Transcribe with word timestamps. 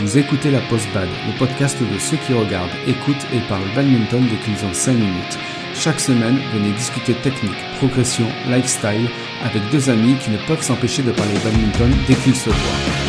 Vous 0.00 0.16
écoutez 0.16 0.52
la 0.52 0.60
Post 0.60 0.86
Bad, 0.94 1.08
le 1.26 1.36
podcast 1.36 1.76
de 1.82 1.98
ceux 1.98 2.18
qui 2.18 2.32
regardent, 2.32 2.70
écoutent 2.86 3.26
et 3.32 3.40
parlent 3.48 3.74
badminton 3.74 4.24
dès 4.30 4.36
qu'ils 4.36 4.64
ont 4.64 4.72
5 4.72 4.92
minutes. 4.92 5.38
Chaque 5.74 5.98
semaine, 5.98 6.38
venez 6.54 6.70
discuter 6.70 7.14
technique, 7.14 7.58
progression, 7.78 8.28
lifestyle 8.48 9.08
avec 9.42 9.68
deux 9.72 9.90
amis 9.90 10.14
qui 10.14 10.30
ne 10.30 10.38
peuvent 10.46 10.62
s'empêcher 10.62 11.02
de 11.02 11.10
parler 11.10 11.34
badminton 11.42 11.92
dès 12.06 12.14
qu'ils 12.14 12.36
se 12.36 12.48
voient. 12.48 13.07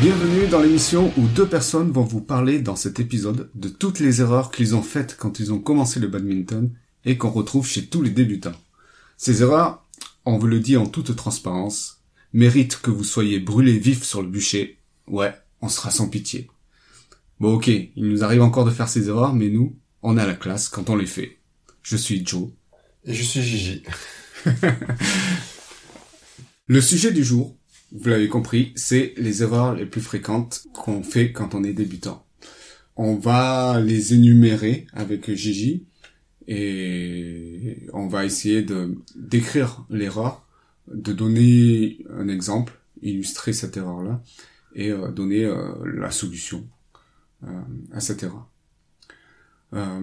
Bienvenue 0.00 0.46
dans 0.46 0.60
l'émission 0.60 1.10
où 1.16 1.26
deux 1.26 1.48
personnes 1.48 1.90
vont 1.90 2.04
vous 2.04 2.20
parler 2.20 2.60
dans 2.60 2.76
cet 2.76 3.00
épisode 3.00 3.50
de 3.54 3.70
toutes 3.70 3.98
les 3.98 4.20
erreurs 4.20 4.50
qu'ils 4.50 4.76
ont 4.76 4.82
faites 4.82 5.16
quand 5.16 5.40
ils 5.40 5.54
ont 5.54 5.58
commencé 5.58 5.98
le 6.00 6.06
badminton 6.06 6.70
et 7.06 7.16
qu'on 7.16 7.30
retrouve 7.30 7.66
chez 7.66 7.86
tous 7.86 8.02
les 8.02 8.10
débutants. 8.10 8.60
Ces 9.16 9.40
erreurs, 9.40 9.86
on 10.26 10.36
vous 10.36 10.48
le 10.48 10.60
dit 10.60 10.76
en 10.76 10.84
toute 10.84 11.16
transparence, 11.16 12.02
méritent 12.34 12.76
que 12.76 12.90
vous 12.90 13.04
soyez 13.04 13.40
brûlés 13.40 13.78
vifs 13.78 14.04
sur 14.04 14.20
le 14.20 14.28
bûcher. 14.28 14.78
Ouais, 15.06 15.34
on 15.62 15.70
sera 15.70 15.90
sans 15.90 16.10
pitié. 16.10 16.50
Bon 17.40 17.54
ok, 17.54 17.68
il 17.68 17.90
nous 17.96 18.22
arrive 18.22 18.42
encore 18.42 18.66
de 18.66 18.70
faire 18.70 18.90
ces 18.90 19.08
erreurs, 19.08 19.32
mais 19.32 19.48
nous, 19.48 19.78
on 20.02 20.18
a 20.18 20.26
la 20.26 20.34
classe 20.34 20.68
quand 20.68 20.90
on 20.90 20.96
les 20.96 21.06
fait. 21.06 21.38
Je 21.82 21.96
suis 21.96 22.24
Joe. 22.24 22.50
Et 23.06 23.14
je 23.14 23.22
suis 23.22 23.40
Gigi. 23.40 23.82
le 26.66 26.80
sujet 26.82 27.12
du 27.12 27.24
jour, 27.24 27.55
vous 27.92 28.08
l'avez 28.08 28.28
compris, 28.28 28.72
c'est 28.74 29.14
les 29.16 29.42
erreurs 29.42 29.74
les 29.74 29.86
plus 29.86 30.00
fréquentes 30.00 30.66
qu'on 30.72 31.02
fait 31.02 31.32
quand 31.32 31.54
on 31.54 31.62
est 31.62 31.72
débutant. 31.72 32.26
On 32.96 33.14
va 33.14 33.80
les 33.80 34.14
énumérer 34.14 34.86
avec 34.92 35.32
Gigi 35.34 35.86
et 36.48 37.86
on 37.92 38.08
va 38.08 38.24
essayer 38.24 38.62
de 38.62 38.96
décrire 39.14 39.84
l'erreur, 39.90 40.46
de 40.92 41.12
donner 41.12 41.98
un 42.10 42.28
exemple, 42.28 42.72
illustrer 43.02 43.52
cette 43.52 43.76
erreur-là 43.76 44.22
et 44.74 44.90
euh, 44.90 45.10
donner 45.10 45.44
euh, 45.44 45.72
la 45.84 46.10
solution 46.10 46.66
euh, 47.44 47.60
à 47.92 48.00
cette 48.00 48.22
erreur. 48.22 48.48
alors 49.72 50.00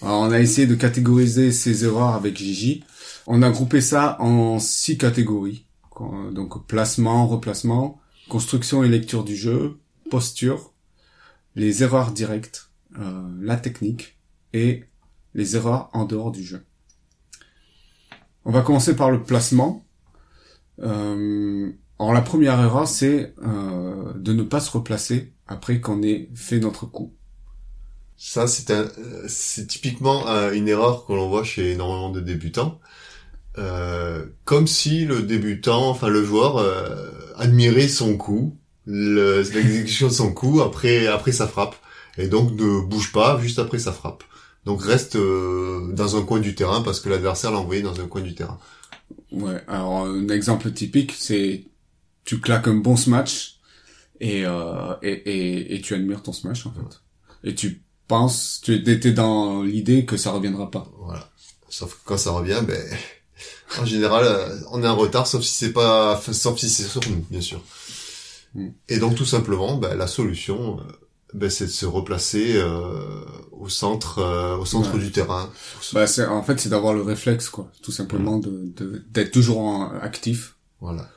on 0.00 0.30
a 0.30 0.40
essayé 0.40 0.66
de 0.66 0.74
catégoriser 0.74 1.52
ces 1.52 1.84
erreurs 1.84 2.14
avec 2.14 2.36
Gigi. 2.36 2.84
On 3.26 3.42
a 3.42 3.50
groupé 3.50 3.80
ça 3.80 4.16
en 4.20 4.58
six 4.58 4.98
catégories 4.98 5.67
donc 6.32 6.66
placement, 6.66 7.26
replacement, 7.26 8.00
construction 8.28 8.84
et 8.84 8.88
lecture 8.88 9.24
du 9.24 9.36
jeu, 9.36 9.78
posture, 10.10 10.72
les 11.54 11.82
erreurs 11.82 12.12
directes, 12.12 12.70
euh, 12.98 13.28
la 13.40 13.56
technique 13.56 14.18
et 14.52 14.84
les 15.34 15.56
erreurs 15.56 15.90
en 15.92 16.04
dehors 16.04 16.30
du 16.30 16.44
jeu. 16.44 16.64
On 18.44 18.52
va 18.52 18.62
commencer 18.62 18.96
par 18.96 19.10
le 19.10 19.22
placement. 19.22 19.84
Euh, 20.80 21.70
alors 21.98 22.12
la 22.12 22.22
première 22.22 22.60
erreur, 22.60 22.86
c'est 22.86 23.34
euh, 23.42 24.12
de 24.14 24.32
ne 24.32 24.42
pas 24.42 24.60
se 24.60 24.70
replacer 24.70 25.32
après 25.46 25.80
qu'on 25.80 26.02
ait 26.02 26.30
fait 26.34 26.60
notre 26.60 26.86
coup. 26.86 27.12
Ça, 28.16 28.46
c'est 28.46 28.70
un, 28.70 28.88
c'est 29.28 29.66
typiquement 29.66 30.26
une 30.50 30.66
erreur 30.66 31.06
que 31.06 31.12
l'on 31.12 31.28
voit 31.28 31.44
chez 31.44 31.72
énormément 31.72 32.10
de 32.10 32.20
débutants. 32.20 32.80
Euh, 33.58 34.24
comme 34.44 34.66
si 34.66 35.04
le 35.04 35.22
débutant, 35.22 35.90
enfin 35.90 36.08
le 36.08 36.24
joueur, 36.24 36.58
euh, 36.58 37.10
admirait 37.36 37.88
son 37.88 38.16
coup, 38.16 38.56
l'exécution 38.86 40.08
de 40.08 40.12
son 40.12 40.32
coup 40.32 40.62
après 40.62 41.08
après 41.08 41.32
sa 41.32 41.46
frappe, 41.48 41.76
et 42.16 42.28
donc 42.28 42.52
ne 42.52 42.80
bouge 42.80 43.12
pas 43.12 43.38
juste 43.40 43.58
après 43.58 43.78
sa 43.78 43.92
frappe. 43.92 44.22
Donc 44.64 44.82
reste 44.82 45.16
euh, 45.16 45.92
dans 45.92 46.16
un 46.16 46.22
coin 46.22 46.40
du 46.40 46.54
terrain 46.54 46.82
parce 46.82 47.00
que 47.00 47.08
l'adversaire 47.08 47.50
l'a 47.50 47.58
envoyé 47.58 47.82
dans 47.82 48.00
un 48.00 48.06
coin 48.06 48.20
du 48.20 48.34
terrain. 48.34 48.58
Ouais. 49.32 49.60
Alors 49.66 50.04
un 50.04 50.28
exemple 50.28 50.70
typique, 50.72 51.14
c'est 51.18 51.64
tu 52.24 52.40
claques 52.40 52.68
un 52.68 52.74
bon 52.74 52.96
smash 52.96 53.58
et, 54.20 54.44
euh, 54.44 54.94
et, 55.02 55.12
et, 55.12 55.74
et 55.74 55.80
tu 55.80 55.94
admires 55.94 56.22
ton 56.22 56.32
smash 56.32 56.64
en 56.66 56.72
fait. 56.72 57.00
Et 57.44 57.54
tu 57.54 57.82
penses, 58.06 58.60
tu 58.62 58.74
étais 58.74 59.12
dans 59.12 59.62
l'idée 59.62 60.04
que 60.04 60.16
ça 60.16 60.30
reviendra 60.30 60.70
pas. 60.70 60.90
Voilà. 61.00 61.30
Sauf 61.68 61.94
que 61.94 62.00
quand 62.04 62.18
ça 62.18 62.30
revient, 62.30 62.62
ben 62.66 62.82
en 63.78 63.84
général, 63.84 64.24
euh, 64.24 64.60
on 64.70 64.82
est 64.82 64.88
en 64.88 64.96
retard, 64.96 65.26
sauf 65.26 65.42
si 65.42 65.54
c'est 65.54 65.72
pas, 65.72 66.20
sauf 66.32 66.58
si 66.58 66.68
c'est 66.68 66.84
sur 66.84 67.00
nous, 67.08 67.24
bien 67.30 67.40
sûr. 67.40 67.62
Mm. 68.54 68.68
Et 68.88 68.98
donc 68.98 69.14
tout 69.14 69.26
simplement, 69.26 69.76
ben, 69.76 69.94
la 69.94 70.06
solution, 70.06 70.80
euh, 70.80 70.82
ben, 71.34 71.50
c'est 71.50 71.66
de 71.66 71.70
se 71.70 71.86
replacer 71.86 72.56
euh, 72.56 73.24
au 73.52 73.68
centre, 73.68 74.22
au 74.58 74.64
centre 74.64 74.98
du 74.98 75.12
terrain. 75.12 75.50
Bah, 75.92 76.06
c'est, 76.06 76.26
en 76.26 76.42
fait, 76.42 76.58
c'est 76.60 76.68
d'avoir 76.68 76.94
le 76.94 77.02
réflexe, 77.02 77.48
quoi, 77.48 77.70
tout 77.82 77.92
simplement, 77.92 78.38
de, 78.38 78.72
d'être 79.10 79.32
toujours 79.32 79.92
actif. 80.00 80.56
Voilà. 80.80 81.08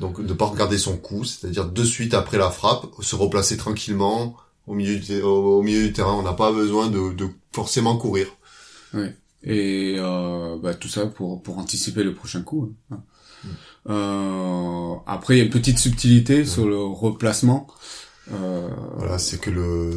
Donc 0.00 0.24
de 0.24 0.32
pas 0.32 0.46
regarder 0.46 0.78
son 0.78 0.96
coup, 0.96 1.24
c'est-à-dire 1.24 1.66
de 1.66 1.84
suite 1.84 2.14
après 2.14 2.38
la 2.38 2.50
frappe, 2.50 2.86
se 3.00 3.14
replacer 3.16 3.58
tranquillement 3.58 4.34
au 4.66 4.74
milieu 4.74 4.98
du, 4.98 5.20
au, 5.20 5.60
milieu 5.60 5.88
du 5.88 5.92
terrain. 5.92 6.14
On 6.14 6.22
n'a 6.22 6.32
pas 6.32 6.52
besoin 6.52 6.88
de, 6.88 7.12
de 7.12 7.28
forcément 7.52 7.98
courir. 7.98 8.28
Oui 8.94 9.10
et 9.42 9.96
euh, 9.98 10.58
bah, 10.62 10.74
tout 10.74 10.88
ça 10.88 11.06
pour 11.06 11.42
pour 11.42 11.58
anticiper 11.58 12.04
le 12.04 12.14
prochain 12.14 12.42
coup. 12.42 12.74
Hein. 12.90 13.02
Mm. 13.44 13.48
Euh, 13.88 14.94
après, 15.06 15.34
il 15.34 15.38
y 15.38 15.40
a 15.40 15.44
une 15.44 15.50
petite 15.50 15.78
subtilité 15.78 16.44
sur 16.44 16.66
le 16.66 16.82
replacement. 16.82 17.66
Euh... 18.32 18.68
Voilà, 18.96 19.18
c'est 19.18 19.40
que 19.40 19.50
le, 19.50 19.92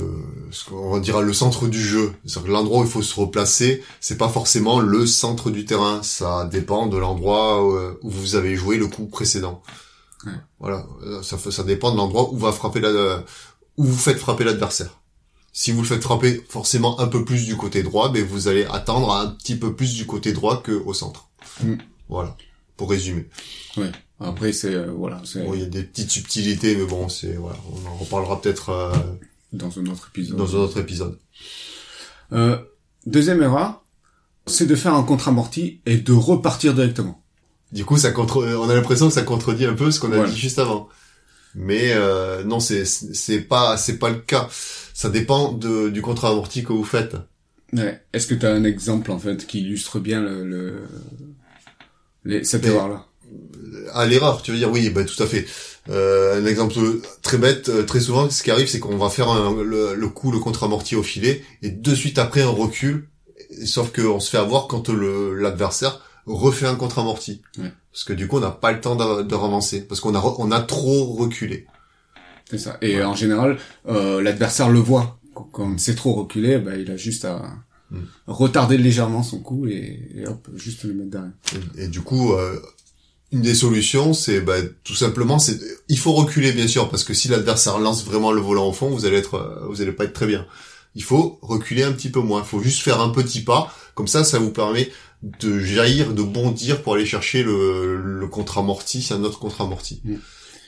ce 0.50 0.66
qu'on 0.66 0.92
va 0.92 1.00
dire 1.00 1.22
le 1.22 1.34
centre 1.34 1.68
du 1.68 1.80
jeu, 1.80 2.14
c'est-à-dire 2.26 2.48
que 2.48 2.54
l'endroit 2.54 2.80
où 2.80 2.84
il 2.84 2.90
faut 2.90 3.04
se 3.04 3.20
replacer, 3.20 3.84
c'est 4.00 4.18
pas 4.18 4.30
forcément 4.30 4.80
le 4.80 5.06
centre 5.06 5.52
du 5.52 5.66
terrain. 5.66 6.02
Ça 6.02 6.46
dépend 6.46 6.88
de 6.88 6.98
l'endroit 6.98 7.64
où 7.64 8.10
vous 8.10 8.36
avez 8.36 8.56
joué 8.56 8.78
le 8.78 8.88
coup 8.88 9.06
précédent. 9.06 9.62
Ouais. 10.26 10.32
Voilà, 10.60 10.88
ça, 11.22 11.38
ça 11.38 11.64
dépend 11.64 11.92
de 11.92 11.98
l'endroit 11.98 12.32
où 12.32 12.38
va 12.38 12.54
frapper 12.54 12.80
la, 12.80 13.24
où 13.78 13.84
vous 13.84 13.98
faites 13.98 14.18
frapper 14.18 14.46
l'adversaire. 14.46 15.03
Si 15.56 15.72
vous 15.72 15.82
le 15.82 15.88
faites 15.88 16.02
frapper 16.02 16.44
forcément 16.50 17.00
un 17.00 17.08
peu 17.08 17.24
plus 17.24 17.46
du 17.46 17.56
côté 17.56 17.84
droit, 17.84 18.12
mais 18.12 18.22
vous 18.22 18.48
allez 18.48 18.66
attendre 18.66 19.14
un 19.14 19.28
petit 19.28 19.56
peu 19.56 19.76
plus 19.76 19.94
du 19.94 20.08
côté 20.08 20.34
droit 20.34 20.62
que 20.64 20.72
au 20.72 20.94
centre. 20.94 21.30
Mm. 21.64 21.76
Voilà, 22.10 22.36
pour 22.76 22.90
résumer. 22.90 23.28
Ouais. 23.78 23.92
Après 24.20 24.52
c'est 24.54 24.74
euh, 24.74 24.92
voilà, 24.92 25.22
il 25.36 25.60
y 25.60 25.64
a 25.64 25.68
des 25.68 25.84
petites 25.84 26.10
subtilités, 26.10 26.76
mais 26.76 26.86
bon, 26.86 27.08
c'est 27.08 27.34
voilà, 27.34 27.58
on 27.72 27.88
en 27.88 27.96
reparlera 27.96 28.42
peut-être 28.42 28.70
euh, 28.70 28.94
dans 29.52 29.78
un 29.78 29.86
autre 29.88 30.10
épisode. 30.10 30.38
Dans 30.38 30.56
un 30.56 30.60
autre 30.60 30.80
épisode. 30.80 31.20
Euh, 32.32 32.58
deuxième 33.06 33.42
erreur, 33.44 33.84
c'est 34.48 34.66
de 34.66 34.76
faire 34.76 34.96
un 34.96 35.04
contre-amorti 35.04 35.82
et 35.86 35.98
de 35.98 36.14
repartir 36.14 36.74
directement. 36.74 37.22
Du 37.72 37.86
coup, 37.86 37.98
ça 37.98 38.12
contre, 38.12 38.44
on 38.44 38.70
a 38.70 38.76
l'impression 38.76 39.08
que 39.08 39.14
ça 39.14 39.24
contredit 39.24 39.66
un 39.66 39.74
peu 39.74 39.92
ce 39.92 40.00
qu'on 40.00 40.12
a 40.12 40.28
dit 40.28 40.38
juste 40.38 40.60
avant. 40.60 40.90
Mais 41.56 41.94
euh, 41.94 42.44
non, 42.44 42.60
c'est 42.60 42.86
c'est 42.86 43.42
pas 43.42 43.78
c'est 43.78 44.00
pas 44.00 44.10
le 44.10 44.20
cas 44.20 44.50
ça 44.94 45.10
dépend 45.10 45.52
de, 45.52 45.90
du 45.90 46.02
contrat 46.02 46.30
amorti 46.30 46.64
que 46.64 46.74
vous 46.74 46.84
faites. 46.84 47.16
Ouais. 47.74 48.02
Est-ce 48.14 48.28
que 48.28 48.36
tu 48.36 48.46
as 48.46 48.52
un 48.52 48.64
exemple 48.64 49.12
en 49.12 49.20
fait 49.20 49.48
qui 49.48 49.62
illustre 49.62 50.00
bien 50.00 50.22
le, 50.22 50.46
le 50.46 50.74
les, 52.26 52.44
cette 52.44 52.66
erreur-là? 52.66 53.08
À 53.94 54.06
l'erreur, 54.06 54.42
tu 54.42 54.52
veux 54.52 54.58
dire? 54.58 54.72
Oui, 54.72 54.90
ben 54.90 55.06
tout 55.06 55.22
à 55.22 55.26
fait. 55.26 55.46
Euh, 55.90 56.40
un 56.40 56.46
exemple 56.46 56.76
très 57.22 57.38
bête, 57.38 57.70
euh, 57.70 57.84
très 57.84 58.00
souvent, 58.00 58.30
ce 58.30 58.44
qui 58.44 58.52
arrive, 58.52 58.68
c'est 58.68 58.80
qu'on 58.80 58.98
va 58.98 59.10
faire 59.10 59.34
le, 59.52 60.08
coup, 60.08 60.32
le 60.32 60.40
contre 60.40 60.64
amorti 60.64 60.96
au 60.96 61.04
filet, 61.04 61.44
et 61.62 61.70
de 61.70 61.96
suite 61.96 62.20
après 62.20 62.42
un 62.42 62.50
recul, 62.50 63.10
sauf 63.66 63.92
qu'on 63.92 64.20
se 64.20 64.30
fait 64.30 64.38
avoir 64.38 64.68
quand 64.68 64.90
l'adversaire 64.90 66.00
refait 66.26 66.68
un 66.68 66.76
contre 66.76 67.00
amorti. 67.00 67.42
Ouais. 67.58 67.72
Parce 67.92 68.04
que 68.04 68.14
du 68.14 68.28
coup, 68.28 68.38
on 68.38 68.42
n'a 68.42 68.52
pas 68.52 68.72
le 68.72 68.82
temps 68.82 68.96
de, 68.96 69.24
de 69.24 69.88
parce 69.88 70.00
qu'on 70.00 70.16
a 70.16 70.36
on 70.40 70.52
a 70.52 70.62
trop 70.62 71.06
reculé. 71.14 71.68
C'est 72.50 72.58
ça. 72.58 72.78
Et 72.82 73.04
en 73.04 73.16
général, 73.16 73.58
euh, 73.88 74.22
l'adversaire 74.22 74.70
le 74.70 74.80
voit. 74.80 75.20
Quand 75.52 75.80
c'est 75.80 75.96
trop 75.96 76.14
reculé, 76.14 76.60
bah, 76.60 76.76
il 76.76 76.92
a 76.92 76.98
juste 76.98 77.26
à 77.26 77.42
mm. 77.92 78.00
retarder 78.28 78.78
légèrement 78.78 79.24
son 79.24 79.40
coup 79.40 79.68
et, 79.68 80.24
hop, 80.28 80.48
juste 80.56 80.84
le 80.84 80.94
mettre 80.94 81.10
derrière. 81.10 81.32
Et, 81.78 81.88
du 81.88 82.02
coup, 82.02 82.34
euh, 82.34 82.60
une 83.32 83.42
des 83.42 83.56
solutions, 83.56 84.14
c'est 84.14 84.42
bah, 84.42 84.58
tout 84.84 84.94
simplement, 84.94 85.40
c'est 85.40 85.60
il 85.90 85.98
faut 85.98 86.14
reculer 86.14 86.52
bien 86.52 86.68
sûr 86.68 86.90
parce 86.90 87.04
que 87.04 87.14
si 87.14 87.28
l'adversaire 87.28 87.80
lance 87.80 88.06
vraiment 88.06 88.32
le 88.32 88.42
volant 88.42 88.68
au 88.68 88.74
fond, 88.74 88.90
vous 88.90 89.06
allez 89.06 89.18
être, 89.18 89.36
euh, 89.36 89.68
vous 89.70 89.82
allez 89.82 89.92
pas 89.92 90.04
être 90.04 90.14
très 90.14 90.28
bien. 90.28 90.46
Il 90.96 91.04
faut 91.04 91.40
reculer 91.42 91.84
un 91.84 91.92
petit 91.92 92.10
peu 92.10 92.20
moins. 92.20 92.42
Il 92.42 92.48
faut 92.48 92.62
juste 92.62 92.82
faire 92.82 93.02
un 93.02 93.10
petit 93.10 93.42
pas. 93.42 93.74
Comme 93.96 94.08
ça, 94.08 94.24
ça 94.24 94.40
vous 94.40 94.52
permet 94.52 94.92
de 95.40 95.60
jaillir, 95.60 96.14
de 96.14 96.22
bondir 96.22 96.82
pour 96.82 96.96
aller 96.96 97.06
chercher 97.06 97.44
le, 97.44 97.96
le 97.96 98.28
contre-amorti, 98.28 99.02
c'est 99.02 99.14
un 99.14 99.24
autre 99.24 99.40
contre-amorti. 99.40 100.02
Mm. 100.04 100.16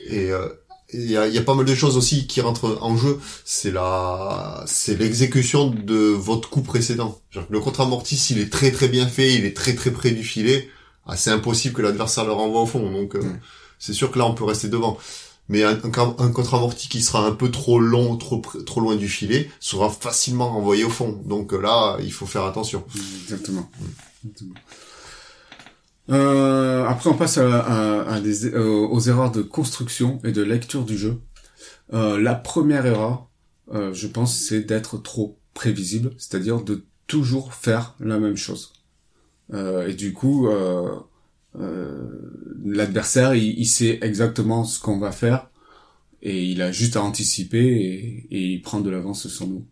Et 0.07 0.31
euh, 0.31 0.47
il 0.93 1.09
y 1.09 1.17
a, 1.17 1.27
y 1.27 1.37
a, 1.37 1.41
pas 1.41 1.55
mal 1.55 1.65
de 1.65 1.75
choses 1.75 1.97
aussi 1.97 2.27
qui 2.27 2.41
rentrent 2.41 2.77
en 2.81 2.95
jeu. 2.95 3.19
C'est 3.43 3.71
la, 3.71 4.63
c'est 4.67 4.97
l'exécution 4.97 5.69
de 5.69 5.95
votre 5.95 6.49
coup 6.49 6.61
précédent. 6.61 7.19
Le 7.49 7.59
contre-amorti, 7.59 8.15
s'il 8.15 8.39
est 8.39 8.51
très 8.51 8.71
très 8.71 8.87
bien 8.87 9.07
fait, 9.07 9.33
il 9.33 9.45
est 9.45 9.55
très 9.55 9.75
très 9.75 9.91
près 9.91 10.11
du 10.11 10.23
filet, 10.23 10.69
ah, 11.07 11.15
c'est 11.15 11.31
impossible 11.31 11.75
que 11.75 11.81
l'adversaire 11.81 12.25
le 12.25 12.31
renvoie 12.31 12.61
au 12.61 12.65
fond. 12.65 12.91
Donc, 12.91 13.15
euh, 13.15 13.21
c'est 13.77 13.93
sûr 13.93 14.11
que 14.11 14.17
là, 14.17 14.25
on 14.25 14.33
peut 14.33 14.43
rester 14.43 14.69
devant. 14.69 14.97
Mais 15.49 15.63
un, 15.63 15.77
un, 15.83 16.15
un 16.19 16.31
contre-amorti 16.31 16.89
qui 16.89 17.01
sera 17.01 17.25
un 17.25 17.31
peu 17.31 17.51
trop 17.51 17.79
long, 17.79 18.17
trop 18.17 18.41
trop 18.65 18.81
loin 18.81 18.95
du 18.95 19.07
filet, 19.09 19.49
sera 19.59 19.89
facilement 19.89 20.49
renvoyé 20.49 20.83
au 20.83 20.89
fond. 20.89 21.21
Donc 21.25 21.53
euh, 21.53 21.61
là, 21.61 21.97
il 22.01 22.11
faut 22.11 22.25
faire 22.25 22.43
attention. 22.45 22.83
Exactement. 23.23 23.69
Euh, 26.09 26.85
après, 26.85 27.09
on 27.09 27.15
passe 27.15 27.37
à, 27.39 27.59
à- 27.59 28.13
à 28.15 28.19
des, 28.21 28.45
euh, 28.45 28.87
aux 28.87 28.99
erreurs 29.01 29.31
de 29.31 29.41
construction 29.41 30.19
et 30.23 30.31
de 30.31 30.43
lecture 30.43 30.83
du 30.85 30.97
jeu. 30.97 31.19
Euh, 31.93 32.19
la 32.19 32.35
première 32.35 32.85
erreur, 32.85 33.27
euh, 33.73 33.93
je 33.93 34.07
pense, 34.07 34.35
c'est 34.37 34.61
d'être 34.61 34.97
trop 34.97 35.37
prévisible, 35.53 36.13
c'est-à-dire 36.17 36.61
de 36.61 36.85
toujours 37.07 37.53
faire 37.53 37.95
la 37.99 38.19
même 38.19 38.37
chose. 38.37 38.73
Euh, 39.53 39.87
et 39.87 39.93
du 39.93 40.13
coup, 40.13 40.47
l'adversaire, 42.63 43.35
il, 43.35 43.59
il 43.59 43.65
sait 43.65 43.99
exactement 44.01 44.63
ce 44.63 44.79
qu'on 44.79 44.99
va 44.99 45.11
faire 45.11 45.49
et 46.21 46.43
il 46.43 46.61
a 46.61 46.71
juste 46.71 46.95
à 46.95 47.03
anticiper 47.03 47.59
et, 47.59 48.27
et 48.31 48.41
il 48.53 48.61
prend 48.61 48.81
de 48.81 48.89
l'avance 48.89 49.27
sur 49.27 49.47
nous. 49.47 49.65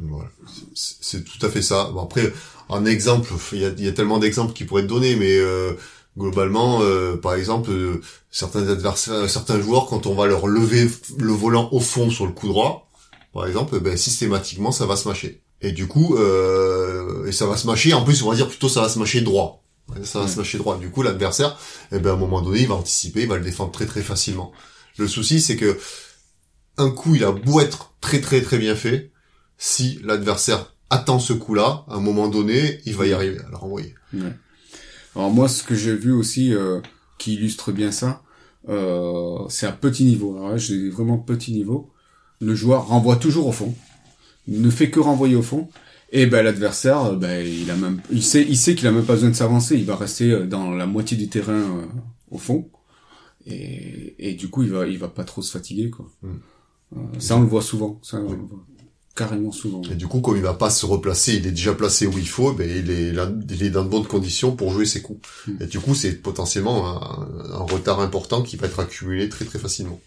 Voilà. 0.00 0.30
C'est 0.74 1.24
tout 1.24 1.44
à 1.44 1.48
fait 1.48 1.62
ça. 1.62 1.90
Bon, 1.92 2.02
après, 2.02 2.32
un 2.70 2.84
exemple, 2.84 3.32
il 3.52 3.60
y 3.60 3.64
a, 3.64 3.70
y 3.70 3.88
a 3.88 3.92
tellement 3.92 4.18
d'exemples 4.18 4.52
qui 4.52 4.64
pourraient 4.64 4.82
être 4.82 4.88
donnés, 4.88 5.16
mais 5.16 5.36
euh, 5.38 5.72
globalement, 6.18 6.80
euh, 6.82 7.16
par 7.16 7.34
exemple, 7.34 7.70
euh, 7.70 8.00
certains 8.30 8.68
adversaires, 8.68 9.28
certains 9.28 9.60
joueurs, 9.60 9.86
quand 9.86 10.06
on 10.06 10.14
va 10.14 10.26
leur 10.26 10.46
lever 10.46 10.88
le 11.18 11.32
volant 11.32 11.68
au 11.72 11.80
fond 11.80 12.10
sur 12.10 12.26
le 12.26 12.32
coup 12.32 12.48
droit, 12.48 12.90
par 13.32 13.46
exemple, 13.46 13.80
ben, 13.80 13.96
systématiquement, 13.96 14.72
ça 14.72 14.86
va 14.86 14.96
se 14.96 15.08
mâcher. 15.08 15.42
Et 15.60 15.72
du 15.72 15.86
coup, 15.86 16.16
euh, 16.16 17.26
et 17.26 17.32
ça 17.32 17.46
va 17.46 17.56
se 17.56 17.66
mâcher. 17.66 17.94
En 17.94 18.04
plus, 18.04 18.22
on 18.22 18.30
va 18.30 18.36
dire 18.36 18.48
plutôt 18.48 18.68
ça 18.68 18.82
va 18.82 18.88
se 18.88 18.98
mâcher 18.98 19.22
droit. 19.22 19.63
Ça 20.02 20.20
va 20.20 20.28
se 20.28 20.38
mâcher 20.38 20.58
droit. 20.58 20.78
Du 20.78 20.90
coup, 20.90 21.02
l'adversaire, 21.02 21.58
eh 21.92 21.98
ben, 21.98 22.10
à 22.10 22.12
un 22.14 22.16
moment 22.16 22.40
donné, 22.40 22.62
il 22.62 22.68
va 22.68 22.74
anticiper, 22.74 23.22
il 23.22 23.28
va 23.28 23.36
le 23.36 23.44
défendre 23.44 23.70
très 23.70 23.86
très 23.86 24.02
facilement. 24.02 24.52
Le 24.96 25.06
souci, 25.06 25.40
c'est 25.40 25.56
que 25.56 25.78
un 26.78 26.90
coup, 26.90 27.14
il 27.14 27.24
a 27.24 27.32
beau 27.32 27.60
être 27.60 27.94
très 28.00 28.20
très 28.20 28.42
très 28.42 28.58
bien 28.58 28.74
fait, 28.74 29.12
si 29.58 30.00
l'adversaire 30.02 30.74
attend 30.90 31.18
ce 31.18 31.32
coup-là, 31.32 31.84
à 31.88 31.94
un 31.94 32.00
moment 32.00 32.28
donné, 32.28 32.80
il 32.86 32.94
va 32.94 33.06
y 33.06 33.12
arriver 33.12 33.40
à 33.40 33.50
le 33.50 33.56
renvoyer. 33.56 33.94
Ouais. 34.12 34.32
Alors 35.16 35.30
moi, 35.30 35.48
ce 35.48 35.62
que 35.62 35.74
j'ai 35.74 35.94
vu 35.94 36.12
aussi 36.12 36.54
euh, 36.54 36.80
qui 37.18 37.34
illustre 37.34 37.72
bien 37.72 37.92
ça, 37.92 38.22
euh, 38.68 39.38
c'est 39.48 39.66
à 39.66 39.72
petit 39.72 40.04
niveau. 40.04 40.36
Alors 40.36 40.50
là, 40.50 40.56
j'ai 40.56 40.88
vraiment 40.90 41.18
petit 41.18 41.52
niveau. 41.52 41.92
Le 42.40 42.54
joueur 42.54 42.88
renvoie 42.88 43.16
toujours 43.16 43.46
au 43.46 43.52
fond, 43.52 43.74
Il 44.48 44.60
ne 44.60 44.70
fait 44.70 44.90
que 44.90 45.00
renvoyer 45.00 45.36
au 45.36 45.42
fond. 45.42 45.68
Et 46.16 46.26
ben 46.26 46.44
l'adversaire, 46.44 47.06
euh, 47.06 47.16
ben 47.16 47.44
il 47.44 47.68
a 47.72 47.74
même, 47.74 48.00
il 48.08 48.22
sait, 48.22 48.46
il 48.48 48.56
sait 48.56 48.76
qu'il 48.76 48.86
a 48.86 48.92
même 48.92 49.04
pas 49.04 49.14
besoin 49.14 49.30
de 49.30 49.34
s'avancer. 49.34 49.76
Il 49.76 49.84
va 49.84 49.96
rester 49.96 50.30
euh, 50.30 50.46
dans 50.46 50.70
la 50.70 50.86
moitié 50.86 51.16
du 51.16 51.28
terrain 51.28 51.52
euh, 51.52 51.86
au 52.30 52.38
fond. 52.38 52.70
Et, 53.46 54.14
et 54.20 54.34
du 54.34 54.48
coup, 54.48 54.62
il 54.62 54.70
va, 54.70 54.86
il 54.86 54.96
va 54.96 55.08
pas 55.08 55.24
trop 55.24 55.42
se 55.42 55.50
fatiguer 55.50 55.90
quoi. 55.90 56.08
Mm. 56.22 56.28
Euh, 56.96 56.98
ça, 57.18 57.36
on 57.36 57.40
le 57.40 57.48
voit 57.48 57.62
souvent. 57.62 57.98
Ça, 58.04 58.18
on 58.18 58.30
le 58.30 58.38
voit 58.38 58.64
carrément 59.16 59.50
souvent. 59.50 59.82
Et 59.90 59.96
du 59.96 60.06
coup, 60.06 60.20
comme 60.20 60.36
il 60.36 60.42
va 60.42 60.54
pas 60.54 60.70
se 60.70 60.86
replacer, 60.86 61.34
il 61.34 61.46
est 61.48 61.50
déjà 61.50 61.74
placé 61.74 62.06
où 62.06 62.16
il 62.16 62.28
faut, 62.28 62.52
ben 62.52 62.70
il 62.70 62.90
est, 62.90 63.12
là, 63.12 63.32
il 63.50 63.62
est 63.64 63.70
dans 63.70 63.84
de 63.84 63.88
bonnes 63.88 64.06
conditions 64.06 64.54
pour 64.54 64.70
jouer 64.70 64.86
ses 64.86 65.02
coups. 65.02 65.28
Mm. 65.48 65.62
Et 65.62 65.66
du 65.66 65.80
coup, 65.80 65.96
c'est 65.96 66.12
potentiellement 66.22 66.86
un, 66.86 67.28
un 67.54 67.64
retard 67.64 67.98
important 67.98 68.42
qui 68.42 68.56
va 68.56 68.68
être 68.68 68.78
accumulé 68.78 69.28
très 69.28 69.44
très 69.44 69.58
facilement. 69.58 70.00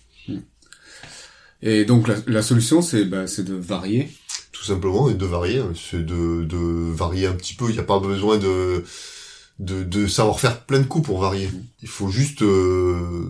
Et 1.62 1.84
donc 1.86 2.08
la, 2.08 2.16
la 2.28 2.42
solution, 2.42 2.82
c'est 2.82 3.04
ben, 3.04 3.28
c'est 3.28 3.44
de 3.44 3.56
varier. 3.56 4.10
Tout 4.58 4.64
simplement, 4.66 5.10
et 5.10 5.14
de 5.14 5.26
varier, 5.26 5.60
hein. 5.60 5.72
c'est 5.76 6.06
de, 6.06 6.44
de 6.44 6.58
varier 6.92 7.28
un 7.28 7.34
petit 7.34 7.54
peu. 7.54 7.70
Il 7.70 7.74
n'y 7.74 7.80
a 7.80 7.84
pas 7.84 8.00
besoin 8.00 8.38
de, 8.38 8.84
de, 9.60 9.84
de 9.84 10.08
savoir 10.08 10.40
faire 10.40 10.62
plein 10.66 10.80
de 10.80 10.86
coups 10.86 11.06
pour 11.06 11.20
varier. 11.22 11.50
Il 11.82 11.88
faut 11.88 12.10
juste 12.10 12.42
euh, 12.42 13.30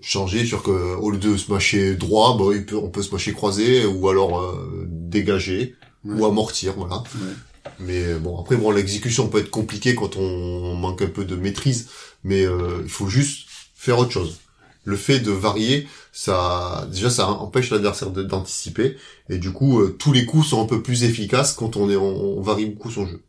changer 0.00 0.46
sur 0.46 0.62
que 0.62 0.70
au 0.96 1.10
lieu 1.10 1.18
de 1.18 1.36
se 1.36 1.52
mâcher 1.52 1.94
droit, 1.94 2.36
bah, 2.38 2.54
il 2.54 2.64
peut, 2.64 2.76
on 2.76 2.88
peut 2.88 3.02
se 3.02 3.10
mâcher 3.12 3.32
croisé 3.32 3.84
ou 3.84 4.08
alors 4.08 4.40
euh, 4.40 4.86
dégager 4.88 5.74
Ouais. 6.02 6.18
ou 6.18 6.24
amortir, 6.24 6.72
voilà. 6.78 6.96
Ouais. 7.16 7.70
Mais 7.78 8.14
bon, 8.14 8.40
après, 8.40 8.56
bon, 8.56 8.70
l'exécution 8.70 9.28
peut 9.28 9.38
être 9.40 9.50
compliquée 9.50 9.94
quand 9.94 10.16
on 10.16 10.74
manque 10.74 11.02
un 11.02 11.08
peu 11.08 11.26
de 11.26 11.36
maîtrise, 11.36 11.88
mais 12.24 12.46
euh, 12.46 12.80
il 12.82 12.88
faut 12.88 13.08
juste 13.08 13.46
faire 13.74 13.98
autre 13.98 14.10
chose. 14.10 14.38
Le 14.84 14.96
fait 14.96 15.20
de 15.20 15.30
varier, 15.30 15.86
ça, 16.12 16.88
déjà, 16.90 17.10
ça 17.10 17.28
empêche 17.28 17.70
l'adversaire 17.70 18.10
d'anticiper, 18.10 18.96
et 19.28 19.38
du 19.38 19.52
coup, 19.52 19.80
euh, 19.80 19.96
tous 19.98 20.12
les 20.12 20.26
coups 20.26 20.48
sont 20.48 20.62
un 20.62 20.66
peu 20.66 20.82
plus 20.82 21.04
efficaces 21.04 21.52
quand 21.52 21.76
on 21.76 21.88
est, 21.90 21.96
on, 21.96 22.38
on 22.38 22.40
varie 22.42 22.66
beaucoup 22.66 22.90
son 22.90 23.06
jeu. 23.06 23.22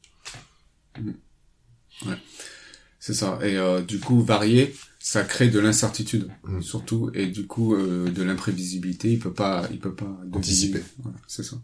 C'est 2.99 3.13
ça. 3.13 3.39
Et 3.41 3.57
euh, 3.57 3.81
du 3.81 3.99
coup, 3.99 4.21
varier, 4.23 4.75
ça 4.99 5.23
crée 5.23 5.49
de 5.49 5.59
l'incertitude, 5.59 6.29
Mm. 6.43 6.61
surtout, 6.61 7.09
et 7.13 7.27
du 7.27 7.47
coup, 7.47 7.75
euh, 7.75 8.09
de 8.11 8.23
l'imprévisibilité. 8.23 9.11
Il 9.11 9.19
peut 9.19 9.33
pas, 9.33 9.67
il 9.71 9.79
peut 9.79 9.93
pas. 9.93 10.11
Anticiper. 10.33 10.81
Voilà, 10.99 11.17
c'est 11.27 11.43
ça. 11.43 11.57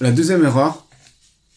La 0.00 0.10
deuxième 0.12 0.44
erreur, 0.44 0.86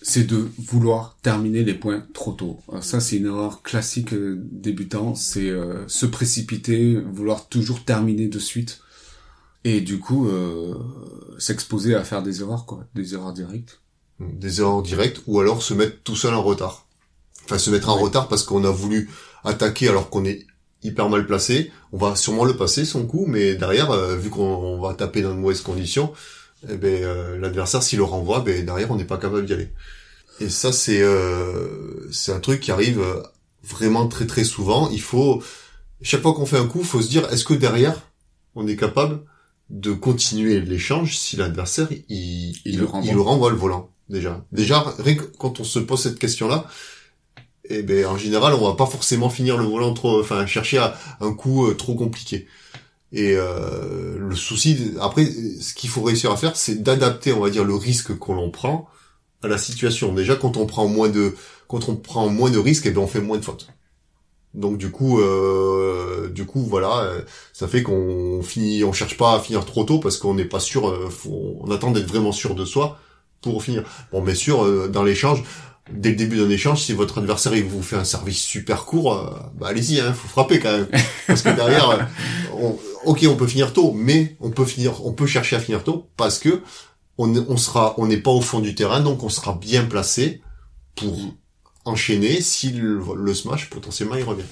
c'est 0.10 0.24
de 0.24 0.48
vouloir 0.58 1.18
terminer 1.22 1.66
les 1.66 1.74
points 1.74 2.02
trop 2.14 2.32
tôt. 2.32 2.62
Alors 2.72 2.82
ça, 2.82 3.02
c'est 3.02 3.18
une 3.18 3.26
erreur 3.26 3.62
classique 3.62 4.14
euh, 4.14 4.40
débutant. 4.54 5.16
C'est 5.16 5.50
euh, 5.50 5.86
se 5.90 6.06
précipiter, 6.06 6.96
vouloir 6.96 7.50
toujours 7.50 7.84
terminer 7.84 8.28
de 8.30 8.40
suite, 8.40 8.80
et 9.66 9.82
du 9.82 10.00
coup, 10.00 10.30
euh, 10.30 10.76
s'exposer 11.40 11.94
à 11.94 12.06
faire 12.06 12.24
des 12.24 12.40
erreurs, 12.40 12.66
quoi, 12.66 12.86
des 12.96 13.16
erreurs 13.16 13.34
directes. 13.34 13.82
Des 14.22 14.62
erreurs 14.62 14.82
directes, 14.82 15.22
ou 15.28 15.42
alors 15.42 15.62
se 15.62 15.74
mettre 15.74 15.98
tout 16.06 16.16
seul 16.16 16.34
en 16.34 16.42
retard. 16.42 16.88
Enfin, 17.44 17.58
se 17.58 17.70
mettre 17.70 17.90
en 17.90 17.98
Ouais. 17.98 18.04
retard 18.04 18.30
parce 18.30 18.44
qu'on 18.44 18.64
a 18.64 18.72
voulu 18.72 19.10
attaquer 19.44 19.90
alors 19.90 20.10
qu'on 20.10 20.24
est 20.24 20.46
hyper 20.84 21.10
mal 21.10 21.26
placé. 21.28 21.70
On 21.92 21.98
va 21.98 22.16
sûrement 22.16 22.46
le 22.46 22.56
passer, 22.56 22.86
son 22.86 23.06
coup, 23.06 23.26
mais 23.28 23.56
derrière, 23.56 23.92
euh, 23.92 24.16
vu 24.16 24.30
qu'on 24.30 24.42
on 24.42 24.80
va 24.80 24.94
taper 24.94 25.22
dans 25.22 25.32
de 25.36 25.40
mauvaises 25.40 25.62
conditions, 25.62 26.14
eh 26.70 26.78
ben, 26.78 27.04
euh, 27.04 27.38
l'adversaire, 27.38 27.84
s'il 27.84 27.98
le 28.00 28.06
renvoie, 28.06 28.40
ben, 28.40 28.66
derrière, 28.66 28.90
on 28.90 28.96
n'est 28.96 29.04
pas 29.04 29.18
capable 29.18 29.46
d'y 29.46 29.52
aller. 29.54 29.70
Et 30.40 30.50
ça, 30.50 30.72
c'est 30.72 31.02
euh, 31.02 32.08
c'est 32.12 32.32
un 32.32 32.40
truc 32.40 32.60
qui 32.62 32.72
arrive 32.72 33.00
euh, 33.02 33.22
vraiment 33.64 34.08
très 34.08 34.28
très 34.28 34.44
souvent. 34.44 34.90
Il 34.92 35.02
faut, 35.02 35.42
chaque 36.02 36.22
fois 36.22 36.34
qu'on 36.34 36.46
fait 36.46 36.58
un 36.58 36.68
coup, 36.68 36.80
il 36.82 36.86
faut 36.86 37.02
se 37.02 37.10
dire, 37.10 37.28
est-ce 37.32 37.44
que 37.44 37.54
derrière, 37.56 38.02
on 38.56 38.68
est 38.68 38.76
capable 38.76 39.22
de 39.70 39.92
continuer 39.94 40.62
l'échange 40.62 41.18
si 41.18 41.36
l'adversaire, 41.38 41.88
il, 42.10 42.56
Il 42.66 42.78
le 42.80 42.86
renvoie. 42.86 43.10
il 43.12 43.16
le 43.16 43.22
renvoie 43.22 43.50
le 43.50 43.58
volant, 43.58 43.90
déjà. 44.10 44.46
Déjà, 44.52 44.86
quand 45.40 45.60
on 45.60 45.64
se 45.64 45.80
pose 45.80 46.02
cette 46.02 46.20
question-là, 46.20 46.66
eh 47.70 47.84
ben, 47.84 48.06
en 48.06 48.18
général, 48.18 48.54
on 48.54 48.66
va 48.68 48.76
pas 48.76 48.86
forcément 48.86 49.30
finir 49.30 49.58
le 49.58 49.66
volant 49.66 49.94
trop, 49.94 50.20
enfin, 50.22 50.46
chercher 50.46 50.78
à- 50.78 50.98
un 51.20 51.34
coup 51.34 51.68
euh, 51.68 51.74
trop 51.74 51.96
compliqué. 51.96 52.48
Et 53.12 53.34
euh, 53.36 54.18
le 54.20 54.36
souci, 54.36 54.94
après, 55.02 55.26
ce 55.26 55.74
qu'il 55.74 55.90
faut 55.90 56.02
réussir 56.02 56.32
à 56.32 56.38
faire, 56.38 56.56
c'est 56.56 56.82
d'adapter, 56.84 57.34
on 57.34 57.42
va 57.42 57.50
dire, 57.50 57.64
le 57.66 57.76
risque 57.76 58.16
qu'on 58.18 58.36
l'on 58.36 58.52
prend 58.52 58.88
à 59.44 59.48
la 59.48 59.58
situation. 59.58 60.14
Déjà, 60.14 60.36
quand 60.36 60.58
on 60.58 60.66
prend 60.66 60.88
moins 60.88 61.10
de, 61.10 61.36
quand 61.68 61.90
on 61.90 61.96
prend 61.96 62.30
moins 62.30 62.50
de 62.52 62.58
risques, 62.60 62.86
eh 62.86 62.92
ben, 62.92 63.02
on 63.02 63.08
fait 63.08 63.22
moins 63.22 63.38
de 63.38 63.46
fautes. 63.46 63.68
Donc 64.54 64.78
du 64.78 64.90
coup, 64.90 65.20
euh, 65.20 66.30
du 66.30 66.46
coup, 66.46 66.62
voilà, 66.62 67.02
euh, 67.02 67.22
ça 67.54 67.68
fait 67.68 67.84
qu'on 67.84 68.42
finit, 68.42 68.84
on 68.84 68.94
cherche 68.94 69.18
pas 69.18 69.36
à 69.36 69.40
finir 69.40 69.66
trop 69.66 69.84
tôt 69.84 70.00
parce 70.00 70.18
qu'on 70.18 70.34
n'est 70.34 70.46
pas 70.46 70.60
sûr. 70.60 70.90
euh, 70.90 71.10
on 71.30 71.70
attend 71.70 71.92
d'être 71.92 72.08
vraiment 72.08 72.32
sûr 72.32 72.56
de 72.56 72.66
soi 72.66 72.98
pour 73.42 73.62
finir. 73.64 73.84
Bon, 74.12 74.22
bien 74.22 74.34
sûr, 74.34 74.66
euh, 74.66 74.88
dans 74.88 75.04
l'échange, 75.04 75.44
dès 75.92 76.10
le 76.10 76.16
début 76.16 76.38
d'un 76.38 76.50
échange, 76.50 76.82
si 76.82 76.94
votre 76.94 77.20
adversaire 77.20 77.56
il 77.56 77.66
vous 77.66 77.84
fait 77.84 77.98
un 77.98 78.04
service 78.04 78.40
super 78.40 78.86
court, 78.86 79.14
bah 79.60 79.68
allez-y, 79.68 80.00
hein, 80.00 80.12
faut 80.14 80.28
frapper 80.28 80.60
quand 80.60 80.72
même, 80.72 80.88
parce 81.28 81.44
que 81.44 81.50
derrière, 81.56 82.10
on- 82.58 82.78
ok, 83.06 83.26
on 83.30 83.36
peut 83.36 83.48
finir 83.48 83.74
tôt, 83.74 83.92
mais 83.94 84.38
on 84.40 84.50
peut 84.50 84.66
finir, 84.66 85.06
on 85.06 85.14
peut 85.14 85.28
chercher 85.28 85.56
à 85.56 85.60
finir 85.60 85.84
tôt 85.84 86.08
parce 86.18 86.40
que 86.40 86.62
on, 87.18 87.36
on 87.50 87.58
sera, 87.58 87.96
on 87.98 88.08
n'est 88.08 88.22
pas 88.22 88.32
au 88.32 88.42
fond 88.42 88.60
du 88.60 88.76
terrain, 88.76 89.02
donc 89.02 89.24
on 89.24 89.30
sera 89.30 89.54
bien 89.56 89.86
placé 89.86 90.42
pour 90.96 91.36
enchaîner 91.86 92.42
si 92.42 92.72
le, 92.72 93.02
le 93.16 93.34
smash 93.34 93.70
potentiellement 93.70 94.16
il 94.16 94.24
revient. 94.24 94.44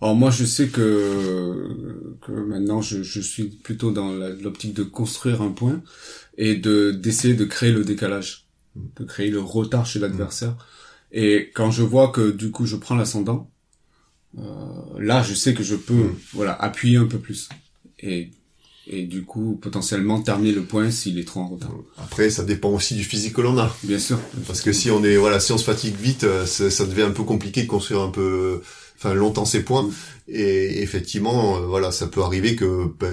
Alors 0.00 0.16
moi 0.16 0.30
je 0.30 0.44
sais 0.44 0.68
que 0.68 2.16
que 2.22 2.32
maintenant 2.32 2.82
je, 2.82 3.02
je 3.04 3.20
suis 3.20 3.44
plutôt 3.44 3.92
dans 3.92 4.12
l'optique 4.12 4.74
de 4.74 4.82
construire 4.82 5.42
un 5.42 5.50
point 5.50 5.80
et 6.36 6.56
de 6.56 6.90
d'essayer 6.90 7.34
de 7.34 7.44
créer 7.44 7.70
le 7.70 7.84
décalage, 7.84 8.46
de 8.74 9.04
créer 9.04 9.30
le 9.30 9.40
retard 9.40 9.86
chez 9.86 10.00
l'adversaire. 10.00 10.56
Et 11.12 11.52
quand 11.54 11.70
je 11.70 11.84
vois 11.84 12.08
que 12.08 12.32
du 12.32 12.50
coup 12.50 12.66
je 12.66 12.74
prends 12.76 12.96
l'ascendant, 12.96 13.48
euh, 14.38 14.42
là 14.98 15.22
je 15.22 15.34
sais 15.34 15.54
que 15.54 15.62
je 15.62 15.76
peux 15.76 16.10
voilà 16.32 16.52
appuyer 16.60 16.96
un 16.96 17.06
peu 17.06 17.18
plus. 17.18 17.48
Et 18.00 18.32
et 18.86 19.04
du 19.04 19.24
coup 19.24 19.58
potentiellement 19.62 20.20
terminer 20.22 20.52
le 20.52 20.62
point 20.64 20.90
s'il 20.90 21.18
est 21.18 21.24
trop 21.24 21.40
en 21.40 21.48
retard. 21.48 21.70
Après, 21.98 22.30
ça 22.30 22.42
dépend 22.42 22.70
aussi 22.70 22.94
du 22.94 23.04
physique 23.04 23.34
que 23.34 23.40
l'on 23.40 23.56
a. 23.58 23.74
Bien 23.84 23.98
sûr. 23.98 24.18
Parce 24.46 24.60
que 24.60 24.72
si 24.72 24.90
on 24.90 25.04
est, 25.04 25.16
voilà, 25.16 25.38
si 25.40 25.52
on 25.52 25.58
se 25.58 25.64
fatigue 25.64 25.94
vite, 25.96 26.24
euh, 26.24 26.46
ça, 26.46 26.70
ça 26.70 26.84
devient 26.86 27.02
un 27.02 27.10
peu 27.12 27.22
compliqué 27.22 27.62
de 27.62 27.68
construire 27.68 28.00
un 28.00 28.10
peu, 28.10 28.60
enfin, 28.98 29.14
longtemps 29.14 29.44
ses 29.44 29.62
points. 29.62 29.88
Et 30.28 30.82
effectivement, 30.82 31.56
euh, 31.58 31.60
voilà, 31.66 31.92
ça 31.92 32.06
peut 32.08 32.22
arriver 32.22 32.56
que, 32.56 32.92
ben, 32.98 33.12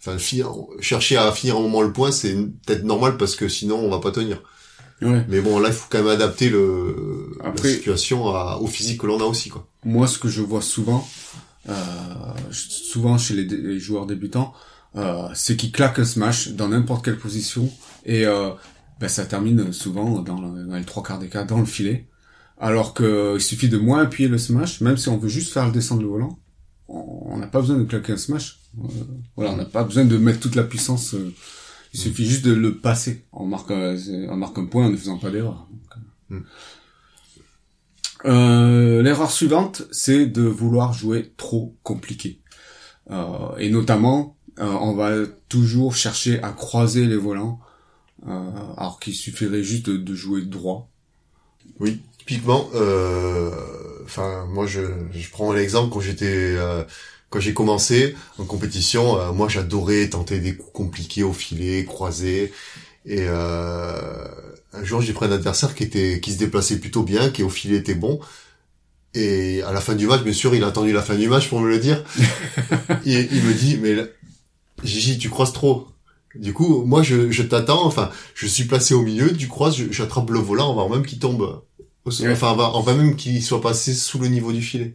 enfin, 0.00 0.18
finir- 0.18 0.52
chercher 0.80 1.16
à 1.16 1.32
finir 1.32 1.56
un 1.56 1.60
moment 1.60 1.82
le 1.82 1.92
point, 1.92 2.12
c'est 2.12 2.34
peut-être 2.66 2.84
normal 2.84 3.16
parce 3.16 3.36
que 3.36 3.48
sinon 3.48 3.78
on 3.78 3.90
va 3.90 4.00
pas 4.00 4.10
tenir. 4.10 4.42
Ouais. 5.02 5.24
Mais 5.28 5.40
bon, 5.40 5.58
là, 5.58 5.68
il 5.68 5.74
faut 5.74 5.86
quand 5.90 5.98
même 5.98 6.08
adapter 6.08 6.48
le, 6.48 7.30
Après- 7.44 7.68
la 7.70 7.74
situation 7.76 8.28
à- 8.34 8.58
au 8.60 8.66
physique 8.66 9.00
que 9.00 9.06
l'on 9.06 9.20
a 9.20 9.24
aussi, 9.24 9.48
quoi. 9.50 9.66
moi 9.84 10.06
ce 10.06 10.18
que 10.18 10.28
je 10.28 10.40
vois 10.42 10.62
souvent 10.62 11.06
euh, 11.68 11.72
souvent 12.50 13.18
chez 13.18 13.34
les, 13.34 13.44
les 13.44 13.78
joueurs 13.78 14.06
débutants, 14.06 14.52
euh, 14.96 15.28
c'est 15.34 15.56
qu'ils 15.56 15.72
claquent 15.72 15.98
un 15.98 16.04
smash 16.04 16.48
dans 16.52 16.68
n'importe 16.68 17.04
quelle 17.04 17.18
position 17.18 17.70
et 18.04 18.26
euh, 18.26 18.50
ben, 19.00 19.08
ça 19.08 19.26
termine 19.26 19.72
souvent 19.72 20.20
dans, 20.20 20.40
le, 20.40 20.64
dans 20.64 20.76
les 20.76 20.84
trois 20.84 21.02
quarts 21.02 21.18
des 21.18 21.28
cas 21.28 21.44
dans 21.44 21.58
le 21.58 21.66
filet. 21.66 22.08
Alors 22.58 22.94
que 22.94 23.34
il 23.36 23.40
suffit 23.42 23.68
de 23.68 23.76
moins 23.76 24.02
appuyer 24.02 24.28
le 24.28 24.38
smash, 24.38 24.80
même 24.80 24.96
si 24.96 25.08
on 25.10 25.18
veut 25.18 25.28
juste 25.28 25.52
faire 25.52 25.66
le 25.66 25.72
descendre 25.72 26.00
le 26.02 26.08
volant, 26.08 26.38
on 26.88 27.36
n'a 27.36 27.46
pas 27.48 27.60
besoin 27.60 27.76
de 27.76 27.84
claquer 27.84 28.12
un 28.14 28.16
smash. 28.16 28.60
Euh, 28.82 28.88
voilà, 29.36 29.50
on 29.52 29.56
n'a 29.56 29.64
pas 29.66 29.84
besoin 29.84 30.04
de 30.06 30.16
mettre 30.16 30.40
toute 30.40 30.54
la 30.54 30.62
puissance. 30.64 31.14
euh, 31.14 31.34
il 31.92 32.00
suffit 32.00 32.24
juste 32.26 32.44
de 32.44 32.52
le 32.54 32.76
passer. 32.78 33.26
On 33.32 33.46
marque, 33.46 33.70
un- 33.70 33.96
on 34.30 34.36
marque 34.36 34.56
un 34.58 34.66
point 34.66 34.86
en 34.86 34.90
ne 34.90 34.96
faisant 34.96 35.18
pas 35.18 35.30
d'erreur. 35.30 35.68
Euh. 36.30 36.36
Mm. 36.38 36.44
Euh, 38.24 39.02
L'erreur 39.02 39.30
suivante, 39.30 39.82
c'est 39.92 40.26
de 40.26 40.42
vouloir 40.42 40.92
jouer 40.92 41.32
trop 41.36 41.76
compliqué. 41.82 42.40
Euh, 43.10 43.54
et 43.58 43.70
notamment, 43.70 44.20
euh, 44.30 44.35
on 44.58 44.94
va 44.94 45.12
toujours 45.48 45.94
chercher 45.94 46.42
à 46.42 46.50
croiser 46.50 47.06
les 47.06 47.16
volants, 47.16 47.60
euh, 48.26 48.50
alors 48.76 48.98
qu'il 48.98 49.14
suffirait 49.14 49.62
juste 49.62 49.86
de, 49.86 49.96
de 49.96 50.14
jouer 50.14 50.42
droit. 50.42 50.88
Oui, 51.80 52.00
typiquement, 52.18 52.68
euh, 52.74 53.50
enfin, 54.04 54.46
moi, 54.46 54.66
je, 54.66 54.80
je 55.12 55.30
prends 55.30 55.52
l'exemple 55.52 55.92
quand 55.92 56.00
j'étais, 56.00 56.26
euh, 56.26 56.82
quand 57.30 57.40
j'ai 57.40 57.54
commencé 57.54 58.14
en 58.38 58.44
compétition, 58.44 59.20
euh, 59.20 59.32
moi, 59.32 59.48
j'adorais 59.48 60.08
tenter 60.08 60.40
des 60.40 60.56
coups 60.56 60.72
compliqués 60.72 61.22
au 61.22 61.32
filet, 61.32 61.84
croisés, 61.84 62.52
et 63.04 63.26
euh, 63.28 64.28
un 64.72 64.84
jour, 64.84 65.00
j'ai 65.00 65.12
pris 65.12 65.26
un 65.26 65.32
adversaire 65.32 65.74
qui 65.74 65.84
était, 65.84 66.20
qui 66.20 66.32
se 66.32 66.38
déplaçait 66.38 66.78
plutôt 66.78 67.02
bien, 67.02 67.30
qui 67.30 67.42
au 67.42 67.50
filet 67.50 67.76
était 67.76 67.94
bon, 67.94 68.20
et 69.14 69.62
à 69.62 69.72
la 69.72 69.80
fin 69.80 69.94
du 69.94 70.06
match, 70.06 70.22
bien 70.22 70.32
sûr, 70.32 70.54
il 70.54 70.64
a 70.64 70.68
attendu 70.68 70.92
la 70.92 71.02
fin 71.02 71.14
du 71.14 71.28
match 71.28 71.48
pour 71.48 71.60
me 71.60 71.68
le 71.68 71.78
dire, 71.78 72.02
et 73.06 73.28
il 73.30 73.42
me 73.42 73.52
dit, 73.52 73.78
mais 73.80 73.94
Gigi, 74.82 75.18
tu 75.18 75.30
croises 75.30 75.52
trop. 75.52 75.88
Du 76.34 76.52
coup, 76.52 76.84
moi, 76.84 77.02
je, 77.02 77.30
je 77.30 77.42
t'attends. 77.42 77.84
Enfin, 77.86 78.10
je 78.34 78.46
suis 78.46 78.64
placé 78.64 78.94
au 78.94 79.02
milieu. 79.02 79.34
Tu 79.34 79.48
croises, 79.48 79.76
j'attrape 79.90 80.30
le 80.30 80.38
volant 80.38 80.70
avant 80.70 80.88
même 80.88 81.04
qu'il 81.06 81.18
tombe. 81.18 81.62
au 82.04 82.10
sol. 82.10 82.26
Ouais. 82.26 82.32
Enfin, 82.32 82.52
avant 82.52 82.84
même 82.94 83.16
qu'il 83.16 83.42
soit 83.42 83.60
passé 83.60 83.94
sous 83.94 84.18
le 84.18 84.28
niveau 84.28 84.52
du 84.52 84.62
filet. 84.62 84.94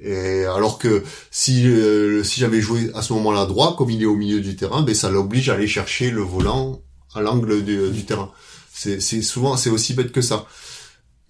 Et 0.00 0.44
alors 0.44 0.78
que 0.78 1.02
si 1.30 1.66
euh, 1.66 2.22
si 2.22 2.38
j'avais 2.40 2.60
joué 2.60 2.90
à 2.94 3.02
ce 3.02 3.12
moment-là 3.14 3.46
droit, 3.46 3.76
comme 3.76 3.90
il 3.90 4.00
est 4.02 4.06
au 4.06 4.14
milieu 4.14 4.40
du 4.40 4.54
terrain, 4.54 4.82
ben 4.82 4.94
ça 4.94 5.10
l'oblige 5.10 5.48
à 5.48 5.54
aller 5.54 5.66
chercher 5.66 6.10
le 6.10 6.20
volant 6.20 6.80
à 7.14 7.20
l'angle 7.20 7.64
du, 7.64 7.90
du 7.90 8.04
terrain. 8.04 8.30
C'est 8.72 9.00
c'est 9.00 9.22
souvent 9.22 9.56
c'est 9.56 9.70
aussi 9.70 9.94
bête 9.94 10.12
que 10.12 10.20
ça. 10.20 10.46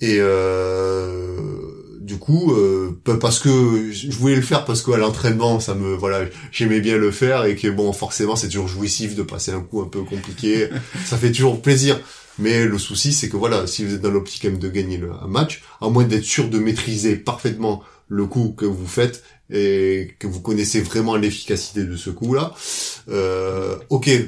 Et 0.00 0.18
euh, 0.20 1.57
du 2.08 2.18
coup, 2.18 2.52
euh, 2.52 2.98
pa- 3.04 3.16
parce 3.18 3.38
que 3.38 3.92
je 3.92 4.10
voulais 4.16 4.34
le 4.34 4.42
faire 4.42 4.64
parce 4.64 4.82
qu'à 4.82 4.96
l'entraînement, 4.96 5.60
ça 5.60 5.74
me 5.74 5.94
voilà, 5.94 6.24
j'aimais 6.50 6.80
bien 6.80 6.96
le 6.96 7.10
faire 7.12 7.44
et 7.44 7.54
que 7.54 7.68
bon, 7.68 7.92
forcément, 7.92 8.34
c'est 8.34 8.48
toujours 8.48 8.66
jouissif 8.66 9.14
de 9.14 9.22
passer 9.22 9.52
un 9.52 9.60
coup 9.60 9.82
un 9.82 9.88
peu 9.88 10.02
compliqué. 10.02 10.68
ça 11.04 11.16
fait 11.18 11.30
toujours 11.30 11.60
plaisir. 11.62 12.00
Mais 12.40 12.64
le 12.64 12.78
souci, 12.78 13.12
c'est 13.12 13.28
que 13.28 13.36
voilà, 13.36 13.66
si 13.66 13.84
vous 13.84 13.94
êtes 13.94 14.00
dans 14.00 14.10
l'optique 14.10 14.44
même 14.44 14.58
de 14.58 14.68
gagner 14.68 14.96
le, 14.96 15.10
un 15.12 15.26
match, 15.28 15.62
à 15.80 15.88
moins 15.88 16.04
d'être 16.04 16.24
sûr 16.24 16.48
de 16.48 16.58
maîtriser 16.58 17.16
parfaitement 17.16 17.82
le 18.08 18.26
coup 18.26 18.54
que 18.56 18.64
vous 18.64 18.86
faites 18.86 19.22
et 19.50 20.14
que 20.18 20.26
vous 20.26 20.40
connaissez 20.40 20.80
vraiment 20.80 21.16
l'efficacité 21.16 21.84
de 21.84 21.96
ce 21.96 22.10
coup-là, 22.10 22.54
euh, 23.08 23.76
ok, 23.90 24.08
vous 24.08 24.26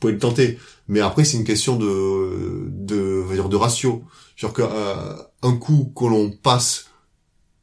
pouvez 0.00 0.12
le 0.14 0.18
tenter. 0.18 0.58
Mais 0.88 1.00
après, 1.00 1.24
c'est 1.24 1.36
une 1.36 1.44
question 1.44 1.76
de, 1.76 2.66
de, 2.68 3.22
on 3.24 3.28
va 3.28 3.34
dire, 3.34 3.48
de 3.48 3.56
ratio. 3.56 4.02
Genre 4.36 4.52
que 4.52 4.62
euh, 4.62 5.16
un 5.42 5.56
coup 5.56 5.92
que 5.94 6.04
l'on 6.06 6.30
passe 6.30 6.86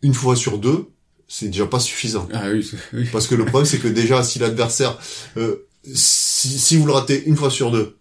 une 0.02 0.14
fois 0.14 0.36
sur 0.36 0.58
deux, 0.58 0.88
c'est 1.28 1.48
déjà 1.48 1.66
pas 1.66 1.80
suffisant. 1.80 2.28
Ah 2.34 2.50
oui, 2.52 2.70
oui. 2.94 3.08
Parce 3.12 3.28
que 3.28 3.36
le 3.36 3.46
problème, 3.46 3.66
c'est 3.66 3.80
que 3.80 3.88
déjà, 3.88 4.24
si 4.24 4.40
l'adversaire, 4.40 4.98
euh, 5.38 5.68
si, 5.94 6.58
si 6.60 6.78
vous 6.78 6.86
le 6.86 6.94
ratez 6.94 7.24
une 7.26 7.36
fois 7.36 7.50
sur 7.50 7.72
deux, 7.72 7.98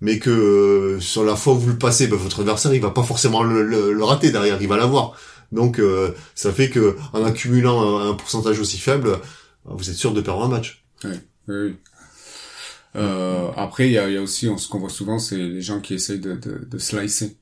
mais 0.00 0.18
que 0.18 0.30
euh, 0.30 1.00
sur 1.00 1.24
la 1.24 1.34
fois 1.36 1.54
où 1.54 1.58
vous 1.58 1.70
le 1.70 1.78
passez, 1.78 2.06
ben, 2.06 2.16
votre 2.16 2.40
adversaire, 2.40 2.72
il 2.74 2.80
va 2.80 2.90
pas 2.90 3.02
forcément 3.02 3.42
le, 3.42 3.62
le- 3.62 3.92
le 3.92 4.04
rater 4.04 4.30
derrière, 4.30 4.60
il 4.60 4.68
va 4.68 4.76
l'avoir. 4.76 5.16
Donc, 5.50 5.80
euh, 5.80 6.12
ça 6.34 6.52
fait 6.52 6.68
que 6.70 6.96
en 7.14 7.24
accumulant 7.24 7.80
un, 7.98 8.10
un 8.10 8.14
pourcentage 8.14 8.60
aussi 8.60 8.78
faible, 8.78 9.18
vous 9.64 9.88
êtes 9.90 9.96
sûr 9.96 10.12
de 10.12 10.20
perdre 10.20 10.44
un 10.44 10.48
match. 10.48 10.84
Oui, 11.04 11.10
oui. 11.48 11.76
Euh, 12.96 13.50
après, 13.56 13.88
il 13.88 13.92
y 13.92 13.98
a, 13.98 14.08
y 14.10 14.16
a 14.16 14.22
aussi, 14.22 14.48
on- 14.48 14.58
ce 14.58 14.68
qu'on 14.68 14.78
voit 14.78 14.88
souvent, 14.90 15.18
c'est 15.18 15.36
les 15.36 15.60
gens 15.62 15.80
qui 15.80 15.94
essayent 15.94 16.20
de, 16.20 16.34
de, 16.34 16.64
de 16.64 16.78
slicer. 16.78 17.36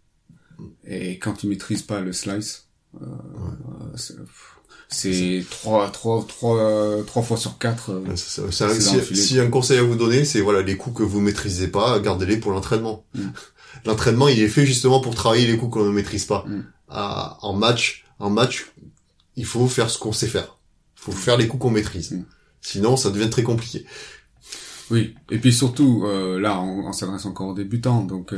Et 0.87 1.19
quand 1.19 1.43
ils 1.45 1.49
maîtrisent 1.50 1.83
pas 1.83 2.00
le 2.00 2.12
slice, 2.12 2.65
euh, 3.03 3.97
c'est- 3.97 5.45
trois, 5.50 5.91
trois, 5.91 6.25
trois, 6.26 7.03
trois 7.07 7.23
fois 7.23 7.37
sur 7.37 7.59
quatre. 7.59 7.91
euh, 7.93 8.17
ça- 8.17 8.69
si, 9.15 9.38
un 9.41 9.50
conseil 9.50 9.79
à 9.79 9.83
vous 9.83 9.97
donner, 9.97 10.25
c'est 10.25 10.41
voilà 10.41 10.62
les 10.62 10.76
coups 10.76 10.99
que 10.99 11.03
vous 11.03 11.21
maîtrisez 11.21 11.69
pas, 11.69 11.99
gardez-les 12.00 12.37
pour 12.38 12.53
l'entraînement. 12.53 13.05
Mm. 13.15 13.21
L'entraînement, 13.85 14.29
il 14.29 14.41
est 14.41 14.49
fait 14.49 14.65
justement 14.67 15.00
pour 15.00 15.15
travailler 15.15 15.47
les 15.47 15.57
coups 15.59 15.73
qu'on 15.73 15.85
ne 15.85 15.91
maîtrise 15.91 16.25
pas. 16.25 16.45
Mm. 16.47 16.65
À- 16.88 17.38
en 17.43 17.53
match, 17.53 18.05
en 18.19 18.31
match, 18.31 18.73
il 19.37 19.45
faut 19.45 19.67
faire 19.69 19.91
ce 19.91 19.99
qu'on 19.99 20.12
sait 20.12 20.29
faire. 20.29 20.59
Il 20.97 21.03
faut 21.03 21.12
faire 21.12 21.37
les 21.37 21.47
coups 21.49 21.62
qu'on 21.62 21.71
maîtrise. 21.71 22.12
Mm. 22.12 22.25
Sinon, 22.62 22.97
ça 22.97 23.11
devient 23.11 23.31
très 23.31 23.43
compliqué. 23.43 23.85
Oui, 24.91 25.15
et 25.31 25.38
puis 25.38 25.53
surtout, 25.53 26.05
euh, 26.07 26.38
là, 26.38 26.61
on, 26.61 26.87
on 26.87 26.93
s'adresse 26.93 27.26
encore 27.26 27.49
aux 27.49 27.55
débutants, 27.55 28.03
donc 28.05 28.35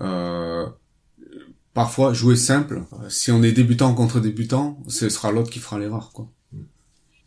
euh, 0.00 0.66
parfois 1.74 2.12
jouer 2.14 2.36
simple. 2.36 2.82
euh, 2.94 3.08
Si 3.10 3.30
on 3.30 3.42
est 3.42 3.52
débutant 3.52 3.92
contre 3.94 4.20
débutant, 4.20 4.78
ce 4.88 5.08
sera 5.08 5.30
l'autre 5.32 5.50
qui 5.50 5.58
fera 5.58 5.78
l'erreur, 5.78 6.10
quoi. 6.14 6.28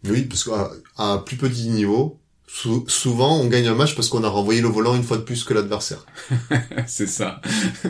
Oui, 0.06 0.22
parce 0.24 0.44
qu'à 0.44 0.72
à 0.98 1.18
plus 1.26 1.38
petit 1.38 1.68
niveau, 1.70 2.20
sou- 2.48 2.86
souvent 2.88 3.38
on 3.40 3.48
gagne 3.48 3.68
un 3.68 3.76
match 3.76 3.96
parce 3.96 4.08
qu'on 4.10 4.24
a 4.24 4.30
renvoyé 4.30 4.62
le 4.62 4.68
volant 4.70 4.96
une 4.96 5.04
fois 5.04 5.18
de 5.18 5.24
plus 5.24 5.44
que 5.44 5.54
l'adversaire. 5.54 6.06
c'est 6.88 7.08
ça. 7.08 7.42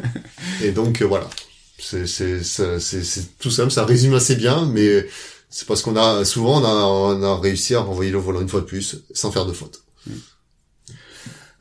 Et 0.64 0.72
donc 0.72 1.02
euh, 1.02 1.06
voilà, 1.06 1.30
c'est 1.78 2.08
c'est 2.08 2.44
c'est 2.44 2.80
c'est- 2.80 3.04
c'est 3.04 3.38
tout 3.38 3.52
simple, 3.52 3.72
ça 3.72 3.86
résume 3.86 4.16
assez 4.16 4.36
bien, 4.36 4.66
mais 4.66 5.06
c'est 5.50 5.68
parce 5.68 5.82
qu'on 5.84 5.96
a 5.98 6.26
souvent 6.26 6.62
on 6.62 6.66
a 6.66 6.74
on 7.18 7.22
a 7.24 7.40
réussi 7.40 7.76
à 7.76 7.82
renvoyer 7.82 8.10
le 8.12 8.18
volant 8.20 8.42
une 8.42 8.50
fois 8.50 8.62
de 8.62 8.66
plus 8.66 9.04
sans 9.14 9.32
faire 9.32 9.46
de 9.46 9.54
faute. 9.54 9.84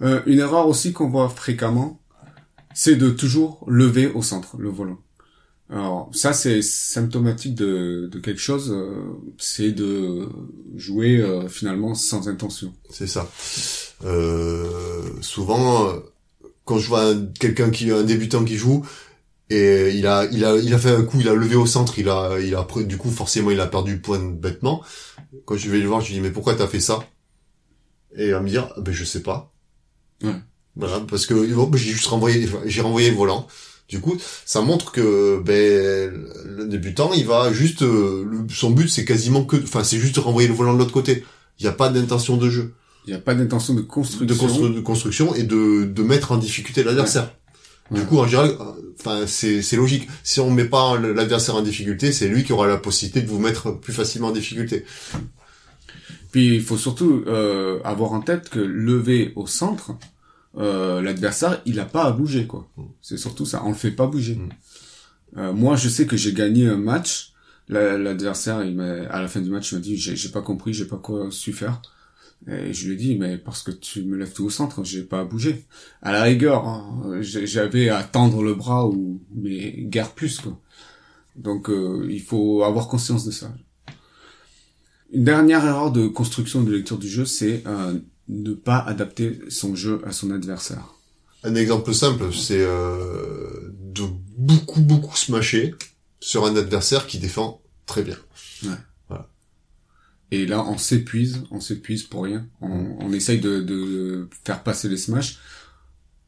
Euh, 0.02 0.22
une 0.26 0.38
erreur 0.38 0.66
aussi 0.68 0.92
qu'on 0.92 1.08
voit 1.08 1.28
fréquemment, 1.28 2.00
c'est 2.76 2.96
de 2.96 3.10
toujours 3.10 3.64
lever 3.68 4.08
au 4.08 4.22
centre 4.22 4.56
le 4.58 4.68
volant. 4.68 4.98
Alors 5.70 6.10
ça 6.14 6.32
c'est 6.32 6.62
symptomatique 6.62 7.56
de, 7.56 8.08
de 8.12 8.20
quelque 8.20 8.40
chose, 8.40 8.70
euh, 8.72 9.02
c'est 9.38 9.72
de 9.72 10.28
jouer 10.76 11.18
euh, 11.20 11.48
finalement 11.48 11.94
sans 11.96 12.28
intention. 12.28 12.72
C'est 12.90 13.08
ça. 13.08 13.28
Euh, 14.04 15.02
souvent, 15.22 15.88
euh, 15.88 16.00
quand 16.64 16.78
je 16.78 16.88
vois 16.88 17.04
un- 17.10 17.26
quelqu'un 17.40 17.70
qui 17.70 17.90
un 17.90 18.04
débutant 18.04 18.44
qui 18.44 18.56
joue 18.56 18.86
et 19.50 19.90
il 19.96 20.06
a 20.06 20.26
il 20.32 20.44
a 20.44 20.56
il 20.56 20.74
a 20.74 20.78
fait 20.78 20.90
un 20.90 21.04
coup, 21.04 21.20
il 21.20 21.28
a 21.28 21.34
levé 21.34 21.56
au 21.56 21.66
centre, 21.66 21.98
il 21.98 22.08
a 22.08 22.38
il 22.40 22.54
a 22.54 22.66
du 22.84 22.98
coup 22.98 23.10
forcément 23.10 23.50
il 23.52 23.60
a 23.60 23.66
perdu 23.66 24.00
point 24.00 24.20
bêtement. 24.20 24.82
Quand 25.46 25.56
je 25.56 25.70
vais 25.70 25.80
le 25.80 25.88
voir, 25.88 26.00
je 26.02 26.08
lui 26.08 26.14
dis 26.16 26.20
mais 26.20 26.32
pourquoi 26.32 26.54
t'as 26.56 26.68
fait 26.68 26.80
ça? 26.80 27.00
Et 28.16 28.26
il 28.26 28.32
va 28.32 28.40
me 28.40 28.48
dire 28.48 28.72
Ah 28.76 28.80
ben 28.80 28.92
je 28.92 29.04
sais 29.04 29.22
pas. 29.22 29.52
Ouais. 30.22 30.42
Voilà, 30.76 31.00
parce 31.08 31.26
que 31.26 31.34
bon, 31.54 31.64
ben, 31.68 31.78
j'ai 31.78 31.90
juste 31.92 32.06
renvoyé 32.06 32.48
j'ai 32.66 32.80
renvoyé 32.82 33.10
le 33.10 33.16
volant. 33.16 33.46
Du 33.88 34.00
coup, 34.00 34.16
ça 34.44 34.60
montre 34.62 34.90
que 34.92 35.40
ben 35.44 36.12
le 36.44 36.66
débutant, 36.66 37.12
il 37.14 37.24
va 37.24 37.52
juste 37.52 37.82
euh, 37.82 38.24
le- 38.28 38.46
son 38.52 38.70
but 38.70 38.88
c'est 38.88 39.04
quasiment 39.04 39.44
que 39.44 39.56
enfin 39.62 39.84
c'est 39.84 39.98
juste 39.98 40.16
de 40.16 40.20
renvoyer 40.20 40.48
le 40.48 40.54
volant 40.54 40.74
de 40.74 40.78
l'autre 40.78 40.92
côté. 40.92 41.24
Il 41.58 41.62
n'y 41.62 41.68
a 41.68 41.72
pas 41.72 41.88
d'intention 41.88 42.36
de 42.36 42.50
jeu 42.50 42.74
Il 43.06 43.10
n'y 43.10 43.16
a 43.16 43.20
pas 43.20 43.34
d'intention 43.34 43.74
de 43.74 43.80
construction. 43.82 44.26
de, 44.26 44.34
constru- 44.34 44.74
de 44.74 44.80
construction 44.80 45.34
et 45.34 45.44
de, 45.44 45.84
de 45.84 46.02
mettre 46.02 46.32
en 46.32 46.36
difficulté 46.36 46.82
l'adversaire. 46.84 47.32
Ouais. 47.92 48.00
Du 48.00 48.04
coup, 48.06 48.18
en 48.18 48.26
général, 48.26 48.56
enfin, 48.98 49.20
c'est, 49.28 49.62
c'est 49.62 49.76
logique. 49.76 50.08
Si 50.24 50.40
on 50.40 50.50
met 50.50 50.64
pas 50.64 50.98
l'adversaire 50.98 51.54
en 51.54 51.62
difficulté, 51.62 52.10
c'est 52.12 52.26
lui 52.26 52.42
qui 52.42 52.52
aura 52.52 52.66
la 52.66 52.76
possibilité 52.78 53.22
de 53.22 53.28
vous 53.30 53.38
mettre 53.38 53.70
plus 53.70 53.92
facilement 53.94 54.28
en 54.28 54.32
difficulté. 54.32 54.84
Puis 56.32 56.56
il 56.56 56.62
faut 56.62 56.76
surtout 56.76 57.22
euh, 57.28 57.78
avoir 57.84 58.12
en 58.12 58.20
tête 58.20 58.48
que 58.50 58.58
lever 58.58 59.32
au 59.36 59.46
centre, 59.46 59.92
euh, 60.56 61.02
l'adversaire, 61.02 61.60
il 61.66 61.78
a 61.80 61.84
pas 61.84 62.04
à 62.04 62.12
bouger 62.12 62.46
quoi. 62.46 62.68
Mm. 62.76 62.82
C'est 63.02 63.16
surtout 63.18 63.46
ça, 63.46 63.62
on 63.64 63.68
le 63.70 63.74
fait 63.74 63.90
pas 63.90 64.06
bouger. 64.06 64.36
Mm. 64.36 64.48
Euh, 65.38 65.52
moi, 65.52 65.76
je 65.76 65.88
sais 65.88 66.06
que 66.06 66.16
j'ai 66.16 66.32
gagné 66.32 66.66
un 66.68 66.76
match. 66.78 67.32
La- 67.68 67.98
L'adversaire, 67.98 68.64
il 68.64 68.76
m'a, 68.76 69.06
à 69.10 69.20
la 69.20 69.28
fin 69.28 69.40
du 69.40 69.50
match, 69.50 69.72
il 69.72 69.76
m'a 69.76 69.80
dit, 69.80 69.96
j'ai 69.96 70.28
pas 70.30 70.40
compris, 70.42 70.72
j'ai 70.72 70.84
pas 70.86 70.96
quoi 70.98 71.28
su 71.30 71.52
faire. 71.52 71.82
Et 72.48 72.72
je 72.72 72.86
lui 72.86 72.94
ai 72.94 72.96
dit, 72.96 73.16
mais 73.18 73.38
parce 73.38 73.62
que 73.62 73.70
tu 73.72 74.02
me 74.04 74.16
lèves 74.16 74.32
tout 74.32 74.44
au 74.44 74.50
centre, 74.50 74.84
j'ai 74.84 75.02
pas 75.02 75.20
à 75.20 75.24
bouger. 75.24 75.64
À 76.02 76.12
la 76.12 76.22
rigueur, 76.22 76.66
hein, 76.68 77.18
j'avais 77.20 77.88
à 77.88 78.04
tendre 78.04 78.42
le 78.42 78.54
bras 78.54 78.86
ou 78.86 79.20
mais 79.34 79.72
guère 79.78 80.12
plus 80.12 80.40
quoi. 80.40 80.60
Donc 81.34 81.68
euh, 81.70 82.06
il 82.10 82.20
faut 82.20 82.62
avoir 82.62 82.88
conscience 82.88 83.24
de 83.24 83.30
ça. 83.30 83.52
Une 85.12 85.24
dernière 85.24 85.64
erreur 85.64 85.92
de 85.92 86.06
construction 86.08 86.62
de 86.62 86.70
lecture 86.72 86.98
du 86.98 87.08
jeu, 87.08 87.24
c'est 87.24 87.62
euh, 87.66 87.98
ne 88.28 88.52
pas 88.54 88.78
adapter 88.78 89.38
son 89.48 89.74
jeu 89.74 90.02
à 90.06 90.12
son 90.12 90.30
adversaire. 90.30 90.94
Un 91.44 91.54
exemple 91.54 91.94
simple, 91.94 92.32
c'est 92.32 92.60
euh, 92.60 93.72
de 93.94 94.02
beaucoup 94.36 94.80
beaucoup 94.80 95.16
smasher 95.16 95.74
sur 96.20 96.44
un 96.44 96.56
adversaire 96.56 97.06
qui 97.06 97.18
défend 97.18 97.60
très 97.86 98.02
bien. 98.02 98.16
Et 100.32 100.44
là, 100.44 100.64
on 100.66 100.76
s'épuise, 100.76 101.44
on 101.52 101.60
s'épuise 101.60 102.02
pour 102.02 102.24
rien. 102.24 102.46
On, 102.60 102.96
on 103.00 103.12
essaye 103.12 103.38
de, 103.40 103.60
de 103.60 104.28
faire 104.44 104.62
passer 104.64 104.88
les 104.88 104.96
smash 104.96 105.38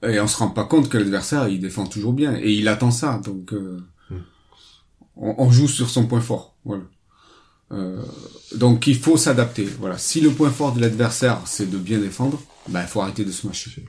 et 0.06 0.20
on 0.20 0.28
se 0.28 0.36
rend 0.36 0.50
pas 0.50 0.64
compte 0.64 0.88
que 0.88 0.98
l'adversaire 0.98 1.48
il 1.48 1.60
défend 1.60 1.84
toujours 1.84 2.12
bien 2.12 2.36
et 2.36 2.52
il 2.52 2.68
attend 2.68 2.90
ça. 2.92 3.20
Donc 3.24 3.52
euh, 3.52 3.82
Mm. 4.10 4.16
on, 5.16 5.34
on 5.38 5.50
joue 5.50 5.68
sur 5.68 5.90
son 5.90 6.06
point 6.06 6.20
fort. 6.22 6.56
Voilà. 6.64 6.84
Euh, 7.72 8.02
donc 8.54 8.86
il 8.86 8.96
faut 8.96 9.16
s'adapter. 9.16 9.64
Voilà. 9.78 9.98
Si 9.98 10.20
le 10.20 10.30
point 10.30 10.50
fort 10.50 10.72
de 10.72 10.80
l'adversaire 10.80 11.40
c'est 11.46 11.70
de 11.70 11.78
bien 11.78 11.98
défendre, 11.98 12.40
ben 12.68 12.82
il 12.82 12.88
faut 12.88 13.00
arrêter 13.00 13.24
de 13.24 13.32
smasher. 13.32 13.84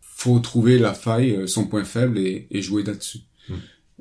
Faut 0.00 0.38
trouver 0.40 0.78
la 0.78 0.94
faille, 0.94 1.32
euh, 1.32 1.46
son 1.46 1.66
point 1.66 1.84
faible 1.84 2.18
et, 2.18 2.46
et 2.50 2.62
jouer 2.62 2.82
là-dessus. 2.82 3.20
Mm. 3.48 3.54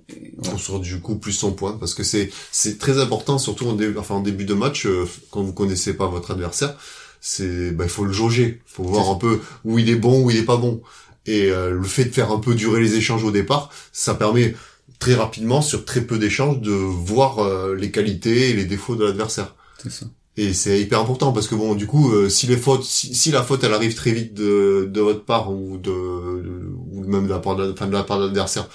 Et 0.10 0.34
voilà. 0.38 0.58
sur 0.58 0.80
du 0.80 1.02
coup 1.02 1.18
plus 1.18 1.34
son 1.34 1.52
point 1.52 1.74
parce 1.74 1.94
que 1.94 2.04
c'est 2.04 2.32
c'est 2.52 2.78
très 2.78 3.00
important 3.00 3.38
surtout 3.38 3.68
en 3.68 3.74
début 3.74 3.98
enfin 3.98 4.16
en 4.16 4.22
début 4.22 4.46
de 4.46 4.54
match 4.54 4.86
euh, 4.86 5.06
quand 5.32 5.44
vous 5.44 5.52
connaissez 5.52 5.98
pas 5.98 6.08
votre 6.08 6.32
adversaire 6.32 6.78
c'est 7.20 7.72
bah 7.72 7.84
il 7.84 7.90
faut 7.90 8.06
le 8.06 8.14
jauger 8.14 8.62
faut 8.66 8.84
voir 8.84 9.10
un 9.10 9.16
peu 9.16 9.42
où 9.66 9.80
il 9.80 9.90
est 9.90 9.96
bon 9.96 10.24
où 10.24 10.32
il 10.32 10.38
est 10.38 10.46
pas 10.46 10.56
bon 10.56 10.82
et 11.26 11.52
euh, 11.52 11.72
le 11.72 11.84
fait 11.84 12.06
de 12.06 12.12
faire 12.12 12.32
un 12.32 12.40
peu 12.40 12.56
durer 12.56 12.80
les 12.80 12.96
échanges 12.96 13.26
au 13.26 13.32
départ 13.32 13.70
ça 13.92 14.16
permet 14.16 14.56
très 15.00 15.16
rapidement 15.16 15.62
sur 15.62 15.86
très 15.86 16.02
peu 16.02 16.18
d'échanges 16.18 16.60
de 16.62 16.72
voir 16.72 17.40
euh, 17.40 17.76
les 17.76 17.92
qualités 17.92 18.50
et 18.50 18.54
les 18.54 18.66
défauts 18.66 18.96
de 18.96 19.06
l'adversaire. 19.06 19.56
C'est 19.82 19.92
ça. 19.92 20.06
et 20.38 20.54
c'est 20.54 20.80
hyper 20.82 21.00
important 21.00 21.32
parce 21.34 21.48
que 21.48 21.56
bon 21.56 21.76
du 21.76 21.86
coup 21.88 22.12
euh, 22.12 22.30
si 22.30 22.48
les 22.48 22.58
fautes 22.58 22.84
si, 22.84 23.14
si 23.16 23.32
la 23.32 23.44
faute 23.44 23.64
elle 23.64 23.74
arrive 23.74 23.94
très 23.96 24.12
vite 24.12 24.34
de, 24.34 24.90
de 24.92 25.02
votre 25.02 25.24
part 25.24 25.52
ou 25.52 25.78
de, 25.78 25.90
de- 25.92 26.72
ou 26.92 27.04
même 27.08 27.26
de 27.26 27.30
la 27.32 27.40
part 27.40 27.56
de, 27.56 27.72
enfin, 27.72 27.88
de 27.88 27.94
la 27.94 28.04
part 28.04 28.20
de 28.20 28.26
l'adversaire. 28.26 28.68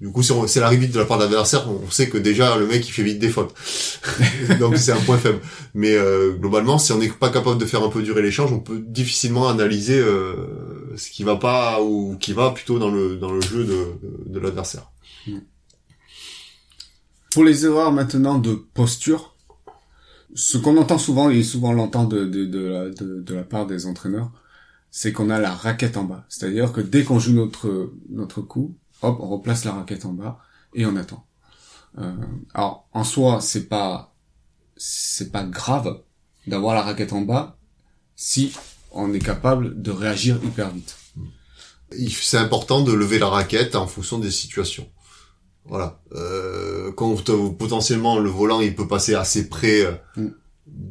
Du 0.00 0.10
coup 0.12 0.22
si, 0.22 0.30
on- 0.30 0.46
si 0.46 0.58
elle 0.58 0.64
arrive 0.64 0.78
vite 0.80 0.92
de 0.92 0.98
la 1.00 1.04
part 1.06 1.18
de 1.18 1.24
l'adversaire 1.24 1.68
on 1.68 1.90
sait 1.90 2.08
que 2.08 2.18
déjà 2.18 2.56
le 2.56 2.66
mec 2.68 2.86
il 2.88 2.92
fait 2.92 3.02
vite 3.02 3.18
des 3.18 3.28
fautes. 3.30 3.52
Donc 4.60 4.76
c'est 4.78 4.92
un 4.92 5.00
point 5.00 5.18
faible. 5.18 5.40
Mais 5.74 5.94
euh, 5.94 6.32
globalement 6.32 6.78
si 6.78 6.92
on 6.92 6.98
n'est 6.98 7.08
pas 7.08 7.30
capable 7.30 7.58
de 7.58 7.66
faire 7.66 7.82
un 7.82 7.88
peu 7.90 8.02
durer 8.02 8.22
l'échange 8.22 8.52
on 8.52 8.60
peut 8.60 8.78
difficilement 8.78 9.48
analyser 9.48 9.98
euh, 9.98 10.34
ce 10.96 11.10
qui 11.10 11.24
va 11.24 11.36
pas 11.36 11.82
ou 11.82 12.16
qui 12.20 12.32
va 12.32 12.50
plutôt 12.50 12.78
dans 12.78 12.90
le 12.90 13.16
dans 13.16 13.32
le 13.32 13.40
jeu 13.40 13.64
de, 13.64 13.86
de 14.26 14.38
l'adversaire 14.40 14.90
Pour 17.32 17.44
les 17.44 17.66
erreurs 17.66 17.92
maintenant 17.92 18.38
de 18.38 18.54
posture, 18.54 19.36
ce 20.34 20.58
qu'on 20.58 20.76
entend 20.76 20.98
souvent, 20.98 21.30
et 21.30 21.42
souvent 21.42 21.72
l'entend 21.72 22.04
de, 22.04 23.32
la, 23.34 23.42
part 23.42 23.66
des 23.66 23.86
entraîneurs, 23.86 24.30
c'est 24.90 25.12
qu'on 25.12 25.30
a 25.30 25.38
la 25.38 25.54
raquette 25.54 25.96
en 25.96 26.04
bas. 26.04 26.24
C'est-à-dire 26.28 26.72
que 26.72 26.80
dès 26.80 27.04
qu'on 27.04 27.18
joue 27.18 27.32
notre, 27.32 27.92
notre 28.08 28.40
coup, 28.40 28.76
hop, 29.02 29.18
on 29.20 29.28
replace 29.28 29.64
la 29.64 29.72
raquette 29.72 30.04
en 30.04 30.12
bas 30.12 30.38
et 30.74 30.86
on 30.86 30.96
attend. 30.96 31.26
Euh, 31.98 32.14
alors, 32.54 32.88
en 32.92 33.04
soi, 33.04 33.40
c'est 33.40 33.68
pas, 33.68 34.14
c'est 34.76 35.32
pas 35.32 35.44
grave 35.44 36.02
d'avoir 36.46 36.74
la 36.74 36.82
raquette 36.82 37.12
en 37.12 37.22
bas 37.22 37.58
si 38.16 38.52
on 38.90 39.12
est 39.12 39.24
capable 39.24 39.80
de 39.80 39.90
réagir 39.90 40.40
hyper 40.44 40.70
vite. 40.70 40.96
c'est 42.10 42.38
important 42.38 42.80
de 42.80 42.92
lever 42.92 43.18
la 43.18 43.28
raquette 43.28 43.76
en 43.76 43.86
fonction 43.86 44.18
des 44.18 44.30
situations. 44.30 44.88
Voilà. 45.66 46.00
Euh, 46.14 46.92
quand 46.92 47.28
euh, 47.30 47.48
potentiellement 47.50 48.18
le 48.18 48.30
volant 48.30 48.60
il 48.60 48.74
peut 48.74 48.86
passer 48.88 49.14
assez 49.14 49.48
près 49.48 49.82
euh, 49.82 49.92
Mm. 50.16 50.28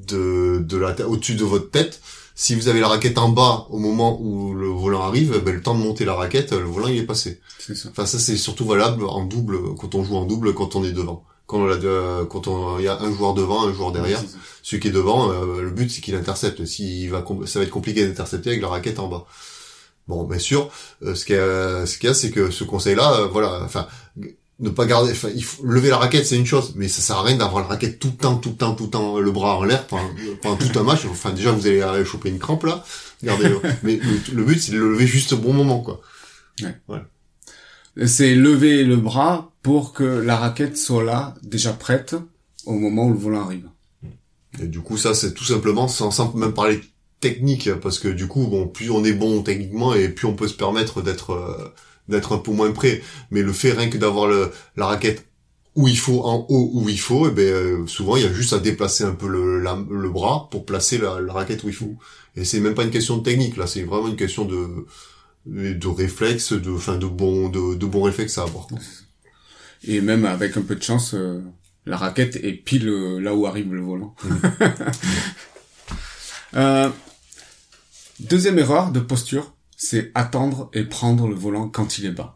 de 0.08 0.60
de 0.60 0.78
la 0.78 0.96
au-dessus 1.08 1.36
de 1.36 1.44
votre 1.46 1.70
tête. 1.72 2.02
Si 2.36 2.54
vous 2.54 2.68
avez 2.68 2.80
la 2.80 2.88
raquette 2.88 3.18
en 3.18 3.30
bas 3.30 3.66
au 3.72 3.80
moment 3.80 4.20
où 4.22 4.54
le 4.54 4.68
volant 4.68 5.02
arrive, 5.02 5.42
ben, 5.44 5.56
le 5.56 5.62
temps 5.62 5.74
de 5.74 5.80
monter 5.80 6.06
la 6.06 6.14
raquette, 6.14 6.52
le 6.52 6.66
volant 6.66 6.88
il 6.88 6.98
est 6.98 7.06
passé. 7.06 7.42
C'est 7.60 7.76
ça. 7.76 7.90
Enfin 7.90 8.06
ça 8.06 8.20
c'est 8.20 8.38
surtout 8.38 8.66
valable 8.66 9.06
en 9.06 9.24
double 9.26 9.74
quand 9.76 9.96
on 9.96 10.04
joue 10.04 10.16
en 10.16 10.26
double 10.26 10.54
quand 10.54 10.76
on 10.76 10.84
est 10.84 10.92
devant. 10.92 11.24
Quand 11.48 11.60
on 11.60 11.70
a 11.70 11.78
de- 11.78 12.26
quand 12.26 12.48
on 12.48 12.78
il 12.78 12.84
y 12.86 12.88
a 12.88 13.00
un 13.00 13.12
joueur 13.12 13.34
devant, 13.34 13.66
un 13.68 13.74
joueur 13.74 13.92
derrière, 13.92 14.22
celui 14.62 14.82
qui 14.82 14.90
est 14.90 14.92
devant, 14.92 15.32
euh, 15.32 15.62
le 15.62 15.70
but 15.72 15.90
c'est 15.90 16.02
qu'il 16.02 16.14
intercepte. 16.16 16.64
S'il 16.66 17.10
va, 17.10 17.24
ça 17.46 17.60
va 17.60 17.66
être 17.66 17.72
compliqué 17.72 18.06
d'intercepter 18.06 18.50
avec 18.50 18.62
la 18.62 18.68
raquette 18.68 19.00
en 19.00 19.08
bas. 19.08 19.26
Bon, 20.08 20.24
bien 20.24 20.40
sûr, 20.40 20.70
euh, 21.04 21.16
ce 21.16 21.26
qu'il 21.26 21.36
y 21.36 21.40
a, 21.40 21.86
ce 21.86 21.98
qu'il 21.98 22.08
y 22.08 22.12
a, 22.12 22.14
c'est 22.14 22.32
que 22.32 22.50
ce 22.52 22.64
conseil-là, 22.64 23.22
euh, 23.22 23.28
voilà, 23.28 23.62
enfin, 23.64 23.88
ne 24.60 24.70
pas 24.70 24.86
garder, 24.86 25.12
enfin, 25.12 25.30
il 25.36 25.44
faut 25.44 25.64
lever 25.64 25.90
la 25.90 25.98
raquette, 25.98 26.26
c'est 26.26 26.36
une 26.36 26.46
chose, 26.46 26.74
mais 26.76 26.88
ça 26.88 27.02
sert 27.02 27.18
à 27.18 27.24
rien 27.24 27.38
d'avoir 27.38 27.62
la 27.62 27.68
raquette 27.68 28.00
tout 28.00 28.08
le 28.08 28.18
temps, 28.18 28.38
tout 28.38 28.50
le 28.50 28.56
temps, 28.56 28.74
tout 28.74 28.86
le 28.86 28.90
temps, 28.90 29.20
le 29.20 29.32
bras 29.32 29.58
en 29.58 29.64
l'air 29.64 29.86
pendant, 29.86 30.10
pendant 30.42 30.56
tout 30.56 30.80
un 30.80 30.84
match. 30.84 31.06
Enfin, 31.06 31.32
déjà, 31.32 31.52
vous 31.52 31.68
allez 31.68 32.06
choper 32.06 32.30
une 32.30 32.40
crampe 32.40 32.64
là, 32.64 32.84
gardez-le. 33.24 33.60
mais 33.84 33.98
le, 33.98 34.36
le 34.36 34.44
but, 34.44 34.60
c'est 34.60 34.72
de 34.72 34.80
le 34.80 34.92
lever 34.92 35.06
juste 35.06 35.34
au 35.34 35.38
bon 35.38 35.54
moment, 35.54 35.82
quoi. 35.82 36.02
C'est 38.06 38.36
lever 38.36 38.84
le 38.84 38.98
bras 38.98 39.52
pour 39.62 39.94
que 39.94 40.04
la 40.04 40.38
raquette 40.38 40.78
soit 40.78 41.04
là, 41.04 41.36
déjà 41.44 41.74
prête, 41.74 42.16
au 42.66 42.74
moment 42.74 43.06
où 43.06 43.14
le 43.14 43.20
volant 43.20 43.42
arrive. 43.42 43.70
Et 44.62 44.68
du 44.68 44.80
coup, 44.80 44.98
ça, 44.98 45.14
c'est 45.14 45.34
tout 45.34 45.44
simplement, 45.44 45.88
sans, 45.88 46.10
sans 46.10 46.34
même 46.34 46.54
parler 46.54 46.82
technique, 47.20 47.74
parce 47.76 48.00
que 48.00 48.08
du 48.08 48.28
coup, 48.28 48.48
bon, 48.48 48.68
plus 48.68 48.90
on 48.90 49.04
est 49.04 49.14
bon 49.14 49.42
techniquement, 49.42 49.94
et 49.94 50.10
plus 50.10 50.28
on 50.28 50.36
peut 50.36 50.48
se 50.48 50.54
permettre 50.54 51.02
d'être 51.02 51.32
euh, 51.32 51.74
d'être 52.10 52.34
un 52.34 52.38
peu 52.40 52.52
moins 52.52 52.72
près. 52.72 53.02
Mais 53.32 53.42
le 53.42 53.54
fait 53.54 53.72
rien 53.74 53.90
que 53.90 53.98
d'avoir 53.98 54.28
le, 54.28 54.52
la 54.76 54.86
raquette 54.88 55.26
où 55.76 55.88
il 55.88 55.98
faut, 55.98 56.22
en 56.24 56.46
haut 56.50 56.72
où 56.74 56.90
il 56.90 57.00
faut, 57.00 57.28
et 57.28 57.32
ben 57.32 57.44
euh, 57.54 57.88
souvent 57.88 58.16
il 58.18 58.24
y 58.24 58.26
a 58.26 58.34
juste 58.34 58.54
à 58.54 58.60
déplacer 58.60 59.04
un 59.04 59.14
peu 59.14 59.28
le, 59.28 59.60
la- 59.62 59.78
le 59.90 60.10
bras 60.10 60.48
pour 60.52 60.66
placer 60.66 60.98
la, 60.98 61.20
la 61.22 61.34
raquette 61.34 61.64
où 61.64 61.68
il 61.70 61.76
faut. 61.76 61.96
Et 62.36 62.46
c'est 62.46 62.60
même 62.60 62.74
pas 62.76 62.84
une 62.84 62.92
question 62.92 63.18
de 63.18 63.24
technique, 63.24 63.58
là, 63.58 63.68
c'est 63.68 63.84
vraiment 63.84 64.08
une 64.08 64.16
question 64.16 64.46
de 64.46 64.86
de 65.46 65.88
réflexe, 65.88 66.52
de, 66.54 66.72
enfin, 66.72 66.98
de 66.98 67.06
bon, 67.08 67.48
de, 67.50 67.76
de 67.76 67.86
bons 67.86 68.04
réflexes 68.04 68.38
à 68.38 68.44
avoir. 68.44 68.68
quoi. 68.68 68.78
Et 69.84 70.02
même 70.02 70.26
avec 70.26 70.58
un 70.58 70.62
peu 70.62 70.76
de 70.76 70.84
chance, 70.84 71.14
euh, 71.14 71.42
la 71.86 71.96
raquette 71.98 72.36
est 72.38 72.54
pile 72.54 72.90
euh, 72.90 73.20
là 73.20 73.34
où 73.36 73.46
arrive 73.48 73.74
le 73.74 73.82
volant. 73.82 74.16
Euh, 76.56 76.90
deuxième 78.20 78.58
erreur 78.60 78.92
de 78.92 79.00
posture, 79.00 79.54
c'est 79.78 80.12
attendre 80.16 80.70
et 80.74 80.84
prendre 80.84 81.28
le 81.28 81.36
volant 81.36 81.70
quand 81.70 81.98
il 82.00 82.06
est 82.08 82.12
bas. 82.12 82.34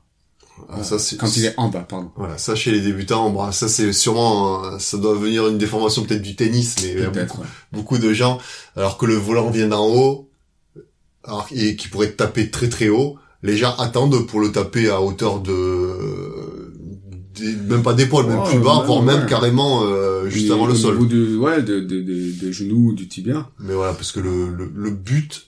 Ah, 0.70 0.84
ça, 0.84 1.00
c'est- 1.00 1.18
quand 1.18 1.36
il 1.38 1.46
est 1.46 1.56
en 1.58 1.70
bas, 1.70 1.80
pardon. 1.82 2.12
Voilà, 2.16 2.38
ça 2.38 2.54
chez 2.56 2.72
les 2.72 2.82
débutants, 2.82 3.32
bah, 3.32 3.52
ça 3.52 3.68
c'est 3.68 3.92
sûrement, 3.94 4.64
euh, 4.64 4.78
ça 4.80 4.98
doit 5.00 5.16
venir 5.16 5.48
une 5.48 5.58
déformation 5.58 6.04
peut-être 6.04 6.22
du 6.22 6.36
tennis, 6.36 6.76
mais 6.84 6.92
il 6.92 7.00
y 7.00 7.04
a 7.04 7.10
Peut-être. 7.10 7.28
beaucoup, 7.36 7.42
ouais. 7.42 7.48
beaucoup 7.74 7.98
de 7.98 8.14
gens, 8.14 8.38
alors 8.76 8.98
que 9.00 9.08
le 9.08 9.16
volant 9.16 9.50
vient 9.50 9.68
d'en 9.70 9.88
haut, 9.88 10.30
alors, 11.24 11.48
et 11.52 11.76
qui 11.76 11.88
pourrait 11.88 12.12
taper 12.12 12.52
très 12.52 12.70
très 12.70 12.90
haut, 12.90 13.18
les 13.42 13.58
gens 13.58 13.76
attendent 13.78 14.28
pour 14.28 14.40
le 14.40 14.52
taper 14.52 14.90
à 14.90 15.02
hauteur 15.02 15.40
de, 15.40 16.74
des- 17.36 17.56
même 17.56 17.82
pas 17.82 17.94
d'épaule, 17.96 18.28
même 18.28 18.44
plus 18.44 18.60
bas, 18.60 18.80
ouais, 18.82 18.86
voire 18.86 19.02
même 19.02 19.26
carrément 19.26 19.84
euh, 19.84 20.30
juste 20.30 20.48
Et 20.48 20.52
avant 20.52 20.68
le 20.68 20.74
au 20.74 20.76
sol. 20.76 20.94
niveau 20.94 21.06
du, 21.08 21.38
ouais, 21.38 21.64
de, 21.64 21.80
de, 21.80 22.02
de- 22.02 22.32
des 22.40 22.54
genoux 22.54 22.90
ou 22.90 22.94
du 22.94 23.08
tibia. 23.08 23.50
Mais 23.60 23.74
voilà, 23.74 23.94
parce 23.94 24.12
que 24.12 24.20
le, 24.20 24.50
le, 24.54 24.72
le 24.76 24.92
but, 24.92 25.48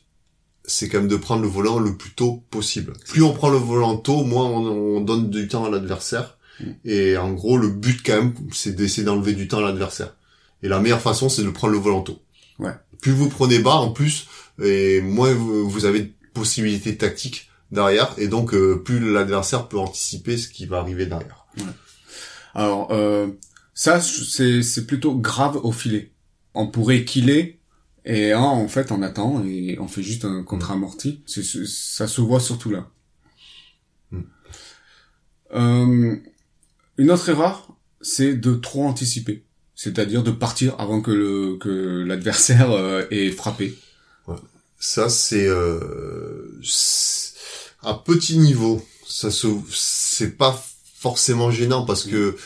c'est 0.66 0.90
quand 0.90 1.00
même 1.00 1.08
de 1.08 1.16
prendre 1.16 1.42
le 1.42 1.48
volant 1.48 1.80
le 1.80 1.96
plus 1.98 2.12
tôt 2.12 2.44
possible. 2.50 2.94
Plus 3.06 3.24
on 3.24 3.34
prend 3.34 3.50
le 3.50 3.58
volant 3.58 3.98
tôt, 3.98 4.24
moins 4.24 4.46
on, 4.46 4.98
on 4.98 5.02
donne 5.02 5.30
du 5.30 5.48
temps 5.48 5.66
à 5.66 5.70
l'adversaire. 5.70 6.38
Mm. 6.60 6.72
Et 6.86 7.18
en 7.18 7.34
gros, 7.34 7.58
le 7.58 7.70
but 7.70 8.02
quand 8.06 8.16
même, 8.16 8.34
c'est 8.52 8.76
d'essayer 8.76 9.04
d'enlever 9.04 9.34
du 9.34 9.48
temps 9.48 9.60
à 9.60 9.64
l'adversaire. 9.64 10.16
Et 10.62 10.68
la 10.68 10.80
meilleure 10.80 11.02
façon, 11.02 11.30
c'est 11.30 11.44
de 11.44 11.50
prendre 11.50 11.74
le 11.74 11.80
volant 11.80 12.02
tôt. 12.02 12.22
Ouais. 12.60 12.72
Plus 13.02 13.12
vous 13.12 13.30
prenez 13.30 13.60
bas, 13.60 13.76
en 13.76 13.92
plus, 13.92 14.28
et 14.62 15.02
moins 15.02 15.34
vous, 15.34 15.70
vous 15.70 15.86
avez 15.86 16.02
de 16.04 16.12
possibilités 16.34 16.96
tactiques 16.98 17.50
derrière, 17.72 18.14
et 18.18 18.28
donc 18.28 18.54
euh, 18.54 18.82
plus 18.84 19.00
l'adversaire 19.12 19.68
peut 19.68 19.78
anticiper 19.78 20.38
ce 20.38 20.48
qui 20.48 20.66
va 20.66 20.78
arriver 20.78 21.06
derrière. 21.06 21.46
Alors, 22.54 22.90
euh, 22.92 23.28
ça, 23.74 24.00
c'est, 24.00 24.62
c'est 24.62 24.86
plutôt 24.86 25.16
grave 25.16 25.60
au 25.64 25.72
filet. 25.72 26.12
On 26.54 26.68
pourrait 26.68 27.04
killer, 27.04 27.60
et 28.06 28.32
hein, 28.34 28.42
en 28.42 28.68
fait, 28.68 28.92
on 28.92 29.02
attend, 29.02 29.44
et 29.46 29.78
on 29.80 29.88
fait 29.88 30.04
juste 30.04 30.26
un 30.26 30.44
contre-amorti. 30.44 31.22
C'est, 31.26 31.44
c'est- 31.44 31.66
ça 31.68 32.08
se 32.08 32.22
voit 32.22 32.40
surtout 32.40 32.70
là. 32.72 32.90
Mm. 34.12 34.22
Euh, 35.54 36.16
une 36.98 37.12
autre 37.12 37.30
erreur, 37.30 37.68
c'est 38.02 38.36
de 38.36 38.56
trop 38.56 38.86
anticiper. 38.86 39.44
C'est-à-dire 39.76 40.24
de 40.24 40.32
partir 40.32 40.76
avant 40.80 41.02
que 41.02 41.12
le 41.12 41.58
que 41.58 42.04
l'adversaire 42.06 42.72
euh, 42.72 43.04
ait 43.12 43.32
frappé. 43.32 43.76
Ça, 44.80 45.10
c'est 45.10 45.48
euh, 45.48 46.60
à 47.82 47.94
petit 47.96 48.38
niveau. 48.38 48.86
Ça 49.08 49.32
se, 49.32 49.48
c'est 49.72 50.38
pas 50.38 50.62
forcément 50.96 51.52
gênant 51.52 51.86
parce 51.86 52.04
que 52.04 52.16
euh, 52.16 52.38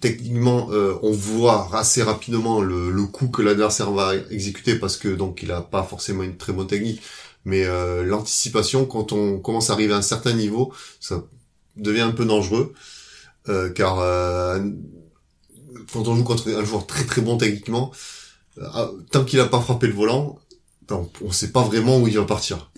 techniquement, 0.00 0.68
euh, 0.72 0.94
on 1.02 1.12
voit 1.12 1.68
assez 1.74 2.02
rapidement 2.02 2.60
le, 2.62 2.90
le 2.90 3.04
coup 3.04 3.28
que 3.28 3.42
l'adversaire 3.42 3.90
va 3.90 4.14
exécuter 4.30 4.76
parce 4.76 4.96
que 4.96 5.08
donc 5.08 5.42
il 5.42 5.52
a 5.52 5.60
pas 5.60 5.82
forcément 5.82 6.22
une 6.22 6.36
très 6.36 6.52
bonne 6.52 6.66
technique. 6.66 7.02
Mais 7.44 7.64
euh, 7.64 8.02
l'anticipation, 8.04 8.86
quand 8.86 9.12
on 9.12 9.38
commence 9.38 9.70
à 9.70 9.74
arriver 9.74 9.92
à 9.94 9.98
un 9.98 10.02
certain 10.02 10.32
niveau, 10.32 10.72
ça 11.00 11.22
devient 11.76 12.00
un 12.00 12.10
peu 12.12 12.24
dangereux 12.24 12.72
euh, 13.48 13.70
car 13.70 14.00
euh, 14.00 14.60
quand 15.92 16.08
on 16.08 16.16
joue 16.16 16.24
contre 16.24 16.50
un 16.50 16.64
joueur 16.64 16.86
très 16.86 17.04
très 17.04 17.20
bon 17.20 17.36
techniquement, 17.36 17.92
euh, 18.58 18.86
tant 19.10 19.24
qu'il 19.24 19.38
a 19.40 19.46
pas 19.46 19.60
frappé 19.60 19.86
le 19.86 19.92
volant, 19.94 20.38
on, 20.90 21.08
on 21.22 21.30
sait 21.30 21.52
pas 21.52 21.62
vraiment 21.62 21.98
où 21.98 22.08
il 22.08 22.18
va 22.18 22.24
partir. 22.24 22.70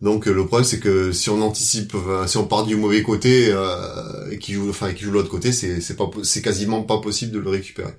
Ouais. 0.00 0.08
Donc 0.08 0.28
euh, 0.28 0.32
le 0.32 0.46
problème 0.46 0.64
c'est 0.64 0.80
que 0.80 1.12
si 1.12 1.30
on 1.30 1.40
anticipe, 1.42 1.94
si 2.26 2.36
on 2.36 2.46
part 2.46 2.64
du 2.64 2.76
mauvais 2.76 3.02
côté 3.02 3.48
euh, 3.50 4.30
et 4.30 4.38
qui 4.38 4.52
joue, 4.52 4.68
enfin 4.70 4.92
qui 4.92 5.04
joue 5.04 5.10
de 5.10 5.14
l'autre 5.14 5.30
côté, 5.30 5.52
c'est 5.52 5.80
c'est 5.80 5.96
pas 5.96 6.10
c'est 6.22 6.42
quasiment 6.42 6.82
pas 6.82 7.00
possible 7.00 7.32
de 7.32 7.38
le 7.38 7.50
récupérer. 7.50 7.94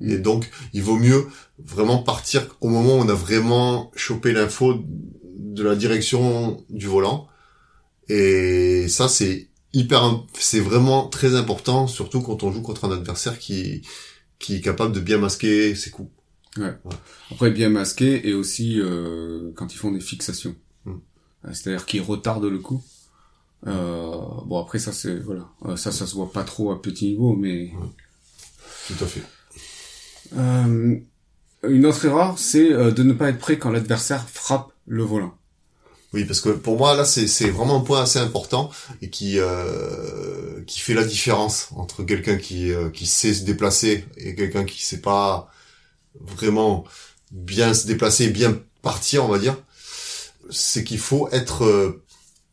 Mm. 0.00 0.10
Et 0.10 0.18
donc, 0.18 0.50
il 0.72 0.82
vaut 0.82 0.96
mieux 0.96 1.26
vraiment 1.58 1.98
partir 1.98 2.46
au 2.60 2.68
moment 2.68 2.96
où 2.96 3.00
on 3.00 3.08
a 3.08 3.14
vraiment 3.14 3.90
chopé 3.94 4.32
l'info 4.32 4.84
de 5.36 5.62
la 5.62 5.76
direction 5.76 6.64
du 6.70 6.86
volant. 6.86 7.28
Et 8.08 8.86
ça, 8.88 9.08
c'est 9.08 9.48
hyper, 9.72 10.24
c'est 10.38 10.60
vraiment 10.60 11.08
très 11.08 11.34
important, 11.36 11.86
surtout 11.86 12.20
quand 12.20 12.42
on 12.42 12.52
joue 12.52 12.62
contre 12.62 12.84
un 12.84 12.92
adversaire 12.92 13.38
qui, 13.38 13.82
qui 14.38 14.56
est 14.56 14.60
capable 14.60 14.92
de 14.92 15.00
bien 15.00 15.18
masquer 15.18 15.74
ses 15.74 15.90
coups. 15.90 16.10
Après, 17.30 17.50
bien 17.50 17.68
masqué 17.68 18.28
et 18.28 18.34
aussi 18.34 18.80
euh, 18.80 19.50
quand 19.56 19.74
ils 19.74 19.78
font 19.78 19.90
des 19.90 20.00
fixations. 20.00 20.54
C'est-à-dire 21.52 21.86
qu'ils 21.86 22.02
retardent 22.02 22.44
le 22.44 22.58
coup. 22.58 22.82
Euh, 23.66 24.16
bon, 24.46 24.60
après, 24.60 24.78
ça, 24.78 24.92
c'est... 24.92 25.16
Voilà. 25.16 25.48
Euh, 25.66 25.76
ça, 25.76 25.92
ça 25.92 26.06
se 26.06 26.14
voit 26.14 26.32
pas 26.32 26.44
trop 26.44 26.70
à 26.72 26.80
petit 26.80 27.06
niveau, 27.06 27.34
mais... 27.34 27.70
Tout 28.86 29.04
à 29.04 29.06
fait. 29.06 29.22
Euh, 30.36 30.96
une 31.68 31.86
autre 31.86 32.04
erreur, 32.04 32.38
c'est 32.38 32.68
de 32.68 33.02
ne 33.02 33.12
pas 33.12 33.30
être 33.30 33.38
prêt 33.38 33.58
quand 33.58 33.70
l'adversaire 33.70 34.28
frappe 34.28 34.72
le 34.86 35.02
volant. 35.02 35.34
Oui, 36.14 36.24
parce 36.24 36.40
que 36.40 36.50
pour 36.50 36.78
moi 36.78 36.94
là, 36.94 37.04
c'est 37.04 37.26
c'est 37.26 37.50
vraiment 37.50 37.78
un 37.78 37.80
point 37.80 38.02
assez 38.02 38.20
important 38.20 38.70
et 39.02 39.10
qui 39.10 39.40
euh, 39.40 40.62
qui 40.64 40.78
fait 40.78 40.94
la 40.94 41.02
différence 41.02 41.70
entre 41.74 42.04
quelqu'un 42.04 42.36
qui 42.36 42.70
euh, 42.70 42.88
qui 42.88 43.06
sait 43.06 43.34
se 43.34 43.42
déplacer 43.42 44.04
et 44.16 44.36
quelqu'un 44.36 44.64
qui 44.64 44.86
sait 44.86 45.00
pas 45.00 45.50
vraiment 46.20 46.84
bien 47.32 47.74
se 47.74 47.88
déplacer, 47.88 48.28
bien 48.28 48.56
partir, 48.80 49.24
on 49.24 49.28
va 49.28 49.40
dire. 49.40 49.56
C'est 50.50 50.84
qu'il 50.84 50.98
faut 50.98 51.28
être, 51.32 51.64
euh, 51.64 52.02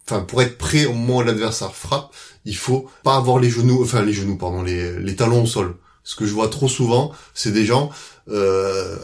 enfin 0.08 0.22
pour 0.22 0.42
être 0.42 0.58
prêt 0.58 0.86
au 0.86 0.94
moment 0.94 1.18
où 1.18 1.24
l'adversaire 1.24 1.74
frappe, 1.74 2.14
il 2.46 2.56
faut 2.56 2.88
pas 3.04 3.16
avoir 3.16 3.40
les 3.40 3.50
genoux, 3.50 3.84
enfin 3.84 4.02
les 4.04 4.14
genoux, 4.14 4.38
pardon, 4.38 4.64
les 4.64 5.16
talons 5.16 5.44
au 5.44 5.48
sol. 5.48 5.76
Ce 6.04 6.16
que 6.16 6.26
je 6.26 6.34
vois 6.34 6.50
trop 6.50 6.68
souvent, 6.68 7.12
c'est 7.34 7.52
des 7.52 7.66
gens. 7.66 7.90
Euh, 8.30 8.98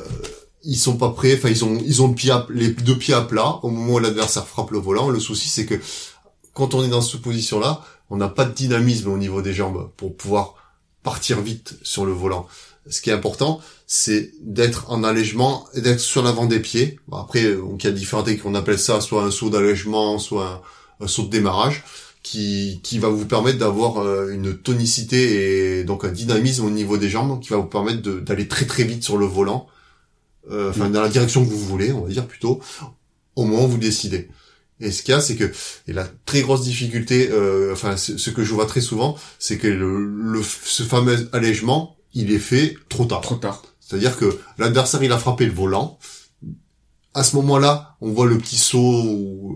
ils 0.64 0.78
sont 0.78 0.98
pas 0.98 1.10
prêts, 1.10 1.36
enfin 1.38 1.50
ils 1.50 1.64
ont 1.64 1.78
ils 1.86 2.02
ont 2.02 2.14
les 2.50 2.70
deux 2.70 2.98
pieds 2.98 3.14
à 3.14 3.22
plat 3.22 3.60
au 3.64 3.70
moment 3.70 3.94
où 3.94 4.00
l'adversaire 4.00 4.48
frappe 4.48 4.72
le 4.72 4.80
volant. 4.80 5.10
Le 5.10 5.20
souci 5.20 5.48
c'est 5.48 5.66
que 5.66 5.76
quand 6.54 6.74
on 6.74 6.84
est 6.84 6.90
dans 6.90 7.02
cette 7.02 7.22
position-là, 7.22 7.82
on 8.10 8.18
n'a 8.18 8.30
pas 8.30 8.46
de 8.46 8.54
dynamisme 8.54 9.10
au 9.10 9.18
niveau 9.18 9.42
des 9.42 9.54
jambes 9.54 9.92
pour 9.96 10.18
pouvoir 10.18 10.56
partir 11.04 11.40
vite 11.40 11.76
sur 11.84 12.06
le 12.06 12.12
volant. 12.12 12.48
Ce 12.90 13.02
qui 13.02 13.10
est 13.10 13.14
important, 13.14 13.62
c'est 13.86 14.32
d'être 14.42 14.90
en 14.90 15.04
allègement 15.04 15.68
et 15.74 15.82
d'être 15.82 16.00
sur 16.00 16.24
l'avant 16.24 16.46
des 16.46 16.60
pieds. 16.60 17.00
Bon, 17.08 17.18
après, 17.18 17.54
donc, 17.56 17.84
il 17.84 17.88
y 17.88 17.90
a 17.90 17.94
différentes 17.94 18.26
techniques, 18.26 18.46
on 18.46 18.56
appelle 18.56 18.80
ça 18.80 19.02
soit 19.02 19.24
un 19.24 19.32
saut 19.32 19.50
d'allègement, 19.50 20.20
soit 20.20 20.64
un, 21.00 21.06
un 21.06 21.08
saut 21.08 21.24
de 21.24 21.30
démarrage, 21.30 21.84
qui, 22.24 22.80
qui 22.84 23.00
va 23.00 23.10
vous 23.10 23.26
permettre 23.26 23.58
d'avoir 23.58 24.00
euh, 24.00 24.30
une 24.32 24.58
tonicité 24.58 25.80
et 25.80 25.84
donc 25.86 26.04
un 26.04 26.12
dynamisme 26.12 26.66
au 26.66 26.70
niveau 26.70 26.98
des 26.98 27.10
jambes, 27.10 27.42
qui 27.42 27.50
va 27.50 27.58
vous 27.58 27.66
permettre 27.66 28.02
d'aller 28.02 28.48
très 28.48 28.66
très 28.66 28.84
vite 28.84 29.04
sur 29.04 29.18
le 29.18 29.26
volant, 29.26 29.68
euh, 30.52 30.70
enfin 30.70 30.90
dans 30.90 31.02
la 31.02 31.10
direction 31.10 31.44
que 31.46 31.50
vous 31.50 31.58
voulez, 31.58 31.92
on 31.92 32.02
va 32.02 32.10
dire 32.10 32.28
plutôt, 32.28 32.62
au 33.36 33.46
moment 33.46 33.66
où 33.66 33.70
vous 33.70 33.78
décidez. 33.78 34.30
Et 34.80 34.92
ce 34.92 35.02
qu'il 35.04 35.12
y 35.14 35.16
a, 35.16 35.22
c'est 35.22 35.36
que 35.36 35.52
et 35.88 35.94
la 35.94 36.08
très 36.26 36.42
grosse 36.42 36.62
difficulté, 36.62 37.30
euh, 37.32 37.74
enfin 37.74 37.98
ce 37.98 38.18
ce 38.18 38.30
que 38.30 38.44
je 38.44 38.54
vois 38.54 38.68
très 38.68 38.82
souvent, 38.82 39.18
c'est 39.40 39.58
que 39.58 39.68
le, 39.68 40.06
le- 40.06 40.44
ce 40.44 40.84
fameux 40.84 41.30
allègement, 41.34 41.97
il 42.18 42.32
est 42.32 42.40
fait 42.40 42.76
trop 42.90 43.06
tard. 43.06 43.22
Trop 43.22 43.36
tard. 43.36 43.64
C'est-à-dire 43.80 44.18
que 44.18 44.38
l'adversaire 44.58 45.04
il 45.04 45.12
a 45.12 45.18
frappé 45.18 45.46
le 45.46 45.54
volant. 45.54 46.00
À 47.14 47.24
ce 47.24 47.36
moment-là, 47.38 47.96
on 48.02 48.12
voit 48.12 48.26
le 48.26 48.38
petit 48.38 48.58
saut 48.58 49.04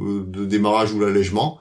euh, 0.02 0.26
de 0.28 0.46
démarrage 0.46 0.94
ou 0.94 1.00
l'allègement, 1.00 1.60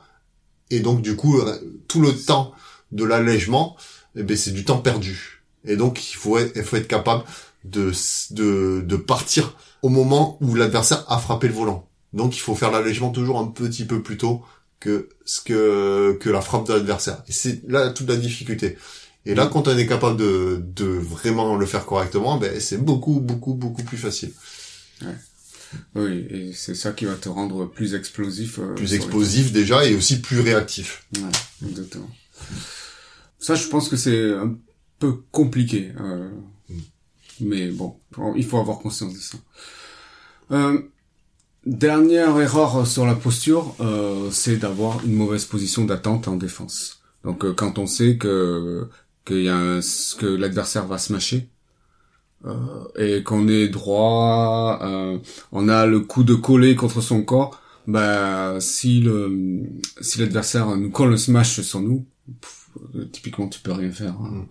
et 0.70 0.80
donc 0.80 1.02
du 1.02 1.16
coup 1.16 1.40
euh, 1.40 1.58
tout 1.88 2.00
le 2.00 2.14
temps 2.14 2.52
de 2.92 3.04
l'allègement, 3.04 3.76
eh 4.14 4.22
ben 4.22 4.36
c'est 4.36 4.52
du 4.52 4.64
temps 4.64 4.78
perdu. 4.78 5.42
Et 5.64 5.76
donc 5.76 6.12
il 6.12 6.16
faut 6.16 6.38
être, 6.38 6.52
il 6.54 6.62
faut 6.62 6.76
être 6.76 6.88
capable 6.88 7.24
de, 7.64 7.92
de 8.30 8.82
de 8.82 8.96
partir 8.96 9.56
au 9.82 9.88
moment 9.88 10.38
où 10.40 10.54
l'adversaire 10.54 11.04
a 11.08 11.18
frappé 11.18 11.48
le 11.48 11.54
volant. 11.54 11.88
Donc 12.12 12.36
il 12.36 12.40
faut 12.40 12.54
faire 12.54 12.70
l'allègement 12.70 13.10
toujours 13.10 13.38
un 13.38 13.46
petit 13.46 13.84
peu 13.84 14.02
plus 14.02 14.16
tôt 14.16 14.42
que 14.80 15.08
ce 15.24 15.40
que 15.40 16.16
que 16.20 16.30
la 16.30 16.40
frappe 16.40 16.66
de 16.68 16.74
l'adversaire. 16.74 17.22
Et 17.28 17.32
c'est 17.32 17.62
là 17.68 17.90
toute 17.90 18.08
la 18.08 18.16
difficulté. 18.16 18.78
Et 19.26 19.35
là, 19.35 19.46
quand 19.46 19.68
on 19.68 19.76
est 19.76 19.87
capable 19.87 20.16
de, 20.16 20.62
de 20.74 20.85
vraiment 20.87 21.56
le 21.56 21.66
faire 21.66 21.85
correctement, 21.85 22.38
ben, 22.38 22.59
c'est 22.61 22.78
beaucoup, 22.78 23.20
beaucoup, 23.20 23.54
beaucoup 23.54 23.83
plus 23.83 23.98
facile. 23.98 24.33
Oui, 25.94 26.26
et 26.30 26.52
c'est 26.52 26.74
ça 26.74 26.92
qui 26.92 27.04
va 27.04 27.14
te 27.14 27.28
rendre 27.28 27.66
plus 27.66 27.94
explosif. 27.94 28.59
euh, 28.59 28.74
Plus 28.74 28.90
les- 28.90 28.96
explosif 28.96 29.52
déjà 29.52 29.85
et 29.85 29.94
aussi 29.94 30.20
plus 30.20 30.40
réactif. 30.40 31.04
Ouais, 31.16 31.68
exactement. 31.68 32.11
Ça, 33.38 33.54
je 33.54 33.66
pense 33.68 33.88
que 33.88 33.96
c'est 33.96 34.33
un 34.33 34.56
peu 34.98 35.12
compliqué. 35.30 35.92
euh, 36.00 36.30
Mais 37.40 37.68
bon, 37.70 37.96
il 38.37 38.44
faut 38.44 38.59
avoir 38.59 38.78
conscience 38.78 39.14
de 39.14 39.18
ça. 39.20 39.38
Euh, 40.50 40.80
dernière 41.66 42.38
erreur 42.40 42.87
sur 42.87 43.06
la 43.06 43.14
posture, 43.14 43.74
euh, 43.80 44.30
c'est 44.33 44.56
d'avoir 44.56 45.04
une 45.04 45.14
mauvaise 45.14 45.44
position 45.44 45.85
d'attente 45.85 46.26
en 46.26 46.37
défense. 46.37 47.00
Donc, 47.24 47.44
euh, 47.44 47.52
quand 47.54 47.78
on 47.78 47.87
sait 47.87 48.16
que 48.16 48.88
qu'il 49.24 49.42
y 49.44 49.48
a 49.48 49.56
un, 49.56 49.80
que 50.18 50.26
l'adversaire 50.26 50.87
va 50.87 50.98
se 50.98 51.12
mâcher 51.12 51.48
euh, 52.46 52.85
et 52.96 53.22
qu'on 53.22 53.48
est 53.48 53.68
droit, 53.68 54.78
euh, 54.83 55.18
on 55.52 55.68
a 55.68 55.87
le 55.87 56.00
coup 56.00 56.24
de 56.24 56.35
coller 56.35 56.74
contre 56.76 57.00
son 57.00 57.22
corps. 57.22 57.61
Bah, 57.87 58.56
si 58.61 59.00
le 59.00 59.62
si 60.00 60.20
l'adversaire 60.20 60.76
nous 60.76 60.90
colle 60.90 61.11
le 61.11 61.16
smash 61.16 61.61
sur 61.61 61.80
nous, 61.80 62.06
pff, 62.40 62.68
euh, 62.94 63.04
typiquement 63.06 63.48
tu 63.48 63.61
peux 63.61 63.72
rien 63.72 63.90
faire. 63.90 64.14
hein. 64.14 64.46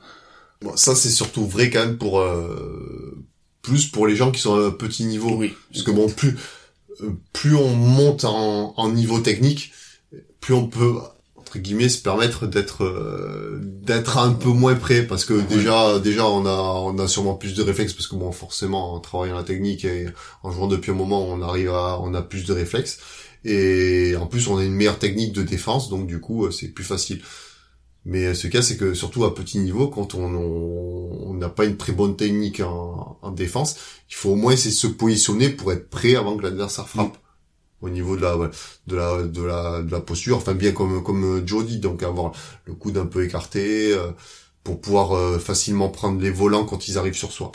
Bon, 0.61 0.75
ça, 0.75 0.93
c'est 0.95 1.09
surtout 1.09 1.45
vrai 1.47 1.69
quand 1.69 1.79
même 1.85 1.97
pour, 1.97 2.19
euh, 2.19 3.17
plus 3.61 3.87
pour 3.87 4.07
les 4.07 4.15
gens 4.15 4.31
qui 4.31 4.41
sont 4.41 4.55
à 4.55 4.67
un 4.67 4.71
petit 4.71 5.05
niveau. 5.05 5.35
Oui. 5.37 5.53
Parce 5.71 5.83
que 5.83 5.91
bon, 5.91 6.09
plus, 6.09 6.35
euh, 7.01 7.11
plus 7.31 7.55
on 7.55 7.73
monte 7.75 8.25
en, 8.25 8.73
en 8.75 8.91
niveau 8.91 9.19
technique, 9.19 9.71
plus 10.41 10.53
on 10.53 10.67
peut, 10.67 10.95
entre 11.49 11.57
guillemets, 11.57 11.89
se 11.89 11.99
permettre 11.99 12.45
d'être, 12.45 12.83
euh, 12.83 13.59
d'être 13.63 14.19
un 14.19 14.33
peu 14.33 14.49
moins 14.49 14.75
prêt. 14.75 15.01
Parce 15.01 15.25
que 15.25 15.33
déjà, 15.33 15.97
déjà, 15.97 16.27
on 16.27 16.45
a, 16.45 16.51
on 16.51 16.97
a 16.99 17.07
sûrement 17.07 17.33
plus 17.33 17.55
de 17.55 17.63
réflexes 17.63 17.93
parce 17.93 18.05
que 18.05 18.15
bon, 18.15 18.31
forcément, 18.31 18.93
en 18.93 18.99
travaillant 18.99 19.35
la 19.35 19.43
technique 19.43 19.83
et 19.83 20.05
en 20.43 20.51
jouant 20.51 20.67
depuis 20.67 20.91
un 20.91 20.95
moment, 20.95 21.27
on 21.27 21.41
arrive 21.41 21.71
à, 21.71 21.99
on 22.01 22.13
a 22.13 22.21
plus 22.21 22.45
de 22.45 22.53
réflexes. 22.53 22.99
Et 23.45 24.15
en 24.15 24.27
plus, 24.27 24.47
on 24.47 24.57
a 24.57 24.63
une 24.63 24.73
meilleure 24.73 24.99
technique 24.99 25.33
de 25.33 25.41
défense, 25.41 25.89
donc 25.89 26.05
du 26.05 26.19
coup, 26.19 26.45
euh, 26.45 26.51
c'est 26.51 26.67
plus 26.67 26.83
facile. 26.83 27.21
Mais 28.05 28.25
euh, 28.25 28.33
ce 28.35 28.47
cas, 28.47 28.61
c'est 28.61 28.77
que 28.77 28.93
surtout 28.93 29.23
à 29.23 29.33
petit 29.33 29.57
niveau, 29.57 29.87
quand 29.87 30.13
on 30.13 31.33
n'a 31.33 31.49
pas 31.49 31.65
une 31.65 31.77
très 31.77 31.93
bonne 31.93 32.15
technique 32.15 32.59
en, 32.59 33.17
en 33.23 33.31
défense, 33.31 33.77
il 34.09 34.15
faut 34.15 34.31
au 34.31 34.35
moins 34.35 34.51
essayer 34.51 34.71
de 34.71 34.79
se 34.79 34.87
positionner 34.87 35.49
pour 35.49 35.71
être 35.71 35.89
prêt 35.89 36.15
avant 36.15 36.37
que 36.37 36.43
l'adversaire 36.43 36.87
frappe. 36.87 37.17
Au 37.81 37.89
niveau 37.89 38.17
de 38.17 38.21
la, 38.21 38.35
de 38.87 38.95
la, 38.95 39.23
de 39.23 39.41
la, 39.43 39.81
de 39.81 39.91
la 39.91 40.01
posture, 40.01 40.37
enfin 40.37 40.53
bien 40.53 40.71
comme 40.73 41.01
comme 41.03 41.47
Joe 41.47 41.65
dit, 41.65 41.79
donc 41.79 42.03
avoir 42.03 42.33
le 42.65 42.73
coude 42.73 42.97
un 42.97 43.05
peu 43.05 43.23
écarté 43.23 43.93
euh, 43.93 44.11
pour 44.63 44.81
pouvoir 44.81 45.13
euh, 45.13 45.39
facilement 45.39 45.89
prendre 45.89 46.19
les 46.21 46.31
volants 46.31 46.65
quand 46.65 46.87
ils 46.89 46.97
arrivent 46.97 47.15
sur 47.17 47.31
soi. 47.31 47.51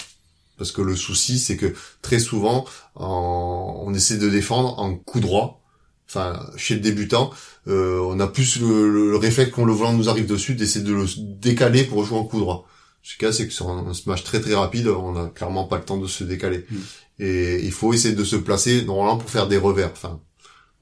Parce 0.56 0.72
que 0.72 0.80
le 0.82 0.96
souci, 0.96 1.38
c'est 1.38 1.56
que 1.56 1.74
très 2.00 2.18
souvent, 2.20 2.64
en- 2.94 3.82
on 3.87 3.92
essaie 3.94 4.16
de 4.18 4.28
défendre 4.30 4.78
en 4.78 4.94
coup 4.94 5.20
droit. 5.20 5.60
Enfin, 6.08 6.38
chez 6.56 6.74
le 6.74 6.80
débutant, 6.80 7.30
euh, 7.66 7.98
on 8.00 8.20
a 8.20 8.26
plus 8.28 8.60
le, 8.60 8.88
le- 8.90 9.10
le 9.10 9.16
réflexe 9.16 9.50
quand 9.52 9.64
le 9.64 9.72
volant 9.72 9.92
nous 9.94 10.08
arrive 10.08 10.26
dessus 10.26 10.54
d'essayer 10.54 10.84
de 10.84 10.92
le 10.94 11.06
décaler 11.18 11.84
pour 11.84 12.04
jouer 12.04 12.18
en 12.18 12.24
coup 12.24 12.38
droit. 12.40 12.68
Ce 13.02 13.16
cas, 13.18 13.32
c'est 13.32 13.46
que 13.46 13.52
sur 13.52 13.68
un, 13.68 13.92
smash 13.94 14.22
très 14.24 14.40
très 14.40 14.54
rapide, 14.54 14.88
on 14.88 15.16
a 15.16 15.28
clairement 15.28 15.64
pas 15.64 15.76
le 15.78 15.84
temps 15.84 15.98
de 15.98 16.06
se 16.06 16.24
décaler. 16.24 16.64
Mm. 16.70 16.76
Et 17.18 17.64
il 17.64 17.72
faut 17.72 17.92
essayer 17.92 18.14
de 18.14 18.24
se 18.24 18.37
placer 18.37 18.85
normalement 18.85 19.18
pour 19.18 19.31
faire 19.31 19.46
des 19.46 19.57
revers. 19.57 19.90
Enfin, 19.92 20.20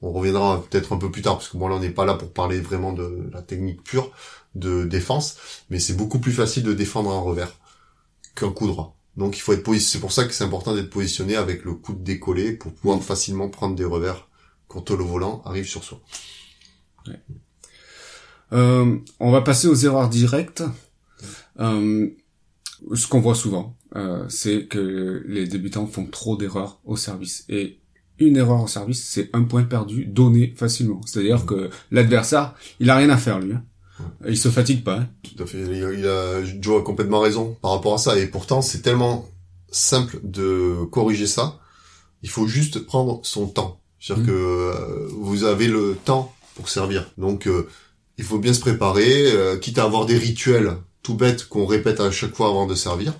on 0.01 0.11
reviendra 0.11 0.63
peut-être 0.69 0.93
un 0.93 0.97
peu 0.97 1.11
plus 1.11 1.21
tard 1.21 1.37
parce 1.37 1.49
que 1.49 1.57
bon 1.57 1.67
là 1.67 1.75
on 1.75 1.79
n'est 1.79 1.89
pas 1.89 2.05
là 2.05 2.15
pour 2.15 2.33
parler 2.33 2.59
vraiment 2.59 2.91
de 2.91 3.29
la 3.31 3.41
technique 3.41 3.83
pure 3.83 4.11
de 4.53 4.83
défense, 4.83 5.37
mais 5.69 5.79
c'est 5.79 5.93
beaucoup 5.93 6.19
plus 6.19 6.33
facile 6.33 6.63
de 6.63 6.73
défendre 6.73 7.11
un 7.11 7.19
revers 7.19 7.57
qu'un 8.35 8.51
coup 8.51 8.67
droit. 8.67 8.97
Donc 9.15 9.37
il 9.37 9.41
faut 9.41 9.53
être 9.53 9.63
positionné. 9.63 9.91
C'est 9.91 9.99
pour 9.99 10.11
ça 10.11 10.25
que 10.25 10.33
c'est 10.33 10.43
important 10.43 10.75
d'être 10.75 10.89
positionné 10.89 11.35
avec 11.35 11.63
le 11.63 11.73
coude 11.73 12.03
décollé 12.03 12.53
pour 12.53 12.73
pouvoir 12.73 13.01
facilement 13.01 13.49
prendre 13.49 13.75
des 13.75 13.85
revers 13.85 14.27
quand 14.67 14.91
le 14.91 15.03
volant 15.03 15.41
arrive 15.45 15.67
sur 15.67 15.83
soi. 15.83 16.01
Euh, 18.53 18.97
on 19.19 19.31
va 19.31 19.41
passer 19.41 19.67
aux 19.67 19.75
erreurs 19.75 20.09
directes. 20.09 20.63
Euh, 21.59 22.09
ce 22.93 23.07
qu'on 23.07 23.21
voit 23.21 23.35
souvent, 23.35 23.77
euh, 23.95 24.25
c'est 24.29 24.65
que 24.67 25.23
les 25.27 25.47
débutants 25.47 25.87
font 25.87 26.05
trop 26.05 26.35
d'erreurs 26.37 26.79
au 26.85 26.95
service. 26.97 27.45
Et 27.49 27.79
une 28.19 28.37
erreur 28.37 28.63
au 28.63 28.67
service, 28.67 29.03
c'est 29.03 29.29
un 29.33 29.43
point 29.43 29.63
perdu 29.63 30.05
donné 30.05 30.53
facilement. 30.55 31.01
C'est-à-dire 31.05 31.45
que 31.45 31.69
l'adversaire, 31.91 32.55
il 32.79 32.89
a 32.89 32.95
rien 32.95 33.09
à 33.09 33.17
faire 33.17 33.39
lui. 33.39 33.53
hein. 33.53 33.63
Il 34.27 34.37
se 34.37 34.49
fatigue 34.49 34.83
pas. 34.83 34.99
hein. 34.99 35.09
Tout 35.23 35.41
à 35.43 35.45
fait. 35.45 35.61
Il 35.61 36.05
a, 36.07 36.43
Joe 36.61 36.81
a 36.81 36.83
complètement 36.83 37.19
raison 37.19 37.57
par 37.61 37.71
rapport 37.71 37.93
à 37.93 37.97
ça. 37.97 38.17
Et 38.17 38.27
pourtant, 38.27 38.61
c'est 38.61 38.81
tellement 38.81 39.27
simple 39.71 40.19
de 40.23 40.83
corriger 40.91 41.27
ça. 41.27 41.59
Il 42.23 42.29
faut 42.29 42.47
juste 42.47 42.85
prendre 42.85 43.19
son 43.23 43.47
temps. 43.47 43.81
C'est-à-dire 43.99 44.23
Mm. 44.25 44.27
que 44.27 44.31
euh, 44.33 45.07
vous 45.11 45.43
avez 45.43 45.67
le 45.67 45.95
temps 46.05 46.33
pour 46.55 46.69
servir. 46.69 47.11
Donc, 47.17 47.47
euh, 47.47 47.67
il 48.17 48.23
faut 48.23 48.37
bien 48.39 48.53
se 48.53 48.59
préparer, 48.59 49.31
euh, 49.31 49.57
quitte 49.57 49.77
à 49.79 49.83
avoir 49.83 50.05
des 50.05 50.17
rituels 50.17 50.77
tout 51.01 51.15
bêtes 51.15 51.47
qu'on 51.47 51.65
répète 51.65 51.99
à 51.99 52.11
chaque 52.11 52.35
fois 52.35 52.49
avant 52.49 52.65
de 52.67 52.75
servir. 52.75 53.13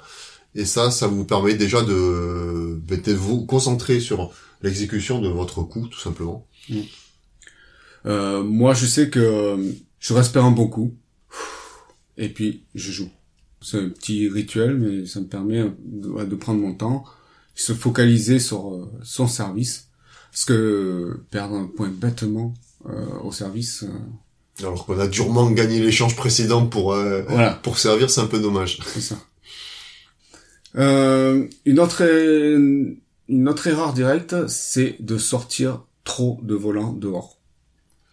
Et 0.56 0.66
ça, 0.66 0.92
ça 0.92 1.08
vous 1.08 1.26
permet 1.26 1.56
déjà 1.56 1.82
de, 1.82 2.80
ben, 2.88 3.02
de 3.02 3.14
vous 3.14 3.46
concentrer 3.46 4.00
sur 4.00 4.32
l'exécution 4.62 5.20
de 5.20 5.28
votre 5.28 5.64
coup, 5.64 5.88
tout 5.88 6.00
simplement. 6.00 6.46
Euh, 8.06 8.44
moi, 8.44 8.74
je 8.74 8.86
sais 8.86 9.10
que 9.10 9.58
je 10.00 10.14
respire 10.14 10.44
un 10.46 10.52
bon 10.52 10.68
coup, 10.68 10.94
et 12.18 12.30
puis 12.30 12.64
je 12.76 12.92
joue. 12.92 13.10
C'est 13.62 13.80
un 13.80 13.90
petit 13.90 14.28
rituel, 14.30 14.78
mais 14.78 15.06
ça 15.06 15.22
me 15.22 15.26
permet 15.26 15.64
de, 15.86 16.24
de 16.26 16.36
prendre 16.36 16.60
mon 16.60 16.74
temps, 16.74 17.06
se 17.56 17.74
focaliser 17.74 18.40
sur 18.40 18.74
euh, 18.76 18.92
son 19.04 19.28
service, 19.28 19.88
parce 20.32 20.46
que 20.46 21.22
perdre 21.32 21.56
un 21.56 21.68
point 21.68 21.90
bêtement 21.90 22.54
euh, 22.90 23.06
au 23.24 23.32
service. 23.32 23.84
euh, 23.84 24.66
Alors 24.66 24.86
qu'on 24.86 25.00
a 25.00 25.08
durement 25.08 25.50
gagné 25.52 25.80
l'échange 25.80 26.16
précédent 26.16 26.66
pour 26.68 26.94
euh, 26.94 27.24
voilà, 27.30 27.54
pour 27.54 27.78
servir, 27.80 28.10
c'est 28.10 28.22
un 28.22 28.28
peu 28.28 28.40
dommage. 28.40 28.80
c'est 28.86 29.02
ça. 29.02 29.18
Euh, 30.78 31.48
une 31.66 31.80
autre 31.80 32.02
é- 32.02 32.56
une 33.30 33.48
autre 33.50 33.68
erreur 33.68 33.94
directe, 33.94 34.48
c'est 34.48 34.98
de 35.00 35.18
sortir 35.18 35.84
trop 36.04 36.40
de 36.44 36.56
volants 36.56 36.94
dehors. 36.94 37.38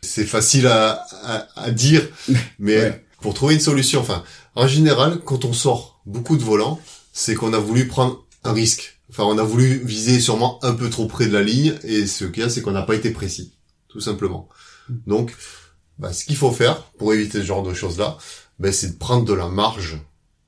C'est 0.02 0.26
facile 0.26 0.66
à, 0.66 1.04
à, 1.24 1.46
à 1.56 1.70
dire, 1.70 2.08
mais 2.58 2.76
Ouais. 2.76 3.04
pour 3.20 3.34
trouver 3.34 3.54
une 3.54 3.60
solution, 3.60 4.00
enfin, 4.00 4.22
en 4.54 4.66
général, 4.66 5.18
quand 5.24 5.44
on 5.44 5.52
sort 5.52 6.00
beaucoup 6.06 6.36
de 6.36 6.42
volants, 6.44 6.80
c'est 7.12 7.34
qu'on 7.34 7.52
a 7.52 7.58
voulu 7.58 7.86
prendre 7.88 8.24
un 8.44 8.52
risque. 8.52 9.00
Enfin, 9.10 9.24
on 9.24 9.38
a 9.38 9.42
voulu 9.42 9.82
viser 9.84 10.20
sûrement 10.20 10.58
un 10.64 10.72
peu 10.74 10.88
trop 10.88 11.06
près 11.06 11.26
de 11.26 11.32
la 11.32 11.42
ligne, 11.42 11.74
et 11.82 12.06
ce 12.06 12.24
qu'il 12.24 12.42
y 12.42 12.46
a, 12.46 12.48
c'est 12.48 12.62
qu'on 12.62 12.70
n'a 12.70 12.82
pas 12.82 12.94
été 12.94 13.10
précis, 13.10 13.52
tout 13.88 14.00
simplement. 14.00 14.48
Donc, 15.06 15.34
bah, 15.98 16.12
ce 16.12 16.24
qu'il 16.24 16.36
faut 16.36 16.52
faire 16.52 16.82
pour 16.98 17.12
éviter 17.12 17.38
ce 17.40 17.44
genre 17.44 17.62
de 17.64 17.74
choses-là, 17.74 18.16
ben, 18.60 18.72
c'est 18.72 18.92
de 18.92 18.98
prendre 18.98 19.24
de 19.24 19.34
la 19.34 19.48
marge 19.48 19.98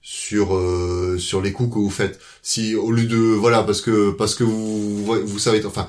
sur 0.02 0.56
euh, 0.56 1.16
sur 1.18 1.40
les 1.40 1.52
coups 1.52 1.74
que 1.74 1.78
vous 1.78 1.90
faites. 1.90 2.20
Si 2.42 2.74
au 2.74 2.90
lieu 2.90 3.06
de 3.06 3.16
voilà 3.16 3.62
parce 3.62 3.80
que 3.80 4.10
parce 4.10 4.34
que 4.34 4.44
vous 4.44 5.04
vous, 5.04 5.38
savez 5.38 5.64
enfin 5.64 5.86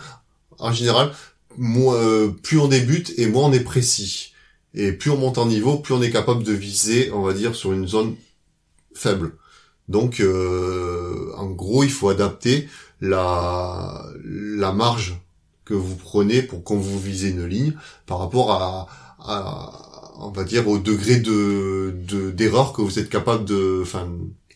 en 0.59 0.71
général 0.71 1.11
moins, 1.57 1.95
euh, 1.95 2.29
plus 2.29 2.59
on 2.59 2.67
débute 2.67 3.13
et 3.17 3.27
moins 3.27 3.45
on 3.45 3.51
est 3.51 3.59
précis. 3.59 4.33
Et 4.75 4.91
plus 4.91 5.11
on 5.11 5.17
monte 5.17 5.37
en 5.37 5.45
niveau, 5.45 5.77
plus 5.77 5.93
on 5.93 6.01
est 6.01 6.09
capable 6.11 6.43
de 6.43 6.51
viser, 6.51 7.11
on 7.11 7.21
va 7.21 7.33
dire, 7.33 7.55
sur 7.55 7.73
une 7.73 7.87
zone 7.87 8.15
faible. 8.95 9.35
Donc, 9.87 10.19
euh, 10.19 11.31
en 11.37 11.47
gros, 11.51 11.83
il 11.83 11.91
faut 11.91 12.09
adapter 12.09 12.67
la, 13.01 14.03
la 14.23 14.71
marge 14.71 15.19
que 15.65 15.75
vous 15.75 15.95
prenez 15.95 16.41
pour 16.41 16.63
quand 16.63 16.75
vous 16.75 16.99
visez 16.99 17.29
une 17.29 17.45
ligne 17.45 17.73
par 18.07 18.17
rapport 18.19 18.51
à, 18.51 18.87
à 19.19 19.92
on 20.19 20.29
va 20.31 20.43
dire, 20.43 20.67
au 20.67 20.77
degré 20.77 21.17
de 21.17 21.93
de- 22.07 22.31
d'erreur 22.31 22.73
que 22.73 22.81
vous 22.81 22.99
êtes 22.99 23.09
capable 23.09 23.45
de, 23.45 23.79
enfin, 23.81 24.07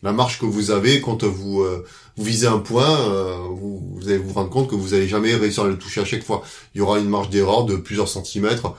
la 0.02 0.12
marge 0.12 0.38
que 0.38 0.46
vous 0.46 0.70
avez 0.70 1.00
quand 1.00 1.24
vous 1.24 1.62
euh, 1.62 1.84
vous 2.16 2.24
visez 2.24 2.46
un 2.46 2.58
point, 2.58 2.98
euh, 3.10 3.36
vous, 3.50 4.00
allez 4.06 4.18
vous 4.18 4.32
rendre 4.32 4.50
compte 4.50 4.68
que 4.68 4.74
vous 4.74 4.94
allez 4.94 5.08
jamais 5.08 5.34
réussir 5.34 5.64
à 5.64 5.68
le 5.68 5.78
toucher 5.78 6.00
à 6.00 6.04
chaque 6.04 6.24
fois. 6.24 6.42
Il 6.74 6.78
y 6.78 6.80
aura 6.80 6.98
une 6.98 7.08
marge 7.08 7.30
d'erreur 7.30 7.64
de 7.64 7.76
plusieurs 7.76 8.08
centimètres, 8.08 8.74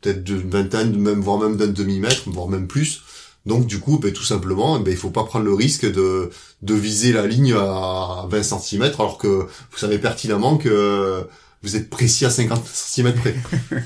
peut-être 0.00 0.24
d'une 0.24 0.48
vingtaine, 0.50 0.96
même 0.98 1.20
voire 1.20 1.38
même 1.38 1.56
d'un 1.56 1.68
demi-mètre, 1.68 2.22
voire 2.30 2.48
même 2.48 2.66
plus. 2.66 3.02
Donc 3.46 3.66
du 3.66 3.78
coup, 3.80 3.98
ben, 3.98 4.12
tout 4.12 4.24
simplement, 4.24 4.78
ben, 4.80 4.90
il 4.90 4.96
faut 4.96 5.10
pas 5.10 5.24
prendre 5.24 5.44
le 5.44 5.54
risque 5.54 5.90
de, 5.90 6.30
de 6.62 6.74
viser 6.74 7.12
la 7.12 7.26
ligne 7.26 7.54
à 7.54 8.26
20 8.28 8.42
centimètres 8.42 9.00
alors 9.00 9.18
que 9.18 9.26
vous 9.28 9.78
savez 9.78 9.98
pertinemment 9.98 10.58
que 10.58 11.26
vous 11.62 11.76
êtes 11.76 11.88
précis 11.90 12.24
à 12.26 12.30
50 12.30 12.66
centimètres 12.66 13.18
près. 13.20 13.36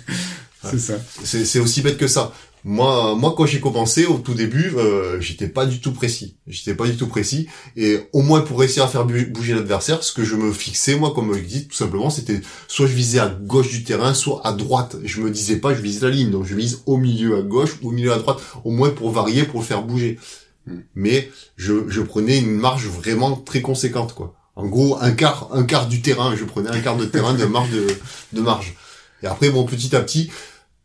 C'est 0.70 0.78
ça. 0.78 0.94
C'est 1.24 1.58
aussi 1.58 1.82
bête 1.82 1.98
que 1.98 2.06
ça. 2.06 2.32
Moi, 2.64 3.16
moi, 3.16 3.34
quand 3.36 3.44
j'ai 3.44 3.58
commencé 3.58 4.06
au 4.06 4.18
tout 4.18 4.34
début, 4.34 4.72
euh, 4.76 5.20
j'étais 5.20 5.48
pas 5.48 5.66
du 5.66 5.80
tout 5.80 5.92
précis. 5.92 6.36
J'étais 6.46 6.76
pas 6.76 6.86
du 6.86 6.96
tout 6.96 7.08
précis. 7.08 7.48
Et 7.76 7.98
au 8.12 8.22
moins 8.22 8.40
pour 8.40 8.60
réussir 8.60 8.84
à 8.84 8.88
faire 8.88 9.04
bouger 9.04 9.54
l'adversaire, 9.54 10.04
ce 10.04 10.12
que 10.12 10.22
je 10.22 10.36
me 10.36 10.52
fixais, 10.52 10.94
moi, 10.94 11.12
comme 11.12 11.34
je 11.34 11.40
dis, 11.40 11.66
tout 11.66 11.74
simplement, 11.74 12.08
c'était 12.08 12.40
soit 12.68 12.86
je 12.86 12.94
visais 12.94 13.18
à 13.18 13.28
gauche 13.28 13.70
du 13.70 13.82
terrain, 13.82 14.14
soit 14.14 14.46
à 14.46 14.52
droite. 14.52 14.96
Je 15.02 15.20
me 15.20 15.30
disais 15.30 15.56
pas, 15.56 15.74
je 15.74 15.80
vise 15.80 16.02
la 16.02 16.10
ligne. 16.10 16.30
Donc 16.30 16.46
je 16.46 16.54
vise 16.54 16.82
au 16.86 16.98
milieu 16.98 17.36
à 17.36 17.42
gauche, 17.42 17.78
au 17.82 17.90
milieu 17.90 18.12
à 18.12 18.18
droite, 18.18 18.38
au 18.64 18.70
moins 18.70 18.90
pour 18.90 19.10
varier, 19.10 19.42
pour 19.42 19.60
le 19.60 19.66
faire 19.66 19.82
bouger. 19.82 20.20
Hmm. 20.68 20.78
Mais 20.94 21.30
je, 21.56 21.88
je 21.88 22.00
prenais 22.00 22.38
une 22.38 22.52
marge 22.52 22.86
vraiment 22.86 23.34
très 23.34 23.60
conséquente, 23.60 24.14
quoi. 24.14 24.36
En 24.54 24.66
gros, 24.66 24.98
un 25.00 25.12
quart, 25.12 25.48
un 25.52 25.64
quart 25.64 25.88
du 25.88 26.00
terrain. 26.00 26.36
Je 26.36 26.44
prenais 26.44 26.68
un 26.68 26.78
quart 26.78 26.96
de 26.96 27.06
terrain 27.06 27.34
de 27.34 27.44
marge 27.44 27.70
de, 27.70 27.88
de 28.34 28.40
marge. 28.40 28.76
Et 29.24 29.26
après, 29.26 29.50
bon, 29.50 29.64
petit 29.64 29.94
à 29.96 30.00
petit, 30.00 30.30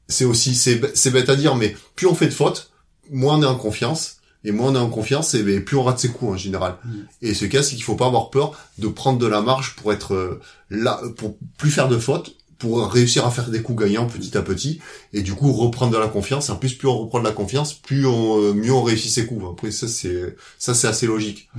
c'est 0.08 0.26
aussi 0.26 0.56
c'est 0.56 0.76
bê- 0.76 0.92
c'est 0.94 1.12
bête 1.12 1.30
à 1.30 1.36
dire 1.36 1.56
mais 1.56 1.76
plus 1.96 2.08
on 2.08 2.16
fait 2.16 2.28
de 2.28 2.34
fautes 2.34 2.72
moins 3.12 3.38
on 3.38 3.44
est 3.44 3.46
en 3.46 3.56
confiance 3.56 4.18
et 4.44 4.52
moins 4.52 4.72
on 4.72 4.76
est 4.76 4.80
en 4.80 4.90
confiance 4.90 5.34
et 5.34 5.44
ben, 5.44 5.64
plus 5.64 5.76
on 5.78 5.84
rate 5.84 6.00
ses 6.00 6.10
coups 6.10 6.32
en 6.34 6.38
général. 6.38 6.76
Mm. 6.86 6.90
et 7.24 7.34
ce 7.34 7.46
cas 7.46 7.64
c'est 7.64 7.76
qu'il 7.76 7.84
faut 7.84 7.96
pas 7.96 8.08
avoir 8.08 8.30
peur 8.30 8.58
de 8.78 8.88
prendre 8.88 9.20
de 9.20 9.28
la 9.28 9.42
marge 9.42 9.76
pour 9.76 9.92
être 9.94 10.14
euh, 10.14 10.40
là 10.70 11.02
pour 11.18 11.38
plus 11.58 11.72
faire 11.72 11.88
de 11.90 11.98
fautes 11.98 12.36
pour 12.58 12.92
réussir 12.92 13.26
à 13.26 13.30
faire 13.32 13.50
des 13.50 13.62
coups 13.62 13.84
gagnants 13.84 14.08
petit 14.08 14.36
à 14.38 14.42
petit 14.42 14.80
et 15.14 15.22
du 15.22 15.34
coup 15.36 15.52
reprendre 15.54 15.92
de 15.94 15.98
la 15.98 16.08
confiance. 16.08 16.50
En 16.50 16.56
plus 16.56 16.74
plus 16.74 16.88
on 16.88 16.98
reprend 16.98 17.20
de 17.20 17.24
la 17.26 17.32
confiance 17.32 17.74
plus 17.74 18.06
on 18.08 18.40
euh, 18.42 18.54
mieux 18.54 18.72
on 18.74 18.82
réussit 18.84 19.12
ses 19.12 19.26
coups. 19.28 19.44
Après 19.52 19.70
ça 19.72 19.88
c'est 19.88 20.36
ça 20.58 20.74
c'est 20.74 20.88
assez 20.88 21.06
logique. 21.06 21.50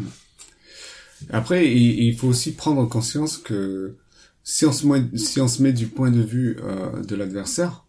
Après, 1.30 1.66
il, 1.66 2.00
il 2.04 2.16
faut 2.16 2.28
aussi 2.28 2.52
prendre 2.52 2.84
conscience 2.88 3.38
que 3.38 3.96
si 4.44 4.64
on 4.66 4.72
se 4.72 4.86
met, 4.86 5.02
si 5.16 5.40
on 5.40 5.48
se 5.48 5.62
met 5.62 5.72
du 5.72 5.88
point 5.88 6.10
de 6.10 6.22
vue 6.22 6.58
euh, 6.62 7.02
de 7.02 7.16
l'adversaire, 7.16 7.84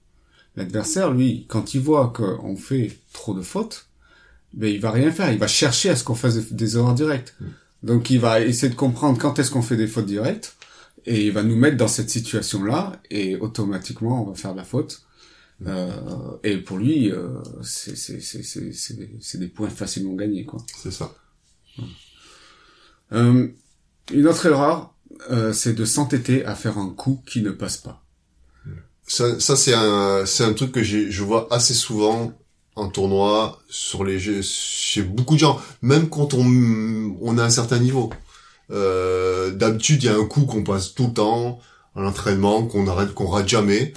l'adversaire, 0.60 1.12
lui, 1.12 1.46
quand 1.48 1.74
il 1.74 1.82
voit 1.82 2.14
qu'on 2.16 2.56
fait 2.56 3.00
trop 3.14 3.34
de 3.34 3.42
fautes, 3.42 3.88
ben 4.54 4.68
il 4.68 4.80
va 4.80 4.92
rien 4.92 5.12
faire. 5.12 5.32
Il 5.32 5.40
va 5.40 5.48
chercher 5.48 5.90
à 5.90 5.96
ce 5.96 6.04
qu'on 6.04 6.16
fasse 6.16 6.36
des, 6.52 6.78
erreurs 6.78 6.94
directes. 6.94 7.36
Donc 7.82 8.10
il 8.10 8.20
va 8.20 8.42
essayer 8.42 8.70
de 8.70 8.76
comprendre 8.76 9.18
quand 9.18 9.40
est-ce 9.40 9.52
qu'on 9.52 9.62
fait 9.62 9.78
des 9.78 9.88
fautes 9.88 10.06
directes 10.06 10.56
et 11.06 11.28
il 11.28 11.32
va 11.32 11.44
nous 11.44 11.56
mettre 11.56 11.78
dans 11.78 11.88
cette 11.88 12.10
situation-là 12.10 13.02
et 13.10 13.38
automatiquement 13.38 14.22
on 14.22 14.30
va 14.30 14.36
faire 14.36 14.52
de 14.52 14.58
la 14.58 14.66
faute. 14.66 15.04
Euh, 15.66 16.38
et 16.44 16.58
pour 16.58 16.78
lui, 16.78 17.12
euh, 17.12 17.40
c'est 17.62 19.38
des 19.40 19.48
points 19.48 19.70
facilement 19.70 20.14
gagnés 20.14 20.46
quoi. 20.46 20.64
c'est 20.82 20.92
ça 20.92 21.14
Euh, 23.12 23.48
une 24.14 24.28
autre 24.28 24.46
erreur, 24.46 24.94
euh, 25.32 25.54
c'est 25.54 25.74
de 25.74 25.86
s'entêter 25.86 26.46
à 26.46 26.54
faire 26.54 26.78
un 26.78 26.90
coup 26.90 27.24
qui 27.26 27.42
ne 27.42 27.52
passe 27.52 27.78
pas. 27.78 28.04
Ça, 29.10 29.40
ça 29.40 29.56
c'est 29.56 29.74
un, 29.74 30.24
c'est 30.28 30.44
un 30.44 30.54
truc 30.54 30.72
que 30.72 30.84
je 30.84 31.24
vois 31.24 31.48
assez 31.52 31.74
souvent 31.74 32.32
en 32.76 32.90
tournoi 32.90 33.60
sur 33.68 34.04
les 34.04 34.20
chez 34.44 35.02
beaucoup 35.02 35.34
de 35.34 35.40
gens, 35.40 35.60
même 35.82 36.10
quand 36.10 36.36
on, 36.36 36.46
on 37.20 37.38
a 37.40 37.44
un 37.44 37.50
certain 37.50 37.80
niveau. 37.80 38.12
Euh, 38.70 39.50
d'habitude, 39.50 40.04
il 40.04 40.06
y 40.06 40.10
a 40.10 40.16
un 40.16 40.26
coup 40.26 40.46
qu'on 40.46 40.64
passe 40.64 40.94
tout 40.94 41.08
le 41.08 41.14
temps 41.14 41.60
à 41.96 42.02
l'entraînement, 42.02 42.68
qu'on 42.68 42.88
arrête, 42.88 43.16
qu'on 43.16 43.28
rate 43.28 43.50
jamais. 43.50 43.94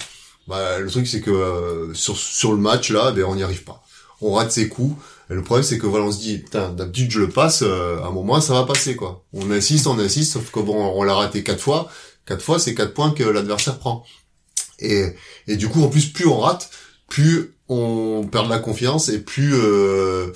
Bah, 0.47 0.79
le 0.79 0.89
truc 0.89 1.05
c'est 1.07 1.21
que 1.21 1.29
euh, 1.29 1.93
sur 1.93 2.17
sur 2.17 2.51
le 2.51 2.57
match 2.57 2.89
là, 2.89 3.11
ben 3.11 3.23
on 3.25 3.35
n'y 3.35 3.43
arrive 3.43 3.63
pas. 3.63 3.83
On 4.19 4.33
rate 4.33 4.51
ses 4.51 4.67
coups. 4.67 4.95
Et 5.29 5.35
le 5.35 5.43
problème 5.43 5.63
c'est 5.63 5.77
que 5.77 5.85
voilà, 5.85 6.05
on 6.05 6.11
se 6.11 6.19
dit, 6.19 6.39
putain, 6.39 6.69
d'habitude 6.69 7.11
je 7.11 7.19
le 7.19 7.29
passe, 7.29 7.61
euh, 7.61 8.01
à 8.01 8.07
un 8.07 8.11
moment 8.11 8.41
ça 8.41 8.53
va 8.53 8.63
passer 8.63 8.95
quoi. 8.95 9.23
On 9.31 9.51
insiste, 9.51 9.85
on 9.85 9.99
insiste, 9.99 10.33
sauf 10.33 10.49
que 10.51 10.59
bon, 10.59 10.75
on 10.75 11.03
l'a 11.03 11.13
raté 11.13 11.43
quatre 11.43 11.61
fois. 11.61 11.87
Quatre 12.25 12.41
fois, 12.41 12.57
c'est 12.57 12.73
quatre 12.73 12.93
points 12.93 13.11
que 13.11 13.23
l'adversaire 13.23 13.77
prend. 13.77 14.05
Et, 14.79 15.05
et 15.47 15.55
du 15.55 15.69
coup, 15.69 15.83
en 15.83 15.89
plus, 15.89 16.07
plus 16.07 16.27
on 16.27 16.39
rate, 16.39 16.69
plus 17.07 17.53
on 17.69 18.27
perd 18.29 18.49
la 18.49 18.59
confiance 18.59 19.09
et 19.09 19.19
plus 19.19 19.53
euh, 19.55 20.31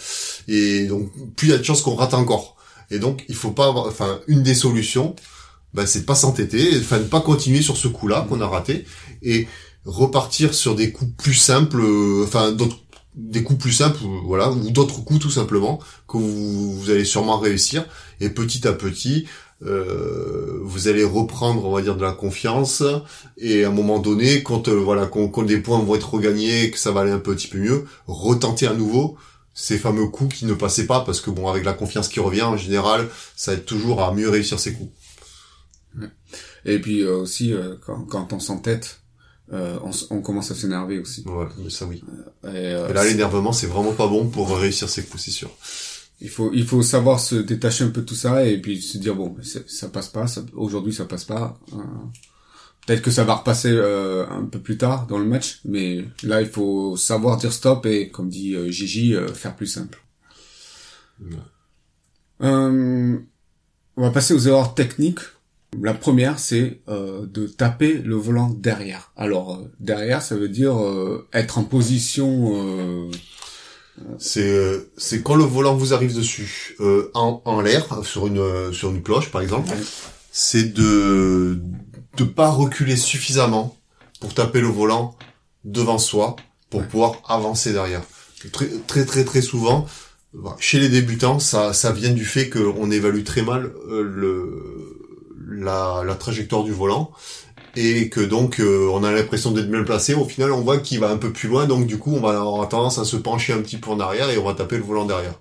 et 0.47 0.85
donc 0.85 1.11
plus 1.35 1.47
il 1.47 1.51
y 1.51 1.53
a 1.53 1.57
de 1.57 1.63
chances 1.63 1.81
qu'on 1.81 1.95
rate 1.95 2.13
encore. 2.13 2.55
Et 2.89 2.99
donc, 2.99 3.25
il 3.27 3.35
faut 3.35 3.51
pas 3.51 3.67
avoir, 3.67 3.87
enfin, 3.87 4.21
une 4.27 4.43
des 4.43 4.53
solutions, 4.53 5.15
bah, 5.73 5.85
c'est 5.85 6.01
de 6.01 6.05
pas 6.05 6.15
s'entêter, 6.15 6.71
enfin, 6.79 6.99
de 6.99 7.03
pas 7.03 7.19
continuer 7.19 7.61
sur 7.61 7.75
ce 7.75 7.87
coup-là 7.87 8.25
qu'on 8.29 8.39
a 8.41 8.47
raté 8.47 8.85
et 9.21 9.47
repartir 9.85 10.53
sur 10.53 10.75
des 10.75 10.91
coups 10.91 11.11
plus 11.17 11.33
simples, 11.33 11.81
euh, 11.81 12.23
enfin, 12.25 12.51
d'autres 12.51 12.77
des 13.15 13.41
coups 13.43 13.59
plus 13.59 13.71
simples, 13.73 13.99
voilà, 14.25 14.51
ou 14.51 14.69
d'autres 14.69 15.03
coups 15.03 15.19
tout 15.19 15.31
simplement 15.31 15.79
que 16.07 16.17
vous 16.17 16.89
allez 16.89 17.03
sûrement 17.03 17.39
réussir. 17.39 17.83
Et 18.21 18.29
petit 18.29 18.67
à 18.67 18.73
petit, 18.73 19.25
euh, 19.65 20.59
vous 20.63 20.87
allez 20.87 21.03
reprendre, 21.03 21.65
on 21.65 21.71
va 21.71 21.81
dire, 21.81 21.95
de 21.95 22.03
la 22.03 22.11
confiance. 22.11 22.83
Et 23.37 23.63
à 23.63 23.69
un 23.69 23.71
moment 23.71 23.99
donné, 23.99 24.43
quand 24.43 24.67
euh, 24.67 24.75
voilà, 24.75 25.07
quand, 25.07 25.27
quand 25.29 25.43
des 25.43 25.57
points 25.57 25.79
vont 25.79 25.95
être 25.95 26.13
regagnés, 26.13 26.69
que 26.71 26.77
ça 26.77 26.91
va 26.91 27.01
aller 27.01 27.11
un 27.11 27.19
petit 27.19 27.47
peu 27.47 27.57
mieux, 27.57 27.85
retenter 28.07 28.67
à 28.67 28.73
nouveau 28.73 29.17
ces 29.53 29.79
fameux 29.79 30.07
coups 30.07 30.35
qui 30.35 30.45
ne 30.45 30.53
passaient 30.53 30.85
pas, 30.85 31.01
parce 31.01 31.19
que 31.19 31.31
bon, 31.31 31.47
avec 31.47 31.65
la 31.65 31.73
confiance 31.73 32.09
qui 32.09 32.19
revient, 32.19 32.43
en 32.43 32.57
général, 32.57 33.07
ça 33.35 33.53
aide 33.53 33.65
toujours 33.65 34.03
à 34.03 34.13
mieux 34.13 34.29
réussir 34.29 34.59
ses 34.59 34.73
coups. 34.73 34.91
Et 36.65 36.79
puis 36.79 37.01
euh, 37.01 37.17
aussi, 37.17 37.53
euh, 37.53 37.75
quand, 37.83 38.01
quand 38.01 38.33
on 38.33 38.39
s'entête, 38.39 38.99
euh, 39.53 39.79
on, 39.83 39.91
on 40.15 40.21
commence 40.21 40.51
à 40.51 40.55
s'énerver 40.55 40.99
aussi. 40.99 41.23
Ouais, 41.25 41.47
ça 41.69 41.85
oui. 41.85 42.03
Et, 42.43 42.47
euh, 42.49 42.89
Et 42.89 42.93
là, 42.93 43.05
l'énervement, 43.05 43.53
c'est 43.53 43.67
vraiment 43.67 43.93
pas 43.93 44.07
bon 44.07 44.27
pour 44.27 44.55
réussir 44.55 44.89
ses 44.89 45.03
coups, 45.03 45.23
c'est 45.23 45.31
sûr. 45.31 45.49
Il 46.21 46.29
faut 46.29 46.51
il 46.53 46.65
faut 46.65 46.81
savoir 46.81 47.19
se 47.19 47.35
détacher 47.35 47.83
un 47.83 47.89
peu 47.89 48.01
de 48.01 48.05
tout 48.07 48.15
ça 48.15 48.45
et 48.45 48.59
puis 48.61 48.81
se 48.81 48.97
dire 48.97 49.15
bon, 49.15 49.35
ça 49.67 49.89
passe 49.89 50.09
pas, 50.09 50.27
ça- 50.27 50.43
aujourd'hui 50.53 50.93
ça 50.93 51.05
passe 51.05 51.25
pas. 51.25 51.59
euh, 51.73 51.77
Peut-être 52.85 53.01
que 53.01 53.11
ça 53.11 53.25
va 53.25 53.35
repasser 53.35 53.69
euh, 53.71 54.25
un 54.29 54.45
peu 54.45 54.59
plus 54.59 54.77
tard 54.77 55.07
dans 55.07 55.17
le 55.19 55.25
match, 55.25 55.59
mais 55.65 56.05
là 56.23 56.41
il 56.41 56.47
faut 56.47 56.95
savoir 56.95 57.37
dire 57.37 57.51
stop 57.51 57.85
et 57.85 58.09
comme 58.09 58.29
dit 58.29 58.55
euh, 58.55 58.69
Gigi, 58.71 59.13
euh, 59.13 59.27
faire 59.27 59.55
plus 59.57 59.67
simple. 59.67 60.01
Ouais. 61.21 61.35
Euh, 62.43 63.17
On 63.97 64.01
va 64.01 64.11
passer 64.11 64.33
aux 64.33 64.39
erreurs 64.39 64.73
techniques. 64.75 65.19
La 65.81 65.93
première, 65.93 66.39
c'est 66.39 66.81
euh, 66.87 67.25
de 67.25 67.45
taper 67.47 67.95
le 67.95 68.15
volant 68.15 68.49
derrière. 68.49 69.11
Alors 69.17 69.55
euh, 69.55 69.67
derrière, 69.81 70.21
ça 70.21 70.35
veut 70.37 70.47
dire 70.49 70.77
euh, 70.81 71.27
être 71.33 71.57
en 71.57 71.63
position. 71.65 73.09
Euh, 73.99 74.15
C'est 74.19 74.47
euh, 74.49 74.91
c'est 74.97 75.21
quand 75.23 75.35
le 75.35 75.43
volant 75.43 75.75
vous 75.75 75.93
arrive 75.93 76.15
dessus 76.15 76.75
euh, 76.79 77.09
en, 77.13 77.41
en 77.45 77.61
l'air 77.61 77.85
sur 78.03 78.27
une 78.27 78.39
euh, 78.39 78.71
sur 78.73 78.89
une 78.91 79.01
cloche 79.03 79.29
par 79.31 79.41
exemple, 79.41 79.69
c'est 80.31 80.73
de 80.73 81.59
de 82.17 82.23
pas 82.23 82.49
reculer 82.49 82.95
suffisamment 82.95 83.75
pour 84.19 84.33
taper 84.33 84.61
le 84.61 84.67
volant 84.67 85.15
devant 85.63 85.97
soi 85.99 86.35
pour 86.69 86.81
Ouais. 86.81 86.87
pouvoir 86.87 87.13
avancer 87.27 87.71
derrière. 87.73 88.01
Très 88.51 88.67
très 88.87 89.05
très 89.05 89.23
très 89.23 89.41
souvent 89.41 89.85
bah, 90.33 90.55
chez 90.59 90.79
les 90.79 90.89
débutants 90.89 91.39
ça 91.39 91.73
ça 91.73 91.91
vient 91.91 92.11
du 92.11 92.25
fait 92.25 92.49
qu'on 92.49 92.91
évalue 92.91 93.23
très 93.23 93.41
mal 93.41 93.71
euh, 93.89 94.03
le 94.03 94.99
la 95.49 96.03
la 96.05 96.15
trajectoire 96.15 96.63
du 96.63 96.71
volant 96.71 97.11
et 97.79 98.09
que 98.09 98.19
donc 98.21 98.59
euh, 98.59 98.89
on 98.91 99.03
a 99.03 99.11
l'impression 99.11 99.51
d'être 99.51 99.69
bien 99.69 99.83
placé. 99.83 100.13
Au 100.15 100.25
final, 100.25 100.51
on 100.51 100.61
voit 100.61 100.79
qu'il 100.79 100.99
va 100.99 101.09
un 101.09 101.17
peu 101.17 101.31
plus 101.31 101.47
loin, 101.49 101.67
donc 101.67 101.87
du 101.87 101.97
coup, 101.99 102.13
on 102.15 102.21
va 102.21 102.39
avoir 102.39 102.67
tendance 102.69 102.97
à 102.99 103.05
se 103.05 103.17
pencher 103.17 103.53
un 103.53 103.61
petit 103.61 103.77
peu 103.77 103.91
en 103.91 103.99
arrière 103.99 104.29
et 104.29 104.37
on 104.37 104.45
va 104.45 104.53
taper 104.55 104.77
le 104.77 104.83
volant 104.83 105.05
derrière. 105.05 105.35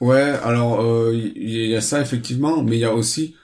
Ouais, 0.00 0.20
alors 0.42 0.80
euh, 0.82 1.12
il 1.14 1.66
y 1.68 1.76
a 1.76 1.80
ça 1.80 2.00
effectivement, 2.00 2.62
mais 2.62 2.76
il 2.76 2.80
y 2.80 2.84
a 2.84 2.94
aussi, 2.94 3.34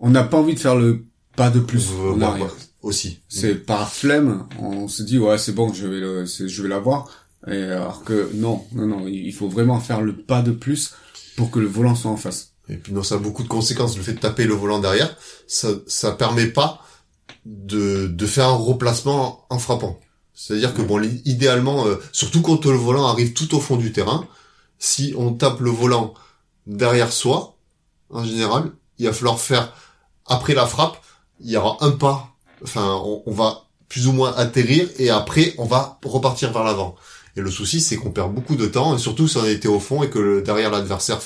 on 0.00 0.10
n'a 0.10 0.24
pas 0.24 0.38
envie 0.38 0.54
de 0.54 0.60
faire 0.60 0.76
le 0.76 1.04
pas 1.36 1.50
de 1.50 1.60
plus 1.60 1.90
Euh, 1.92 2.12
en 2.12 2.16
bon, 2.16 2.26
arrière. 2.26 2.46
bah, 2.46 2.52
aussi. 2.82 3.20
C'est 3.28 3.54
par 3.54 3.92
flemme, 3.92 4.46
on 4.60 4.88
se 4.88 5.02
dit 5.02 5.18
ouais 5.18 5.38
c'est 5.38 5.52
bon, 5.52 5.72
je 5.72 5.86
vais 5.86 6.00
le, 6.00 6.24
je 6.26 6.62
vais 6.62 6.68
l'avoir. 6.68 7.08
Et 7.46 7.62
alors 7.62 8.04
que 8.04 8.30
non, 8.34 8.64
non, 8.72 8.86
non, 8.86 9.08
il 9.08 9.32
faut 9.32 9.48
vraiment 9.48 9.80
faire 9.80 10.02
le 10.02 10.14
pas 10.16 10.42
de 10.42 10.52
plus 10.52 10.94
pour 11.36 11.50
que 11.50 11.58
le 11.60 11.66
volant 11.68 11.94
soit 11.94 12.10
en 12.10 12.16
face. 12.16 12.52
Et 12.68 12.76
puis 12.76 12.92
non, 12.92 13.02
ça 13.02 13.14
a 13.16 13.18
beaucoup 13.18 13.42
de 13.42 13.48
conséquences. 13.48 13.96
Le 13.96 14.02
fait 14.02 14.14
de 14.14 14.20
taper 14.20 14.44
le 14.44 14.54
volant 14.54 14.80
derrière, 14.80 15.16
ça 15.46 15.68
ça 15.86 16.12
permet 16.12 16.48
pas 16.48 16.82
de 17.44 18.06
de 18.06 18.26
faire 18.26 18.48
un 18.48 18.56
replacement 18.56 19.46
en 19.50 19.58
frappant. 19.58 19.98
C'est-à-dire 20.34 20.72
que 20.74 20.82
bon, 20.82 21.02
idéalement, 21.24 21.86
euh, 21.86 21.96
surtout 22.12 22.42
quand 22.42 22.64
le 22.66 22.76
volant 22.76 23.06
arrive 23.08 23.32
tout 23.32 23.54
au 23.56 23.60
fond 23.60 23.76
du 23.76 23.92
terrain, 23.92 24.26
si 24.78 25.12
on 25.16 25.32
tape 25.32 25.60
le 25.60 25.70
volant 25.70 26.14
derrière 26.66 27.12
soi, 27.12 27.56
en 28.10 28.24
général, 28.24 28.70
il 28.98 29.06
va 29.06 29.12
falloir 29.12 29.40
faire 29.40 29.72
après 30.26 30.54
la 30.54 30.66
frappe, 30.66 30.98
il 31.40 31.50
y 31.50 31.56
aura 31.56 31.76
un 31.80 31.90
pas. 31.90 32.28
Enfin, 32.62 33.00
on, 33.04 33.22
on 33.26 33.32
va 33.32 33.64
plus 33.88 34.06
ou 34.06 34.12
moins 34.12 34.32
atterrir 34.36 34.88
et 34.98 35.10
après 35.10 35.54
on 35.58 35.64
va 35.64 35.98
repartir 36.04 36.52
vers 36.52 36.64
l'avant. 36.64 36.94
Et 37.36 37.40
le 37.40 37.50
souci, 37.50 37.80
c'est 37.80 37.96
qu'on 37.96 38.10
perd 38.10 38.34
beaucoup 38.34 38.56
de 38.56 38.66
temps, 38.66 38.96
et 38.96 38.98
surtout 38.98 39.28
si 39.28 39.36
on 39.38 39.44
était 39.46 39.68
au 39.68 39.78
fond 39.80 40.02
et 40.02 40.10
que 40.10 40.18
le- 40.18 40.42
derrière 40.42 40.70
l'adversaire 40.70 41.20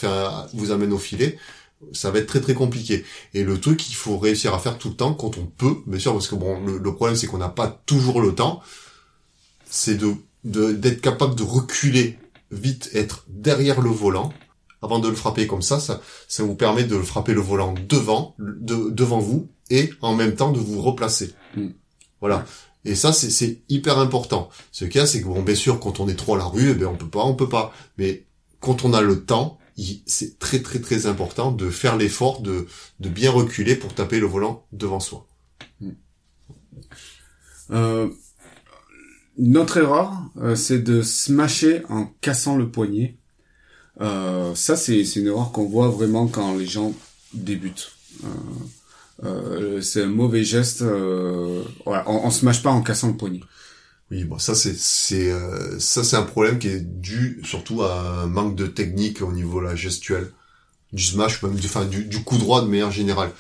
vous 0.53 0.71
amène 0.71 0.93
au 0.93 0.99
filet, 0.99 1.39
ça 1.93 2.11
va 2.11 2.19
être 2.21 2.27
très 2.27 2.41
très 2.41 2.55
compliqué. 2.55 3.05
Et 3.35 3.43
le 3.45 3.61
truc 3.61 3.79
qu'il 3.79 3.95
faut 3.97 4.19
réussir 4.19 4.55
à 4.55 4.59
faire 4.59 4.79
tout 4.79 4.91
le 4.91 4.95
temps, 4.95 5.15
quand 5.15 5.39
on 5.39 5.47
peut, 5.47 5.77
bien 5.87 5.99
sûr, 5.99 6.13
parce 6.13 6.29
que 6.29 6.35
bon, 6.35 6.65
le, 6.65 6.79
le 6.79 6.95
problème 6.95 7.17
c'est 7.17 7.27
qu'on 7.27 7.39
n'a 7.39 7.49
pas 7.49 7.83
toujours 7.87 8.21
le 8.21 8.35
temps, 8.35 8.63
c'est 9.69 9.97
de 9.97 10.15
de- 10.45 10.73
d'être 10.73 11.01
capable 11.01 11.35
de 11.35 11.43
reculer 11.43 12.19
vite, 12.51 12.91
être 12.95 13.25
derrière 13.29 13.81
le 13.81 13.91
volant 13.91 14.33
avant 14.83 14.99
de 14.99 15.09
le 15.09 15.15
frapper 15.15 15.47
comme 15.47 15.63
ça, 15.63 15.79
ça, 15.79 16.01
ça 16.27 16.43
vous 16.43 16.57
permet 16.57 16.85
de 16.85 16.99
frapper 16.99 17.35
le 17.35 17.41
volant 17.41 17.75
devant, 17.89 18.35
de, 18.39 18.91
devant 18.91 19.21
vous, 19.21 19.49
et 19.71 19.91
en 20.03 20.15
même 20.15 20.35
temps 20.35 20.51
de 20.51 20.59
vous 20.59 20.83
replacer. 20.83 21.33
Mm. 21.57 21.69
Voilà. 22.21 22.45
Et 22.85 22.97
ça, 22.97 23.13
c'est, 23.13 23.63
hyper 23.69 23.99
important. 23.99 24.51
Ce 24.73 24.85
qu'il 24.85 24.97
y 24.97 25.05
a, 25.05 25.07
c'est 25.07 25.23
que 25.23 25.27
bon, 25.27 25.43
bien 25.43 25.55
sûr, 25.55 25.79
quand 25.79 26.01
on 26.01 26.09
est 26.09 26.17
trop 26.17 26.35
à 26.35 26.39
la 26.39 26.45
rue, 26.45 26.71
eh 26.71 26.75
ben, 26.75 26.87
on 26.89 26.97
peut 26.97 27.09
pas, 27.09 27.23
on 27.25 27.35
peut 27.35 27.49
pas. 27.49 27.73
Mais 27.97 28.25
quand 28.59 28.85
on 28.85 28.93
a 28.93 29.01
le 29.01 29.25
temps, 29.25 29.57
c'est 30.07 30.39
très 30.39 30.61
très 30.61 30.81
très 30.81 31.07
important 31.07 31.53
de 31.53 31.71
faire 31.71 31.97
l'effort 31.97 32.43
de, 32.43 32.67
de 33.01 33.09
bien 33.09 33.31
reculer 33.31 33.77
pour 33.77 33.95
taper 33.95 34.21
le 34.21 34.27
volant 34.27 34.67
devant 34.73 35.01
soi. 35.01 35.27
Euh, 37.71 38.11
une 39.39 39.57
autre 39.57 39.79
erreur, 39.79 40.13
euh, 40.37 40.55
c'est 40.57 40.81
de 40.81 41.01
smasher 41.03 41.83
en 41.89 42.07
cassant 42.21 42.57
le 42.57 42.71
poignet. 42.71 43.17
Euh, 44.01 44.55
ça, 44.55 44.77
c'est 44.77 45.01
une 45.17 45.27
erreur 45.27 45.53
qu'on 45.53 45.67
voit 45.67 45.89
vraiment 45.89 46.27
quand 46.27 46.55
les 46.57 46.67
gens 46.67 46.93
débutent. 47.33 47.93
Euh, 48.25 48.29
euh, 49.25 49.81
c'est 49.81 50.03
un 50.03 50.07
mauvais 50.07 50.45
geste. 50.45 50.83
Euh, 50.83 51.63
voilà, 51.87 52.05
on, 52.11 52.27
on 52.27 52.31
smash 52.31 52.63
pas 52.63 52.71
en 52.71 52.83
cassant 52.83 53.09
le 53.09 53.17
poignet. 53.17 53.41
Oui, 54.13 54.25
bon, 54.25 54.39
ça 54.39 54.55
c'est 54.55 54.77
c'est 54.77 55.33
euh, 55.33 55.79
ça 55.79 56.05
c'est 56.05 56.17
un 56.17 56.23
problème 56.23 56.59
qui 56.59 56.69
est 56.69 56.81
dû 56.81 57.41
surtout 57.45 57.81
à 57.81 58.23
un 58.23 58.27
manque 58.27 58.55
de 58.57 58.67
technique 58.67 59.23
au 59.23 59.33
niveau 59.33 59.59
la 59.59 59.75
gestuelle 59.75 60.31
du 60.93 61.03
smash, 61.03 61.43
même 61.43 61.55
du, 61.55 61.67
enfin 61.67 61.87
du, 61.87 62.05
du 62.05 62.23
coup 62.23 62.37
droit 62.37 62.61
de 62.61 62.67
manière 62.67 62.91
générale. 62.91 63.31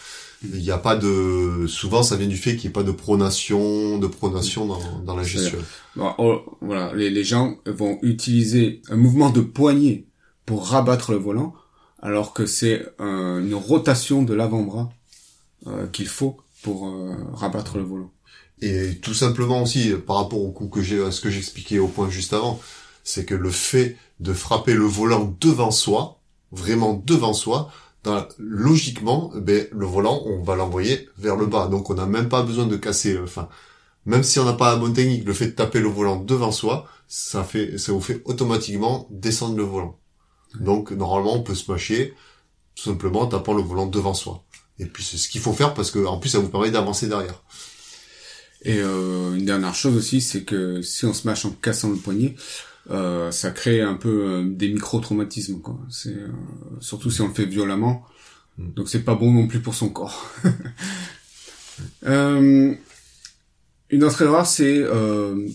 Il 0.42 0.62
n'y 0.62 0.70
a 0.70 0.78
pas 0.78 0.96
de 0.96 1.66
souvent 1.68 2.02
ça 2.02 2.16
vient 2.16 2.26
du 2.26 2.38
fait 2.38 2.56
qu'il 2.56 2.62
n'y 2.62 2.66
ait 2.68 2.72
pas 2.72 2.84
de 2.84 2.90
pronation, 2.90 3.98
de 3.98 4.06
pronation 4.06 4.64
dans, 4.64 5.00
dans 5.04 5.14
la 5.14 5.24
gestuelle. 5.24 5.62
Bon, 5.94 6.14
oh, 6.16 6.40
voilà, 6.62 6.94
les, 6.94 7.10
les 7.10 7.22
gens 7.22 7.58
vont 7.66 7.98
utiliser 8.00 8.80
un 8.88 8.96
mouvement 8.96 9.28
de 9.28 9.42
poignet 9.42 10.06
pour 10.46 10.66
rabattre 10.68 11.12
le 11.12 11.18
volant, 11.18 11.52
alors 12.00 12.32
que 12.32 12.46
c'est 12.46 12.86
une 12.98 13.54
rotation 13.54 14.22
de 14.22 14.32
l'avant-bras 14.32 14.90
euh, 15.66 15.86
qu'il 15.88 16.08
faut 16.08 16.38
pour 16.62 16.88
euh, 16.88 17.14
rabattre 17.34 17.76
le 17.76 17.84
volant. 17.84 18.10
Et 18.62 18.98
tout 19.02 19.12
simplement 19.12 19.62
aussi 19.62 19.92
par 20.06 20.16
rapport 20.16 20.40
au 20.40 20.52
coup 20.52 20.68
que 20.68 20.80
j'ai 20.80 21.02
à 21.02 21.10
ce 21.10 21.20
que 21.20 21.30
j'expliquais 21.30 21.78
au 21.78 21.88
point 21.88 22.08
juste 22.08 22.32
avant, 22.32 22.60
c'est 23.04 23.24
que 23.24 23.34
le 23.34 23.50
fait 23.50 23.96
de 24.20 24.32
frapper 24.32 24.72
le 24.72 24.84
volant 24.84 25.36
devant 25.40 25.72
soi, 25.72 26.20
vraiment 26.52 26.94
devant 27.04 27.34
soi, 27.34 27.70
logiquement, 28.38 29.32
ben, 29.34 29.66
le 29.70 29.86
volant, 29.86 30.22
on 30.26 30.42
va 30.42 30.56
l'envoyer 30.56 31.08
vers 31.18 31.36
le 31.36 31.46
bas. 31.46 31.68
Donc 31.68 31.90
on 31.90 31.94
n'a 31.94 32.06
même 32.06 32.28
pas 32.28 32.42
besoin 32.42 32.66
de 32.66 32.76
casser, 32.76 33.14
euh, 33.14 33.24
enfin, 33.24 33.48
même 34.06 34.22
si 34.22 34.38
on 34.38 34.44
n'a 34.44 34.52
pas 34.52 34.72
la 34.72 34.78
bonne 34.78 34.92
technique, 34.92 35.24
le 35.24 35.32
fait 35.32 35.46
de 35.46 35.50
taper 35.52 35.80
le 35.80 35.88
volant 35.88 36.16
devant 36.16 36.52
soi, 36.52 36.88
ça 37.08 37.44
fait, 37.44 37.78
ça 37.78 37.92
vous 37.92 38.00
fait 38.00 38.22
automatiquement 38.24 39.06
descendre 39.10 39.56
le 39.56 39.62
volant. 39.62 39.98
Donc 40.60 40.90
normalement, 40.92 41.34
on 41.34 41.42
peut 41.42 41.54
se 41.54 41.70
mâcher 41.70 42.14
tout 42.74 42.84
simplement 42.84 43.22
en 43.22 43.26
tapant 43.26 43.54
le 43.54 43.62
volant 43.62 43.86
devant 43.86 44.14
soi. 44.14 44.44
Et 44.78 44.86
puis 44.86 45.04
c'est 45.04 45.18
ce 45.18 45.28
qu'il 45.28 45.40
faut 45.40 45.52
faire 45.52 45.74
parce 45.74 45.90
que 45.90 46.04
en 46.04 46.18
plus 46.18 46.30
ça 46.30 46.38
vous 46.38 46.48
permet 46.48 46.70
d'avancer 46.70 47.08
derrière. 47.08 47.42
Et 48.64 48.78
euh, 48.80 49.34
une 49.34 49.44
dernière 49.44 49.74
chose 49.74 49.96
aussi, 49.96 50.20
c'est 50.20 50.42
que 50.44 50.82
si 50.82 51.04
on 51.04 51.12
se 51.14 51.26
mâche 51.26 51.44
en 51.44 51.50
cassant 51.50 51.90
le 51.90 51.96
poignet, 51.96 52.36
euh, 52.90 53.30
ça 53.30 53.50
crée 53.50 53.80
un 53.80 53.94
peu 53.94 54.08
euh, 54.08 54.44
des 54.48 54.72
micro-traumatismes. 54.72 55.60
quoi. 55.60 55.78
C'est 55.90 56.14
euh, 56.14 56.28
surtout 56.80 57.10
si 57.10 57.20
on 57.22 57.28
le 57.28 57.34
fait 57.34 57.46
violemment. 57.46 58.04
Mm. 58.58 58.72
Donc 58.74 58.88
c'est 58.88 59.02
pas 59.04 59.14
bon 59.14 59.32
non 59.32 59.46
plus 59.48 59.60
pour 59.60 59.74
son 59.74 59.88
corps. 59.90 60.30
Euh, 62.06 62.74
une 63.90 64.04
autre 64.04 64.22
erreur, 64.22 64.46
c'est 64.46 64.78
euh, 64.78 65.48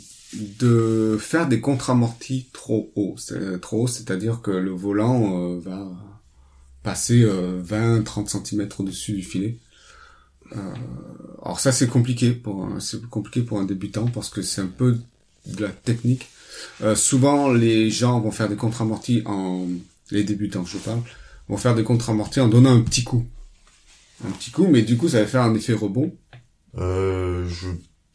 de 0.60 1.18
faire 1.20 1.48
des 1.48 1.62
contre-amortis 1.62 2.48
trop 2.54 2.92
hauts. 2.96 3.16
C'est- 3.18 3.60
Trop 3.62 3.84
haut, 3.84 3.88
c'est-à-dire 3.88 4.42
que 4.42 4.52
le 4.52 4.72
volant 4.72 5.56
va 5.58 5.88
passer 6.84 7.24
euh, 7.24 7.62
20-30 7.64 8.28
cm 8.28 8.68
au-dessus 8.80 9.14
du 9.14 9.24
filet. 9.24 9.58
Euh, 10.56 10.74
alors 11.44 11.60
ça 11.60 11.72
c'est 11.72 11.88
compliqué 11.88 12.32
pour 12.32 12.66
un- 12.66 12.80
c'est 12.80 13.02
compliqué 13.10 13.42
pour 13.42 13.60
un 13.60 13.66
débutant 13.66 14.06
parce 14.08 14.30
que 14.30 14.42
c'est 14.42 14.62
un 14.62 14.68
peu 14.68 14.98
de 15.46 15.62
la 15.64 15.70
technique. 15.70 16.28
Euh, 16.82 16.96
souvent 16.96 17.52
les 17.52 17.90
gens 17.90 18.20
vont 18.20 18.32
faire 18.32 18.50
des 18.50 18.56
contre-amortis 18.56 19.22
en 19.26 19.68
les 20.12 20.24
débutants 20.24 20.66
je 20.66 20.78
parle 20.78 21.02
vont 21.50 21.58
faire 21.58 21.76
des 21.76 21.84
contre-amortis 21.84 22.40
en 22.40 22.48
donnant 22.48 22.74
un 22.76 22.82
petit 22.82 23.04
coup. 23.04 23.26
Un 24.28 24.32
petit 24.32 24.52
coup 24.52 24.68
mais 24.68 24.82
du 24.82 24.98
coup 24.98 25.10
ça 25.10 25.20
va 25.22 25.28
faire 25.28 25.42
un 25.44 25.54
effet 25.54 25.74
rebond. 25.74 26.14
Euh, 26.78 27.48
je, 27.50 27.68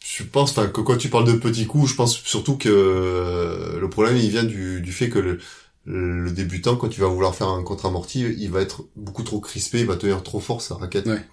je 0.05 0.23
pense, 0.25 0.52
que 0.52 0.81
quand 0.81 0.96
tu 0.96 1.09
parles 1.09 1.27
de 1.27 1.33
petits 1.33 1.67
coups, 1.67 1.90
je 1.90 1.94
pense 1.94 2.17
surtout 2.17 2.56
que 2.56 2.69
euh, 2.69 3.81
le 3.81 3.88
problème, 3.90 4.17
il 4.17 4.29
vient 4.31 4.44
du, 4.44 4.81
du 4.81 4.92
fait 4.92 5.09
que 5.09 5.19
le, 5.19 5.38
le 5.87 6.31
débutant, 6.31 6.77
quand 6.77 6.88
tu 6.88 7.00
vas 7.00 7.09
vouloir 7.09 7.35
faire 7.35 7.48
un 7.48 7.63
contre-amorti, 7.63 8.21
il 8.38 8.50
va 8.50 8.61
être 8.61 8.85
beaucoup 8.94 9.23
trop 9.23 9.40
crispé, 9.40 9.81
il 9.81 9.87
va 9.87 9.96
tenir 9.96 10.23
trop 10.23 10.38
fort 10.40 10.61
sa 10.63 10.75
raquette, 10.77 11.06
Ouais. 11.06 11.25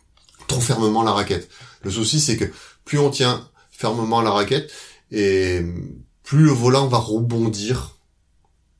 Trop 0.50 0.60
fermement 0.60 1.04
la 1.04 1.12
raquette. 1.12 1.50
Le 1.84 1.92
souci, 1.92 2.20
c'est 2.20 2.36
que 2.36 2.46
plus 2.84 3.00
on 3.00 3.10
tient 3.10 3.50
fermement 3.72 4.22
la 4.22 4.32
raquette, 4.32 4.70
et 5.12 5.62
plus 6.24 6.44
le 6.44 6.52
volant 6.52 6.88
va 6.88 6.98
rebondir 6.98 7.96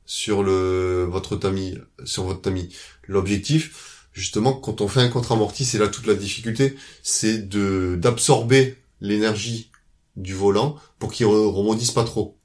sur 0.04 0.42
le 0.42 1.06
votre 1.08 1.36
tamis, 1.36 1.78
sur 2.04 2.24
votre 2.24 2.42
tamis. 2.42 2.68
L'objectif, 3.08 4.08
justement, 4.12 4.52
quand 4.52 4.82
on 4.82 4.88
fait 4.88 5.00
un 5.00 5.08
contre-amorti, 5.08 5.64
c'est 5.64 5.78
là 5.78 5.88
toute 5.88 6.06
la 6.06 6.14
difficulté, 6.14 6.76
c'est 7.02 7.48
de 7.48 7.96
d'absorber 7.98 8.76
l'énergie 9.00 9.70
du 10.16 10.34
volant 10.34 10.76
pour 10.98 11.12
qu'il 11.12 11.26
re- 11.26 11.50
rebondisse 11.50 11.92
pas 11.92 12.04
trop. 12.04 12.36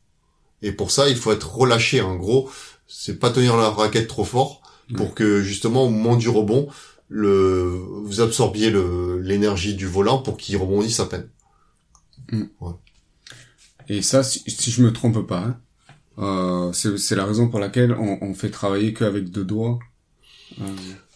Et 0.62 0.72
pour 0.72 0.92
ça, 0.92 1.10
il 1.10 1.18
faut 1.18 1.34
être 1.34 1.56
relâché. 1.56 2.02
En 2.02 2.16
gros, 2.16 2.50
c'est 2.88 3.20
pas 3.20 3.32
tenir 3.32 3.58
la 3.58 3.70
raquette 3.70 4.08
trop 4.08 4.24
fort 4.24 4.62
pour 4.96 5.16
que 5.16 5.42
justement 5.42 5.84
au 5.84 5.90
moment 5.90 6.16
du 6.16 6.30
rebond, 6.30 6.68
le 7.08 7.84
vous 8.04 8.22
absorbiez 8.22 8.70
le 8.70 9.20
l'énergie 9.20 9.76
du 9.76 9.86
volant 9.86 10.20
pour 10.20 10.38
qu'il 10.38 10.58
rebondisse 10.58 11.00
à 11.00 11.06
peine. 11.06 11.30
Et 13.88 14.02
ça 14.02 14.24
si, 14.24 14.44
si 14.48 14.72
je 14.72 14.82
me 14.82 14.92
trompe 14.92 15.26
pas, 15.28 15.44
hein, 15.44 15.60
euh, 16.18 16.72
c'est 16.74 17.16
la 17.16 17.26
raison 17.26 17.50
pour 17.50 17.60
laquelle 17.60 17.94
on, 17.94 18.18
on 18.22 18.34
fait 18.34 18.50
travailler 18.50 18.94
qu'avec 18.94 19.30
deux 19.30 19.46
doigts 19.46 19.80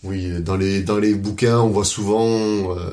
Oui, 0.04 0.42
dans 0.42 0.58
les 0.58 0.82
dans 0.82 0.98
les 0.98 1.16
bouquins, 1.16 1.60
on 1.60 1.70
voit 1.70 1.86
souvent 1.86 2.78
euh, 2.78 2.92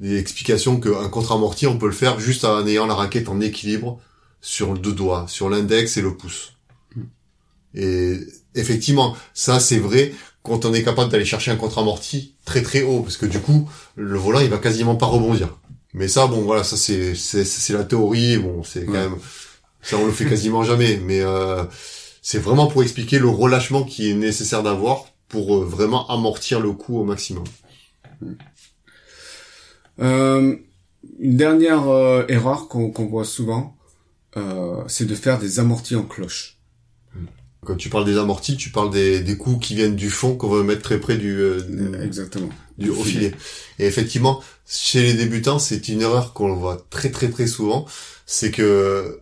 des 0.00 0.18
explications 0.18 0.78
qu'un 0.78 1.08
contre-amorti, 1.08 1.66
on 1.66 1.78
peut 1.78 1.86
le 1.86 1.92
faire 1.92 2.20
juste 2.20 2.44
en 2.44 2.66
ayant 2.66 2.86
la 2.86 2.94
raquette 2.94 3.28
en 3.28 3.40
équilibre 3.40 4.00
sur 4.40 4.74
deux 4.78 4.92
doigts, 4.92 5.26
sur 5.28 5.50
l'index 5.50 5.96
et 5.96 6.02
le 6.02 6.16
pouce. 6.16 6.52
Hmm. 6.94 7.02
Et 7.74 8.20
effectivement, 8.54 9.16
ça 9.34 9.58
c'est 9.58 9.78
vrai 9.78 10.12
quand 10.46 10.64
on 10.64 10.72
est 10.74 10.82
capable 10.84 11.10
d'aller 11.10 11.24
chercher 11.24 11.50
un 11.50 11.56
contre-amorti 11.56 12.34
très 12.44 12.62
très 12.62 12.82
haut, 12.82 13.00
parce 13.02 13.16
que 13.16 13.26
du 13.26 13.40
coup, 13.40 13.68
le 13.96 14.16
volant 14.18 14.40
il 14.40 14.48
va 14.50 14.58
quasiment 14.58 14.96
pas 14.96 15.06
rebondir. 15.06 15.56
Mais 15.94 16.08
ça, 16.08 16.26
bon 16.26 16.42
voilà, 16.42 16.64
ça 16.64 16.76
c'est 16.76 17.14
c'est 17.14 17.44
c'est 17.44 17.72
la 17.72 17.84
théorie, 17.84 18.38
bon 18.38 18.62
c'est 18.62 18.84
quand 18.86 18.92
Ouais. 18.92 19.08
même 19.08 19.16
ça 19.82 19.96
on 19.98 20.06
le 20.06 20.12
fait 20.12 20.26
quasiment 20.26 20.62
jamais, 20.70 20.98
mais 21.04 21.20
euh, 21.22 21.64
c'est 22.22 22.38
vraiment 22.38 22.66
pour 22.68 22.82
expliquer 22.82 23.18
le 23.18 23.28
relâchement 23.28 23.84
qui 23.84 24.10
est 24.10 24.14
nécessaire 24.14 24.62
d'avoir 24.62 25.06
pour 25.28 25.56
euh, 25.56 25.64
vraiment 25.64 26.08
amortir 26.08 26.60
le 26.60 26.72
coup 26.72 26.98
au 27.00 27.04
maximum. 27.04 27.44
Euh, 30.00 30.56
une 31.18 31.36
dernière 31.36 31.88
euh, 31.88 32.24
erreur 32.28 32.68
qu'on 32.68 32.90
qu'on 32.90 33.06
voit 33.06 33.24
souvent, 33.24 33.76
euh, 34.36 34.82
c'est 34.88 35.06
de 35.06 35.14
faire 35.14 35.38
des 35.38 35.60
amortis 35.60 35.96
en 35.96 36.02
cloche. 36.04 36.55
Quand 37.66 37.76
tu 37.76 37.88
parles 37.88 38.04
des 38.04 38.16
amortis, 38.16 38.56
tu 38.56 38.70
parles 38.70 38.90
des, 38.90 39.20
des 39.20 39.36
coups 39.36 39.66
qui 39.66 39.74
viennent 39.74 39.96
du 39.96 40.10
fond 40.10 40.36
qu'on 40.36 40.48
veut 40.48 40.62
mettre 40.62 40.82
très 40.82 40.98
près 40.98 41.16
du, 41.16 41.38
euh, 41.40 41.60
Exactement. 42.02 42.48
du 42.78 42.90
au 42.90 43.02
filet. 43.02 43.32
Et 43.78 43.86
effectivement, 43.86 44.42
chez 44.66 45.02
les 45.02 45.14
débutants, 45.14 45.58
c'est 45.58 45.88
une 45.88 46.00
erreur 46.00 46.32
qu'on 46.32 46.54
voit 46.54 46.86
très 46.90 47.10
très 47.10 47.28
très 47.28 47.46
souvent, 47.46 47.86
c'est 48.24 48.50
que 48.50 49.20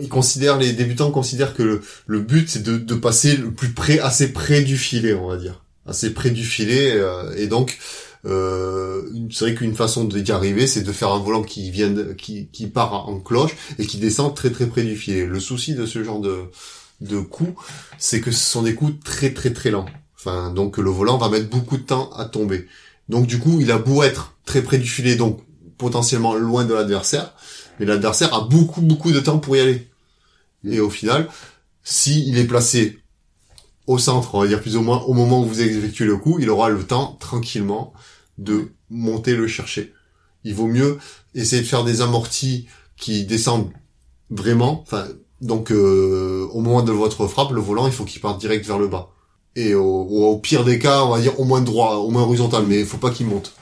ils 0.00 0.08
considèrent 0.08 0.58
les 0.58 0.72
débutants 0.72 1.10
considèrent 1.10 1.54
que 1.54 1.62
le, 1.62 1.80
le 2.06 2.20
but 2.20 2.48
c'est 2.48 2.62
de, 2.62 2.76
de 2.76 2.94
passer 2.94 3.36
le 3.36 3.50
plus 3.52 3.72
près, 3.72 3.98
assez 3.98 4.32
près 4.32 4.62
du 4.62 4.76
filet, 4.76 5.14
on 5.14 5.28
va 5.28 5.36
dire, 5.36 5.64
assez 5.86 6.12
près 6.12 6.30
du 6.30 6.44
filet, 6.44 6.92
euh, 6.92 7.34
et 7.36 7.46
donc 7.46 7.78
euh, 8.26 9.02
c'est 9.30 9.46
vrai 9.46 9.54
qu'une 9.54 9.74
façon 9.74 10.04
d'y 10.04 10.30
arriver, 10.32 10.66
c'est 10.66 10.82
de 10.82 10.92
faire 10.92 11.10
un 11.12 11.18
volant 11.18 11.42
qui 11.42 11.70
vient, 11.70 11.94
qui, 12.18 12.48
qui 12.52 12.66
part 12.66 13.08
en 13.08 13.18
cloche 13.20 13.52
et 13.78 13.86
qui 13.86 13.98
descend 13.98 14.34
très 14.34 14.50
très 14.50 14.66
près 14.66 14.82
du 14.82 14.96
filet. 14.96 15.24
Le 15.26 15.40
souci 15.40 15.74
de 15.74 15.86
ce 15.86 16.04
genre 16.04 16.20
de 16.20 16.42
de 17.00 17.20
coups, 17.20 17.54
c'est 17.98 18.20
que 18.20 18.30
ce 18.30 18.50
sont 18.50 18.62
des 18.62 18.74
coups 18.74 19.02
très 19.04 19.32
très 19.32 19.52
très 19.52 19.70
lents. 19.70 19.86
Enfin, 20.16 20.50
donc 20.50 20.76
le 20.76 20.90
volant 20.90 21.18
va 21.18 21.28
mettre 21.28 21.48
beaucoup 21.48 21.76
de 21.76 21.82
temps 21.82 22.10
à 22.12 22.26
tomber. 22.26 22.66
Donc 23.08 23.26
du 23.26 23.38
coup, 23.38 23.60
il 23.60 23.70
a 23.70 23.78
beau 23.78 24.02
être 24.02 24.34
très 24.44 24.62
près 24.62 24.78
du 24.78 24.86
filet, 24.86 25.16
donc 25.16 25.40
potentiellement 25.78 26.34
loin 26.34 26.64
de 26.64 26.74
l'adversaire, 26.74 27.34
mais 27.78 27.86
l'adversaire 27.86 28.34
a 28.34 28.42
beaucoup 28.42 28.82
beaucoup 28.82 29.12
de 29.12 29.20
temps 29.20 29.38
pour 29.38 29.56
y 29.56 29.60
aller. 29.60 29.88
Et 30.64 30.80
au 30.80 30.90
final, 30.90 31.28
si 31.82 32.26
il 32.28 32.38
est 32.38 32.44
placé 32.44 32.98
au 33.86 33.98
centre, 33.98 34.34
on 34.34 34.42
va 34.42 34.46
dire 34.46 34.60
plus 34.60 34.76
ou 34.76 34.82
moins 34.82 35.00
au 35.02 35.14
moment 35.14 35.40
où 35.40 35.46
vous 35.46 35.62
effectuez 35.62 36.04
le 36.04 36.16
coup, 36.16 36.38
il 36.38 36.50
aura 36.50 36.68
le 36.68 36.84
temps 36.84 37.16
tranquillement 37.18 37.92
de 38.38 38.72
monter 38.90 39.34
le 39.34 39.48
chercher. 39.48 39.94
Il 40.44 40.54
vaut 40.54 40.66
mieux 40.66 40.98
essayer 41.34 41.62
de 41.62 41.66
faire 41.66 41.84
des 41.84 42.00
amortis 42.00 42.66
qui 42.96 43.24
descendent 43.24 43.70
vraiment, 44.30 44.82
enfin 44.82 45.08
donc 45.40 45.70
euh, 45.72 46.46
au 46.52 46.60
moment 46.60 46.82
de 46.82 46.92
votre 46.92 47.26
frappe, 47.26 47.52
le 47.52 47.60
volant 47.60 47.86
il 47.86 47.92
faut 47.92 48.04
qu'il 48.04 48.20
parte 48.20 48.40
direct 48.40 48.66
vers 48.66 48.78
le 48.78 48.88
bas. 48.88 49.10
Et 49.56 49.74
au, 49.74 50.38
pire 50.38 50.64
des 50.64 50.78
cas, 50.78 51.02
on 51.04 51.10
va 51.10 51.20
dire 51.20 51.38
au 51.40 51.44
moins 51.44 51.60
droit, 51.60 51.96
au 51.96 52.10
moins 52.10 52.22
horizontal, 52.22 52.64
mais 52.68 52.80
il 52.80 52.86
faut 52.86 52.98
pas 52.98 53.10
qu'il 53.10 53.26
monte. 53.26 53.52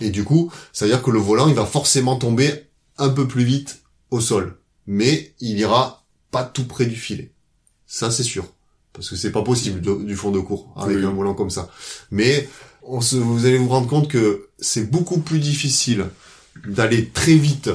Et 0.00 0.10
du 0.10 0.22
coup, 0.24 0.52
ça 0.72 0.84
veut 0.84 0.92
dire 0.92 1.02
que 1.02 1.10
le 1.10 1.18
volant 1.18 1.48
il 1.48 1.54
va 1.54 1.66
forcément 1.66 2.16
tomber 2.16 2.68
un 2.98 3.08
peu 3.08 3.26
plus 3.26 3.44
vite 3.44 3.82
au 4.10 4.20
sol, 4.20 4.58
mais 4.86 5.34
il 5.40 5.58
ira 5.58 6.04
pas 6.30 6.44
tout 6.44 6.64
près 6.64 6.86
du 6.86 6.94
filet. 6.96 7.32
Ça 7.86 8.10
c'est 8.10 8.22
sûr, 8.22 8.44
parce 8.92 9.08
que 9.10 9.16
c'est 9.16 9.32
pas 9.32 9.42
possible 9.42 9.80
de- 9.80 10.04
du 10.04 10.14
fond 10.16 10.30
de 10.30 10.38
cours 10.40 10.72
avec 10.76 10.98
Oui. 10.98 11.04
un 11.04 11.10
volant 11.10 11.34
comme 11.34 11.50
ça. 11.50 11.68
Mais 12.10 12.48
on 12.82 13.00
se, 13.00 13.16
vous 13.16 13.46
allez 13.46 13.58
vous 13.58 13.68
rendre 13.68 13.88
compte 13.88 14.08
que 14.08 14.48
c'est 14.60 14.88
beaucoup 14.90 15.18
plus 15.18 15.38
difficile 15.40 16.06
d'aller 16.66 17.08
très 17.08 17.34
vite 17.34 17.70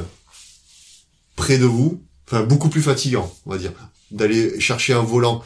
près 1.35 1.57
de 1.57 1.65
vous, 1.65 2.01
enfin 2.31 2.43
beaucoup 2.43 2.69
plus 2.69 2.81
fatigant, 2.81 3.33
on 3.45 3.51
va 3.51 3.57
dire, 3.57 3.71
d'aller 4.11 4.59
chercher 4.59 4.93
un 4.93 5.01
volant 5.01 5.43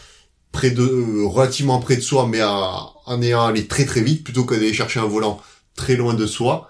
près 0.51 0.71
de 0.71 0.83
euh, 0.83 1.25
relativement 1.25 1.79
près 1.79 1.95
de 1.95 2.01
soi, 2.01 2.27
mais 2.27 2.41
à, 2.41 2.85
en 3.05 3.21
ayant 3.21 3.45
allé 3.45 3.67
très 3.67 3.85
très 3.85 4.01
vite, 4.01 4.23
plutôt 4.23 4.43
que 4.43 4.53
d'aller 4.55 4.73
chercher 4.73 4.99
un 4.99 5.05
volant 5.07 5.41
très 5.75 5.95
loin 5.95 6.13
de 6.13 6.25
soi, 6.25 6.69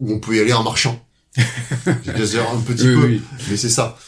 où 0.00 0.12
on 0.12 0.20
peut 0.20 0.36
y 0.36 0.40
aller 0.40 0.52
en 0.52 0.62
marchant. 0.62 1.04
J'exagère 2.04 2.50
un 2.50 2.60
petit 2.60 2.88
Oui, 2.88 2.94
peu, 2.94 3.06
oui. 3.06 3.22
mais 3.50 3.56
c'est 3.56 3.68
ça. 3.68 3.98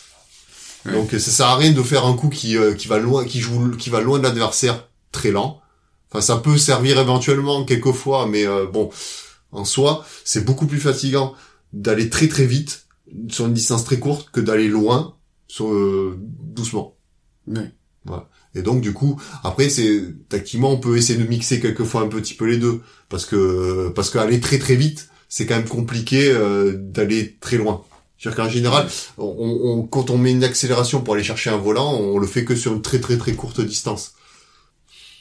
Donc 0.86 1.10
ça 1.10 1.18
sert 1.18 1.46
à 1.46 1.56
rien 1.56 1.72
de 1.72 1.82
faire 1.82 2.06
un 2.06 2.14
coup 2.14 2.28
qui 2.30 2.56
euh, 2.56 2.74
qui 2.74 2.88
va 2.88 2.98
loin, 2.98 3.24
qui 3.24 3.40
joue, 3.40 3.70
qui 3.76 3.90
va 3.90 4.00
loin 4.00 4.18
de 4.18 4.24
l'adversaire, 4.24 4.88
très 5.12 5.30
lent. 5.30 5.60
Enfin, 6.10 6.20
ça 6.22 6.36
peut 6.38 6.56
servir 6.58 6.98
éventuellement 6.98 7.64
quelquefois, 7.64 8.26
mais 8.26 8.46
euh, 8.46 8.66
bon, 8.66 8.90
en 9.52 9.64
soi, 9.64 10.04
c'est 10.24 10.44
beaucoup 10.44 10.66
plus 10.66 10.80
fatigant 10.80 11.34
d'aller 11.72 12.08
très 12.10 12.28
très 12.28 12.46
vite 12.46 12.86
sur 13.28 13.46
une 13.46 13.52
distance 13.54 13.84
très 13.84 13.98
courte 13.98 14.30
que 14.30 14.40
d'aller 14.40 14.68
loin 14.68 15.16
sur 15.50 15.72
euh, 15.72 16.16
doucement. 16.56 16.96
Ouais. 18.06 18.22
Et 18.54 18.62
donc 18.62 18.80
du 18.80 18.92
coup, 18.92 19.20
après 19.44 19.68
c'est 19.68 20.02
tactiquement 20.28 20.72
on 20.72 20.78
peut 20.80 20.96
essayer 20.96 21.18
de 21.18 21.28
mixer 21.28 21.60
quelquefois 21.60 22.00
un 22.02 22.08
petit 22.08 22.34
peu 22.34 22.46
les 22.46 22.56
deux 22.58 22.80
parce 23.08 23.26
que 23.26 23.90
parce 23.94 24.10
qu'aller 24.10 24.40
très 24.40 24.58
très 24.58 24.74
vite, 24.76 25.08
c'est 25.28 25.46
quand 25.46 25.56
même 25.56 25.68
compliqué 25.68 26.30
euh, 26.30 26.74
d'aller 26.76 27.36
très 27.40 27.58
loin. 27.58 27.84
C'est-à-dire 28.18 28.44
qu'en 28.44 28.50
général, 28.50 28.88
on, 29.18 29.24
on- 29.80 29.82
quand 29.86 30.10
on 30.10 30.18
met 30.18 30.32
une 30.32 30.44
accélération 30.44 31.02
pour 31.02 31.14
aller 31.14 31.24
chercher 31.24 31.50
un 31.50 31.56
volant, 31.56 31.94
on 31.94 32.18
le 32.18 32.26
fait 32.26 32.44
que 32.44 32.56
sur 32.56 32.72
une 32.74 32.82
très 32.82 33.00
très 33.00 33.16
très 33.18 33.34
courte 33.34 33.60
distance. 33.60 34.14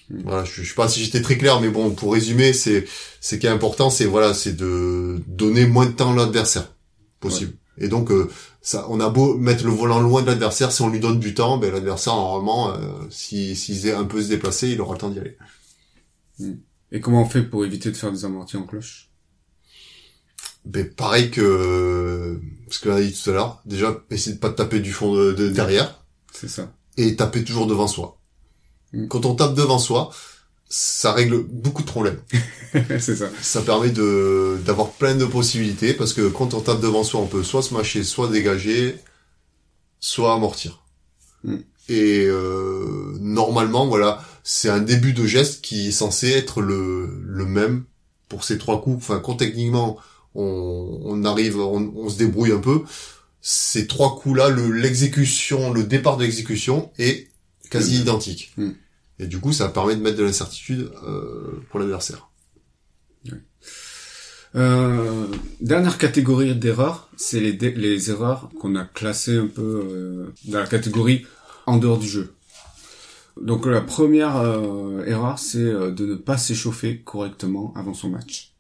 Mm. 0.10 0.22
Voilà, 0.24 0.44
je, 0.46 0.64
je 0.64 0.70
sais 0.70 0.76
pas 0.76 0.88
si 0.88 1.04
j'étais 1.04 1.22
très 1.22 1.38
clair, 1.38 1.62
mais 1.62 1.70
bon, 1.70 1.92
pour 1.92 2.14
résumer, 2.14 2.54
c'est 2.54 2.86
c'est 3.22 3.40
qui 3.40 3.46
est 3.48 3.50
important, 3.50 3.90
c'est 3.90 4.06
voilà, 4.06 4.34
c'est 4.34 4.56
de 4.56 5.22
donner 5.28 5.66
moins 5.68 5.86
de 5.86 5.92
temps 5.92 6.12
à 6.14 6.16
l'adversaire 6.16 6.74
possible. 7.20 7.54
Et 7.80 7.88
donc 7.88 8.12
euh, 8.12 8.30
ça, 8.62 8.86
on 8.90 9.00
a 9.00 9.10
beau 9.10 9.36
mettre 9.38 9.64
le 9.66 9.72
volant 9.72 10.00
loin 10.02 10.22
de 10.22 10.28
l'adversaire, 10.28 10.72
si 10.72 10.82
on 10.82 10.90
lui 10.90 11.00
donne 11.00 11.20
du 11.20 11.34
temps, 11.34 11.58
ben 11.58 11.72
l'adversaire 11.72 12.16
normalement, 12.16 12.74
euh, 12.74 12.78
si 13.10 13.56
s'il 13.56 13.78
sait 13.78 13.94
un 13.94 14.04
peu 14.06 14.22
se 14.22 14.28
déplacer, 14.28 14.70
il 14.70 14.82
aura 14.82 14.94
le 14.94 15.00
temps 15.00 15.10
d'y 15.10 15.20
aller. 15.20 15.38
Et 16.92 17.00
comment 17.02 17.22
on 17.22 17.26
fait 17.30 17.44
pour 17.44 17.66
éviter 17.66 17.92
de 17.92 17.98
faire 17.98 18.12
des 18.12 18.26
amortis 18.26 18.58
en 18.58 18.64
cloche? 18.64 19.10
Ben 20.66 20.90
pareil 20.94 21.32
que 21.32 22.42
ce 22.70 22.80
que 22.80 22.90
l'a 22.90 23.02
dit 23.02 23.14
tout 23.14 23.30
à 23.30 23.34
l'heure. 23.34 23.62
Déjà, 23.66 23.98
essayer 24.10 24.36
de 24.36 24.40
pas 24.42 24.50
taper 24.50 24.80
du 24.80 24.92
fond 24.92 25.16
de, 25.16 25.32
de 25.32 25.50
derrière 25.50 26.04
C'est 26.34 26.50
ça. 26.50 26.72
et 26.98 27.16
taper 27.16 27.44
toujours 27.44 27.66
devant 27.68 27.88
soi. 27.88 28.20
Mm. 28.94 29.08
Quand 29.08 29.26
on 29.26 29.36
tape 29.36 29.56
devant 29.56 29.80
soi, 29.80 30.12
ça 30.70 31.14
règle 31.14 31.40
beaucoup 31.44 31.82
de 31.82 31.88
problèmes. 31.88 32.20
c'est 33.00 33.16
ça. 33.16 33.30
Ça 33.42 33.62
permet 33.62 33.90
de 33.90 34.58
d'avoir 34.66 34.92
plein 34.92 35.16
de 35.16 35.26
possibilités 35.26 35.94
parce 35.94 36.14
que 36.14 36.28
quand 36.30 36.54
on 36.54 36.62
tape 36.62 36.80
devant 36.82 37.04
soi, 37.04 37.20
on 37.22 37.28
peut 37.28 37.44
soit 37.44 37.64
se 37.64 37.74
mâcher, 37.74 38.04
soit 38.04 38.28
dégager, 38.30 38.96
soit 40.00 40.34
amortir. 40.34 40.84
Mm. 41.44 41.56
Et 41.90 42.26
euh, 42.28 43.18
normalement, 43.20 43.88
voilà, 43.88 44.24
c'est 44.44 44.70
un 44.70 44.80
début 44.80 45.14
de 45.14 45.26
geste 45.26 45.62
qui 45.64 45.88
est 45.88 45.92
censé 45.92 46.30
être 46.30 46.62
le 46.62 47.10
le 47.24 47.46
même 47.46 47.86
pour 48.28 48.44
ces 48.44 48.60
trois 48.60 48.82
coups. 48.82 48.98
Enfin, 48.98 49.20
quand 49.20 49.36
techniquement 49.38 49.98
on, 50.36 51.00
on 51.04 51.24
arrive, 51.26 51.58
on, 51.60 51.92
on 51.96 52.10
se 52.10 52.18
débrouille 52.20 52.52
un 52.52 52.60
peu, 52.60 52.84
ces 53.42 53.88
trois 53.88 54.16
coups-là, 54.20 54.50
le 54.50 54.72
l'exécution, 54.72 55.74
le 55.74 55.84
départ 55.84 56.18
de 56.18 56.24
l'exécution 56.26 56.92
est 57.00 57.28
quasi 57.72 57.98
Mm. 57.98 58.02
identique. 58.02 58.52
Mm. 58.58 58.70
Et 59.20 59.28
du 59.28 59.40
coup, 59.40 59.52
ça 59.52 59.68
permet 59.68 59.96
de 59.96 60.02
mettre 60.02 60.18
de 60.18 60.24
l'incertitude 60.24 60.92
euh, 61.04 61.62
pour 61.70 61.80
l'adversaire. 61.80 62.30
Euh, 64.56 65.28
dernière 65.62 65.98
catégorie 65.98 66.56
d'erreurs, 66.56 67.10
c'est 67.18 67.40
les, 67.40 68.10
erreurs 68.10 68.50
qu'on 68.60 68.76
a 68.76 68.86
classées 68.86 69.38
un 69.38 69.48
peu 69.48 69.62
euh, 69.62 70.34
dans 70.46 70.60
la 70.60 70.68
catégorie 70.68 71.26
en 71.68 71.78
dehors 71.78 72.00
du 72.00 72.08
jeu. 72.08 72.34
Donc 73.40 73.66
la 73.66 73.82
première 73.82 74.36
erreur, 75.06 75.38
c'est 75.40 75.64
de 75.64 76.06
ne 76.06 76.16
pas 76.16 76.38
s'échauffer 76.38 77.00
correctement 77.00 77.74
avant 77.76 77.94
son 77.94 78.10
match. 78.10 78.54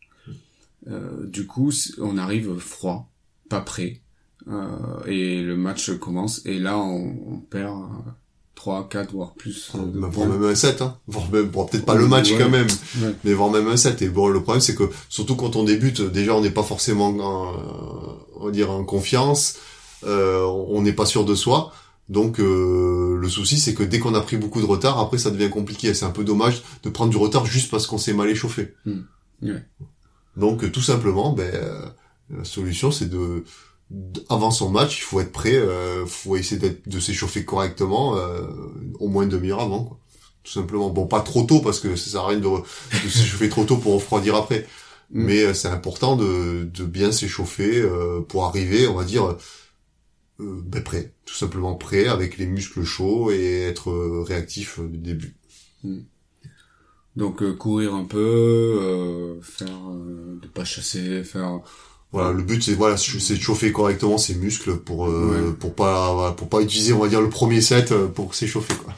Du 1.25 1.45
coup, 1.47 1.73
on 1.97 2.17
arrive 2.17 2.57
froid, 2.59 3.11
pas 3.49 3.59
prêt, 3.59 4.01
et 5.05 5.41
le 5.41 5.57
match 5.57 5.91
commence, 5.97 6.45
et 6.45 6.59
là 6.59 6.77
on, 6.77 7.41
perd 7.49 7.77
3, 8.59 8.89
4, 8.89 9.13
voire 9.13 9.33
plus. 9.35 9.71
euh, 9.75 9.85
de 9.85 9.99
points. 9.99 10.09
voire 10.09 10.27
même 10.27 10.43
un 10.43 10.53
7, 10.53 10.81
hein. 10.81 10.97
Voire 11.07 11.31
même, 11.31 11.45
bon, 11.45 11.65
peut-être 11.65 11.85
pas 11.85 11.95
le 11.95 12.07
match 12.09 12.31
Ouais. 12.33 12.37
quand 12.37 12.49
même, 12.49 12.67
Ouais. 13.01 13.15
mais 13.23 13.33
voire 13.33 13.49
même 13.49 13.67
un 13.69 13.77
7. 13.77 14.01
Et 14.01 14.09
bon, 14.09 14.27
le 14.27 14.43
problème, 14.43 14.59
c'est 14.61 14.75
que, 14.75 14.83
surtout 15.07 15.37
quand 15.37 15.55
on 15.55 15.63
débute, 15.63 16.01
déjà, 16.01 16.35
on 16.35 16.41
n'est 16.41 16.49
pas 16.51 16.63
forcément, 16.63 17.07
en, 17.07 17.53
euh, 17.53 17.57
on 18.35 18.45
va 18.47 18.51
dire, 18.51 18.69
en 18.69 18.83
confiance, 18.83 19.55
euh, 20.05 20.43
on 20.43 20.81
n'est 20.81 20.91
pas 20.91 21.05
sûr 21.05 21.23
de 21.23 21.35
soi. 21.35 21.71
Donc, 22.09 22.39
euh, 22.41 23.17
le 23.17 23.29
souci, 23.29 23.59
c'est 23.59 23.73
que 23.73 23.83
dès 23.83 23.99
qu'on 23.99 24.13
a 24.13 24.19
pris 24.21 24.35
beaucoup 24.35 24.59
de 24.59 24.65
retard, 24.65 24.99
après, 24.99 25.17
ça 25.19 25.31
devient 25.31 25.49
compliqué. 25.49 25.93
C'est 25.93 26.05
un 26.05 26.09
peu 26.11 26.25
dommage 26.25 26.61
de 26.83 26.89
prendre 26.89 27.11
du 27.11 27.17
retard 27.17 27.45
juste 27.45 27.71
parce 27.71 27.87
qu'on 27.87 27.97
s'est 27.97 28.13
mal 28.13 28.29
échauffé. 28.29 28.73
Hmm. 28.85 29.03
Donc, 30.37 30.69
tout 30.71 30.81
simplement, 30.81 31.31
ben, 31.33 31.49
euh, 31.53 31.85
la 32.37 32.43
solution, 32.43 32.91
c'est 32.91 33.09
de, 33.09 33.43
avant 34.29 34.51
son 34.51 34.69
match, 34.69 34.99
il 34.99 35.03
faut 35.03 35.19
être 35.19 35.31
prêt, 35.31 35.55
euh, 35.55 36.05
faut 36.05 36.35
essayer 36.35 36.59
d'être, 36.59 36.87
de 36.87 36.99
s'échauffer 36.99 37.45
correctement, 37.45 38.15
euh, 38.17 38.47
au 38.99 39.07
moins 39.07 39.23
une 39.23 39.29
demi-heure 39.29 39.61
avant, 39.61 39.83
quoi. 39.83 39.99
tout 40.43 40.51
simplement. 40.51 40.89
Bon, 40.89 41.07
pas 41.07 41.21
trop 41.21 41.43
tôt 41.43 41.59
parce 41.59 41.79
que 41.79 41.95
ça 41.95 42.11
sert 42.11 42.21
à 42.21 42.27
rien 42.27 42.39
de, 42.39 42.47
de 42.47 43.09
s'échauffer 43.09 43.49
trop 43.49 43.65
tôt 43.65 43.77
pour 43.77 43.93
refroidir 43.95 44.35
après. 44.35 44.67
Mm. 45.11 45.23
Mais 45.23 45.43
euh, 45.43 45.53
c'est 45.53 45.69
important 45.69 46.15
de, 46.15 46.69
de 46.71 46.85
bien 46.85 47.11
s'échauffer 47.11 47.81
euh, 47.81 48.21
pour 48.21 48.45
arriver, 48.45 48.87
on 48.87 48.95
va 48.95 49.03
dire, 49.05 49.25
euh, 49.25 50.61
ben, 50.65 50.83
prêt, 50.83 51.13
tout 51.25 51.35
simplement 51.35 51.75
prêt 51.75 52.07
avec 52.07 52.37
les 52.37 52.45
muscles 52.45 52.83
chauds 52.83 53.31
et 53.31 53.63
être 53.63 53.89
euh, 53.89 54.23
réactif 54.23 54.79
du 54.79 54.97
début. 54.97 55.35
Donc 57.15 57.41
euh, 57.41 57.53
courir 57.53 57.95
un 57.95 58.05
peu, 58.05 58.17
euh, 58.81 59.41
faire 59.41 59.89
euh, 59.91 60.39
de 60.41 60.47
pas 60.47 60.63
chasser, 60.63 61.23
faire 61.23 61.61
Voilà, 62.11 62.31
le 62.31 62.41
but 62.41 62.63
c'est 62.63 62.73
voilà, 62.73 62.97
c'est 62.97 63.35
de 63.35 63.39
chauffer 63.39 63.71
correctement 63.71 64.17
ses 64.17 64.33
muscles 64.35 64.77
pour 64.77 65.07
euh, 65.07 65.55
pour 65.59 65.75
pas 65.75 66.11
voilà, 66.13 66.31
pour 66.33 66.49
pas 66.49 66.61
utiliser 66.61 66.91
on 66.93 66.99
va 66.99 67.07
dire 67.07 67.21
le 67.21 67.29
premier 67.29 67.61
set 67.61 67.91
euh, 67.91 68.07
pour 68.07 68.33
s'échauffer 68.33 68.73
quoi. 68.83 68.95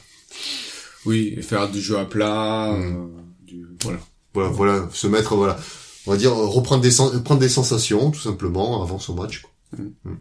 oui, 1.06 1.34
et 1.38 1.42
faire 1.42 1.70
du 1.70 1.82
jeu 1.82 1.98
à 1.98 2.06
plat, 2.06 2.72
Mm. 2.72 2.82
euh, 2.96 3.08
du 3.46 3.68
voilà. 3.84 4.00
Voilà, 4.34 4.50
voilà, 4.50 4.90
se 4.94 5.08
mettre 5.08 5.36
voilà, 5.36 5.60
on 6.08 6.12
va 6.12 6.18
dire 6.18 6.34
reprendre 6.34 6.82
des 6.82 6.92
sen- 6.92 7.22
prendre 7.22 7.42
des 7.42 7.50
sensations 7.50 8.12
tout 8.12 8.22
simplement 8.22 8.82
avant 8.82 8.98
son 8.98 9.14
match. 9.16 9.42
quoi. 9.42 10.12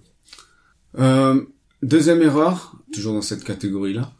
Euh, 0.98 1.40
deuxième 1.82 2.22
erreur, 2.22 2.74
toujours 2.92 3.14
dans 3.14 3.22
cette 3.22 3.44
catégorie-là, 3.44 4.12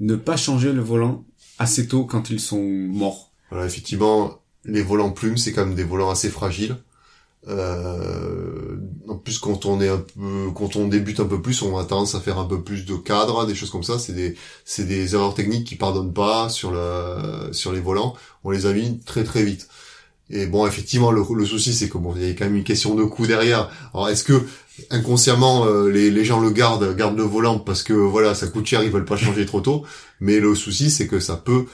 ne 0.00 0.16
pas 0.16 0.36
changer 0.36 0.72
le 0.72 0.80
volant 0.80 1.24
assez 1.58 1.86
tôt 1.86 2.04
quand 2.04 2.30
ils 2.30 2.40
sont 2.40 2.62
morts. 2.62 3.32
Voilà, 3.50 3.66
effectivement, 3.66 4.40
les 4.64 4.82
volants 4.82 5.10
plumes, 5.12 5.36
c'est 5.36 5.52
quand 5.52 5.66
même 5.66 5.74
des 5.74 5.84
volants 5.84 6.10
assez 6.10 6.30
fragiles. 6.30 6.76
Euh, 7.48 8.76
en 9.08 9.16
plus, 9.16 9.38
quand 9.38 9.66
on 9.66 9.80
est 9.80 9.88
un 9.88 9.98
peu, 9.98 10.50
quand 10.54 10.76
on 10.76 10.88
débute 10.88 11.20
un 11.20 11.26
peu 11.26 11.40
plus, 11.40 11.62
on 11.62 11.78
a 11.78 11.84
tendance 11.84 12.14
à 12.14 12.20
faire 12.20 12.38
un 12.38 12.44
peu 12.44 12.62
plus 12.62 12.84
de 12.84 12.94
cadre, 12.96 13.46
des 13.46 13.54
choses 13.54 13.70
comme 13.70 13.84
ça. 13.84 13.98
C'est 13.98 14.14
des, 14.14 14.34
c'est 14.64 14.84
des 14.84 15.14
erreurs 15.14 15.34
techniques 15.34 15.66
qui 15.66 15.76
pardonnent 15.76 16.12
pas 16.12 16.48
sur 16.48 16.70
le, 16.72 17.52
sur 17.52 17.72
les 17.72 17.80
volants. 17.80 18.14
On 18.44 18.50
les 18.50 18.66
a 18.66 18.72
mis 18.72 19.00
très 19.00 19.24
très 19.24 19.44
vite. 19.44 19.68
Et 20.28 20.46
bon, 20.46 20.66
effectivement, 20.66 21.12
le, 21.12 21.22
le 21.34 21.46
souci, 21.46 21.72
c'est 21.72 21.88
que 21.88 21.98
bon, 21.98 22.14
il 22.16 22.26
y 22.26 22.30
a 22.30 22.34
quand 22.34 22.46
même 22.46 22.56
une 22.56 22.64
question 22.64 22.96
de 22.96 23.04
coût 23.04 23.26
derrière. 23.28 23.70
Alors, 23.94 24.08
est-ce 24.08 24.24
que 24.24 24.42
inconsciemment, 24.90 25.66
euh, 25.66 25.88
les, 25.88 26.10
les 26.10 26.24
gens 26.24 26.40
le 26.40 26.50
gardent, 26.50 26.96
gardent 26.96 27.16
le 27.16 27.22
volant 27.22 27.60
parce 27.60 27.82
que 27.82 27.92
voilà, 27.92 28.34
ça 28.34 28.48
coûte 28.48 28.66
cher, 28.66 28.82
ils 28.82 28.90
veulent 28.90 29.04
pas 29.04 29.16
changer 29.16 29.46
trop 29.46 29.60
tôt. 29.60 29.84
Mais 30.20 30.40
le 30.40 30.54
souci, 30.56 30.90
c'est 30.90 31.06
que 31.06 31.20
ça 31.20 31.36
peut 31.36 31.66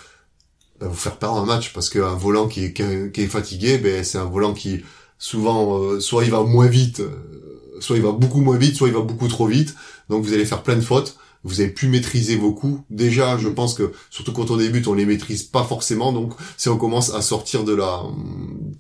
bah, 0.80 0.86
vous 0.88 0.94
faire 0.94 1.16
perdre 1.16 1.38
un 1.38 1.46
match 1.46 1.72
parce 1.72 1.88
qu'un 1.88 2.14
volant 2.14 2.46
qui 2.46 2.66
est, 2.66 2.72
qui 2.74 3.20
est 3.22 3.26
fatigué, 3.26 3.78
ben 3.78 4.04
c'est 4.04 4.18
un 4.18 4.26
volant 4.26 4.52
qui 4.52 4.82
souvent 5.22 5.78
euh, 5.78 6.00
soit 6.00 6.24
il 6.24 6.32
va 6.32 6.42
moins 6.42 6.66
vite, 6.66 6.98
euh, 6.98 7.78
soit 7.78 7.96
il 7.96 8.02
va 8.02 8.10
beaucoup 8.10 8.40
moins 8.40 8.56
vite, 8.56 8.74
soit 8.74 8.88
il 8.88 8.94
va 8.94 9.02
beaucoup 9.02 9.28
trop 9.28 9.46
vite. 9.46 9.76
Donc 10.08 10.24
vous 10.24 10.32
allez 10.32 10.44
faire 10.44 10.64
plein 10.64 10.74
de 10.74 10.80
fautes. 10.80 11.16
Vous 11.44 11.60
avez 11.60 11.70
pu 11.70 11.86
maîtriser 11.86 12.34
vos 12.34 12.52
coups. 12.52 12.82
Déjà, 12.90 13.38
je 13.38 13.48
pense 13.48 13.74
que 13.74 13.92
surtout 14.10 14.32
quand 14.32 14.50
on 14.50 14.56
débute, 14.56 14.88
on 14.88 14.94
les 14.94 15.06
maîtrise 15.06 15.44
pas 15.44 15.62
forcément. 15.62 16.12
Donc 16.12 16.34
si 16.56 16.68
on 16.68 16.76
commence 16.76 17.14
à 17.14 17.22
sortir 17.22 17.62
de 17.62 17.72
la 17.72 18.02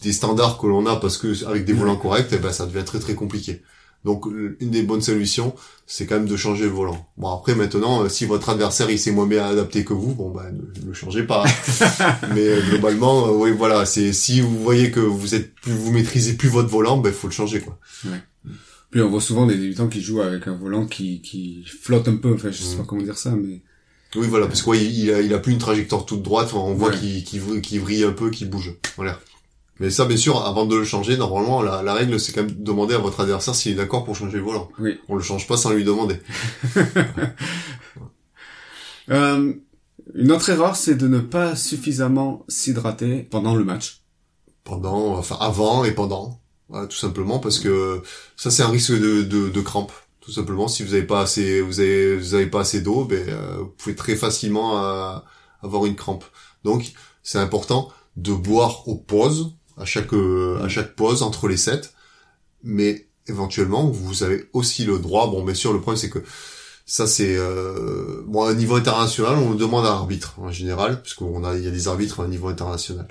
des 0.00 0.12
standards 0.12 0.58
que 0.58 0.66
l'on 0.66 0.84
a 0.86 0.96
parce 0.96 1.16
que 1.16 1.44
avec 1.46 1.64
des 1.64 1.72
volants 1.74 1.96
corrects, 1.96 2.28
eh 2.32 2.38
ben 2.38 2.52
ça 2.52 2.66
devient 2.66 2.84
très 2.84 2.98
très 2.98 3.14
compliqué. 3.14 3.62
Donc 4.04 4.26
une 4.58 4.70
des 4.70 4.82
bonnes 4.82 5.00
solutions, 5.00 5.54
c'est 5.86 6.06
quand 6.06 6.16
même 6.16 6.26
de 6.26 6.36
changer 6.36 6.64
le 6.64 6.70
volant. 6.70 7.06
Bon 7.16 7.30
après 7.30 7.54
maintenant, 7.54 8.02
euh, 8.02 8.08
si 8.08 8.24
votre 8.26 8.48
adversaire 8.48 8.90
il 8.90 8.98
s'est 8.98 9.12
moins 9.12 9.26
bien 9.28 9.44
adapté 9.46 9.84
que 9.84 9.92
vous, 9.92 10.12
bon 10.14 10.30
bah 10.30 10.46
ne, 10.52 10.88
ne 10.88 10.92
changez 10.92 11.22
pas. 11.22 11.44
Mais 12.34 12.48
euh, 12.48 12.60
globalement, 12.68 13.28
euh, 13.28 13.32
oui 13.32 13.52
voilà, 13.52 13.86
c'est 13.86 14.12
si 14.12 14.40
vous 14.40 14.60
voyez 14.60 14.90
que 14.90 14.98
vous 15.00 15.34
êtes 15.36 15.54
plus, 15.54 15.72
vous 15.72 15.92
maîtrisez 15.92 16.32
plus 16.34 16.48
votre 16.48 16.68
volant, 16.68 16.98
ben 16.98 17.12
faut 17.12 17.28
le 17.28 17.32
changer 17.32 17.60
quoi. 17.60 17.78
Puis 18.90 19.00
on 19.00 19.08
voit 19.08 19.20
souvent 19.20 19.46
des 19.46 19.56
débutants 19.56 19.88
qui 19.88 20.02
jouent 20.02 20.20
avec 20.20 20.46
un 20.48 20.54
volant 20.56 20.86
qui, 20.86 21.22
qui 21.22 21.64
flotte 21.64 22.08
un 22.08 22.16
peu, 22.16 22.34
enfin 22.34 22.50
je 22.50 22.62
sais 22.62 22.74
Mm. 22.74 22.78
pas 22.78 22.84
comment 22.84 23.02
dire 23.02 23.16
ça, 23.16 23.30
mais 23.30 23.62
Oui 24.16 24.26
voilà, 24.28 24.46
parce 24.48 24.62
que 24.62 24.70
ouais, 24.70 24.84
il, 24.84 24.98
il 25.04 25.10
a, 25.12 25.20
il 25.20 25.32
a 25.32 25.38
plus 25.38 25.52
une 25.52 25.58
trajectoire 25.58 26.04
toute 26.04 26.22
droite, 26.22 26.52
on 26.54 26.74
voit 26.74 26.90
Ouais. 26.90 26.98
qu'il 26.98 27.24
qu'il 27.24 27.60
qu'il 27.62 27.80
vrille 27.80 28.04
un 28.04 28.12
peu, 28.12 28.30
qu'il 28.30 28.50
bouge. 28.50 28.74
Voilà. 28.96 29.18
Mais 29.82 29.90
ça, 29.90 30.04
bien 30.04 30.16
sûr, 30.16 30.38
avant 30.46 30.64
de 30.64 30.76
le 30.76 30.84
changer, 30.84 31.16
normalement, 31.16 31.60
la, 31.60 31.82
la 31.82 31.92
règle, 31.92 32.20
c'est 32.20 32.30
quand 32.32 32.42
même 32.44 32.52
de 32.52 32.62
demander 32.62 32.94
à 32.94 32.98
votre 32.98 33.18
adversaire 33.18 33.52
s'il 33.56 33.72
est 33.72 33.74
d'accord 33.74 34.04
pour 34.04 34.14
changer 34.14 34.38
le 34.38 34.44
volant. 34.44 34.68
Oui. 34.78 35.00
On 35.08 35.16
le 35.16 35.22
change 35.22 35.48
pas 35.48 35.56
sans 35.56 35.70
lui 35.72 35.84
demander. 35.84 36.20
Euh, 39.10 39.52
une 40.14 40.30
autre 40.30 40.48
erreur, 40.50 40.76
c'est 40.76 40.94
de 40.94 41.08
ne 41.08 41.18
pas 41.18 41.56
suffisamment 41.56 42.44
s'hydrater 42.48 43.24
pendant 43.24 43.54
le 43.56 43.64
match. 43.64 44.02
pendant, 44.64 45.16
enfin 45.16 45.36
avant 45.40 45.84
et 45.84 45.92
pendant, 45.92 46.40
Voilà, 46.68 46.86
tout 46.86 46.96
simplement 46.96 47.40
parce 47.40 47.58
que 47.58 48.00
ça 48.36 48.50
c'est 48.52 48.62
un 48.62 48.68
risque 48.68 48.92
de, 48.92 49.22
de, 49.22 49.48
de 49.48 49.60
crampe, 49.60 49.92
tout 50.20 50.30
simplement. 50.30 50.68
Si 50.68 50.84
vous 50.84 50.94
avez 50.94 51.02
pas 51.02 51.20
assez, 51.22 51.60
vous 51.60 51.80
avez, 51.80 52.16
vous 52.16 52.34
avez 52.34 52.46
pas 52.46 52.60
assez 52.60 52.80
d'eau, 52.80 53.04
ben 53.04 53.28
euh, 53.28 53.56
vous 53.58 53.74
pouvez 53.76 53.96
très 53.96 54.14
facilement 54.14 54.82
euh, 54.84 55.16
avoir 55.62 55.84
une 55.86 55.96
crampe. 55.96 56.24
Donc 56.64 56.92
c'est 57.24 57.38
important 57.38 57.88
de 58.16 58.32
boire 58.32 58.86
aux 58.88 58.96
pauses, 58.96 59.56
à 59.76 59.84
chaque 59.84 60.12
euh, 60.12 60.62
à 60.62 60.68
chaque 60.68 60.94
pause 60.94 61.22
entre 61.22 61.48
les 61.48 61.56
sets, 61.56 61.90
mais 62.62 63.06
éventuellement 63.26 63.88
vous 63.88 64.22
avez 64.22 64.48
aussi 64.52 64.84
le 64.84 64.98
droit. 64.98 65.28
Bon, 65.28 65.44
bien 65.44 65.54
sûr, 65.54 65.72
le 65.72 65.80
problème 65.80 66.00
c'est 66.00 66.10
que 66.10 66.22
ça 66.86 67.06
c'est 67.06 67.36
euh, 67.36 68.22
bon 68.26 68.44
à 68.44 68.54
niveau 68.54 68.76
international, 68.76 69.36
on 69.38 69.50
le 69.50 69.56
demande 69.56 69.86
à 69.86 69.90
l'arbitre 69.90 70.34
en 70.38 70.50
général, 70.50 71.02
puisqu'on 71.02 71.44
a 71.44 71.56
il 71.56 71.64
y 71.64 71.68
a 71.68 71.70
des 71.70 71.88
arbitres 71.88 72.20
à 72.20 72.24
un 72.24 72.28
niveau 72.28 72.48
international. 72.48 73.08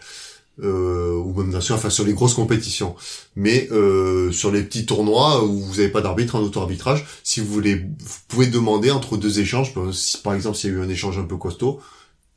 Euh, 0.62 1.14
ou 1.16 1.34
même 1.34 1.50
bien 1.50 1.62
sûr 1.62 1.76
enfin 1.76 1.90
sur 1.90 2.04
les 2.04 2.14
grosses 2.14 2.34
compétitions. 2.34 2.96
Mais 3.36 3.70
euh, 3.72 4.32
sur 4.32 4.52
les 4.52 4.64
petits 4.64 4.86
tournois 4.86 5.44
où 5.44 5.60
vous 5.60 5.76
n'avez 5.78 5.88
pas 5.88 6.02
d'arbitre 6.02 6.36
un 6.36 6.42
auto-arbitrage 6.42 7.08
si 7.24 7.40
vous 7.40 7.48
voulez 7.48 7.76
vous 7.76 8.18
pouvez 8.28 8.48
demander 8.48 8.92
entre 8.92 9.18
deux 9.18 9.40
échanges 9.40 9.74
par 10.24 10.34
exemple 10.34 10.58
s'il 10.58 10.72
y 10.72 10.74
a 10.74 10.78
eu 10.78 10.82
un 10.82 10.90
échange 10.90 11.18
un 11.18 11.24
peu 11.24 11.38
costaud 11.38 11.80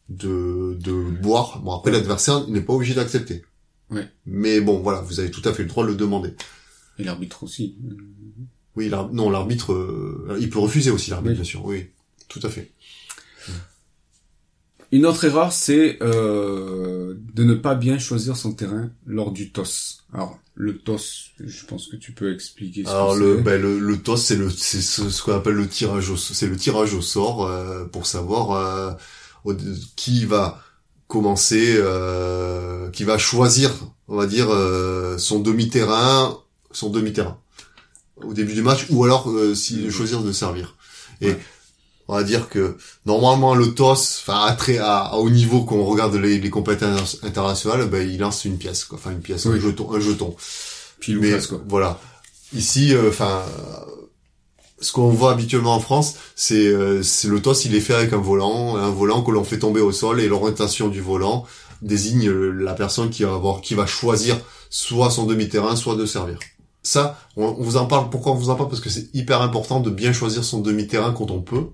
de, 0.09 0.77
de 0.81 0.93
boire. 0.93 1.61
Bon 1.61 1.75
après 1.75 1.91
l'adversaire 1.91 2.47
n'est 2.49 2.61
pas 2.61 2.73
obligé 2.73 2.95
d'accepter 2.95 3.43
Ouais. 3.91 4.09
mais 4.27 4.61
bon 4.61 4.81
voilà 4.81 5.01
vous 5.03 5.21
avez 5.21 5.31
tout 5.31 5.43
à 5.45 5.53
fait 5.53 5.63
le 5.63 5.69
droit 5.69 5.85
de 5.85 5.91
le 5.91 5.97
demander 5.97 6.35
Et 6.99 7.05
l'arbitre 7.05 7.43
aussi. 7.45 7.77
oui 8.77 8.89
l'ar- 8.89 9.13
non 9.13 9.29
l'arbitre 9.31 9.73
euh, 9.73 10.37
il 10.41 10.49
peut 10.51 10.59
refuser 10.59 10.91
aussi 10.91 11.11
l'arbitre 11.11 11.33
Oui. 11.33 11.37
bien 11.37 11.45
sûr 11.45 11.65
oui 11.65 11.87
tout 12.29 12.41
à 12.43 12.49
fait 12.49 12.71
Une 14.93 15.07
autre 15.07 15.25
erreur, 15.25 15.53
c'est 15.53 15.99
euh, 16.03 17.15
de 17.35 17.43
ne 17.43 17.55
pas 17.55 17.75
bien 17.75 17.99
choisir 17.99 18.37
son 18.37 18.53
terrain 18.53 18.91
lors 19.07 19.33
du 19.33 19.51
toss. 19.51 20.05
Alors, 20.13 20.39
le 20.55 20.79
toss, 20.79 21.31
je 21.41 21.65
pense 21.65 21.89
que 21.89 21.97
tu 21.97 22.13
peux 22.13 22.33
expliquer 22.33 22.85
ce 22.85 22.91
Alors 22.91 23.15
que 23.15 23.19
le, 23.21 23.37
c'est. 23.39 23.43
ben, 23.43 23.61
le 23.61 23.81
le 23.81 23.99
toss 23.99 24.23
c'est 24.23 24.37
le 24.37 24.51
c'est 24.51 24.81
ce, 24.81 25.11
ce 25.11 25.23
qu'on 25.23 25.35
appelle 25.35 25.55
le 25.55 25.67
tirage 25.69 26.11
au 26.11 26.17
c'est 26.17 26.47
le 26.47 26.57
tirage 26.57 26.95
au 26.95 27.03
sort 27.03 27.45
euh, 27.45 27.87
pour 27.87 28.07
savoir 28.07 28.53
euh, 28.53 28.93
au- 29.45 29.57
qui 29.97 30.27
va 30.27 30.63
commencer 31.09 31.75
euh, 31.77 32.91
qui 32.91 33.05
va 33.05 33.19
choisir 33.19 33.71
on 34.09 34.17
va 34.17 34.27
dire 34.27 34.49
euh, 34.51 35.19
son 35.19 35.39
demi-terrain 35.41 36.39
son 36.73 36.91
demi-terrain 36.91 37.39
au 38.23 38.33
début 38.35 38.55
du 38.55 38.63
match 38.63 38.87
ou 38.91 39.05
alors 39.05 39.29
euh, 39.31 39.55
si 39.55 39.91
choisir 39.91 40.23
de 40.23 40.33
servir 40.33 40.77
et 41.21 41.29
Ouais. 41.29 41.39
on 42.09 42.15
va 42.17 42.23
dire 42.23 42.49
que 42.49 42.77
normalement 43.07 43.55
le 43.55 43.75
toss 43.75 44.21
enfin 44.23 44.45
à 44.47 44.53
très 44.53 44.79
à, 44.79 44.99
à 44.99 45.15
haut 45.17 45.31
niveau 45.31 45.65
quand 45.65 45.77
on 45.77 45.85
regarde 45.85 46.15
les, 46.17 46.39
les 46.39 46.51
compétences 46.51 47.19
internationales 47.23 47.87
ben 47.89 48.09
il 48.09 48.19
lance 48.19 48.45
une 48.45 48.59
pièce 48.59 48.85
quoi 48.85 48.99
enfin 48.99 49.13
une 49.13 49.21
pièce 49.21 49.47
un 49.47 49.59
jeton 49.59 49.93
un 49.93 50.01
jeton 50.01 50.35
ou 51.09 51.13
mais 51.21 51.33
face, 51.33 51.49
quoi. 51.49 51.61
voilà. 51.69 52.01
Ici, 52.55 52.95
enfin, 53.09 53.43
ce 54.81 54.93
qu'on 54.93 55.09
voit 55.09 55.33
habituellement 55.33 55.75
en 55.75 55.81
France, 55.81 56.17
c'est 56.35 56.67
euh, 56.67 57.03
le 57.25 57.43
toss, 57.43 57.65
il 57.65 57.75
est 57.75 57.81
fait 57.81 57.95
avec 57.95 58.13
un 58.13 58.19
volant, 58.19 58.77
un 58.77 58.91
volant 58.91 59.23
que 59.23 59.31
l'on 59.31 59.45
fait 59.45 59.59
tomber 59.59 59.81
au 59.81 59.93
sol 59.93 60.21
et 60.21 60.29
l'orientation 60.29 60.89
du 60.89 61.01
volant 61.01 61.45
désigne 61.83 62.29
euh, 62.29 62.51
la 62.51 62.75
personne 62.75 63.11
qui 63.11 63.23
va 63.23 63.35
avoir, 63.35 63.61
qui 63.61 63.75
va 63.75 63.87
choisir 63.87 64.37
soit 64.71 65.11
son 65.11 65.27
demi-terrain, 65.27 65.77
soit 65.77 65.97
de 65.97 66.07
servir. 66.07 66.39
Ça, 66.83 67.19
on, 67.37 67.45
on 67.47 67.63
vous 67.63 67.77
en 67.77 67.87
parle. 67.87 68.11
Pourquoi 68.11 68.33
on 68.33 68.35
vous 68.35 68.51
en 68.51 68.57
parle? 68.57 68.69
Parce 68.69 68.81
que 68.81 68.91
c'est 68.91 69.15
hyper 69.15 69.41
important 69.43 69.81
de 69.81 69.91
bien 69.91 70.13
choisir 70.13 70.45
son 70.45 70.61
demi-terrain 70.61 71.13
quand 71.13 71.31
on 71.31 71.41
peut. 71.41 71.67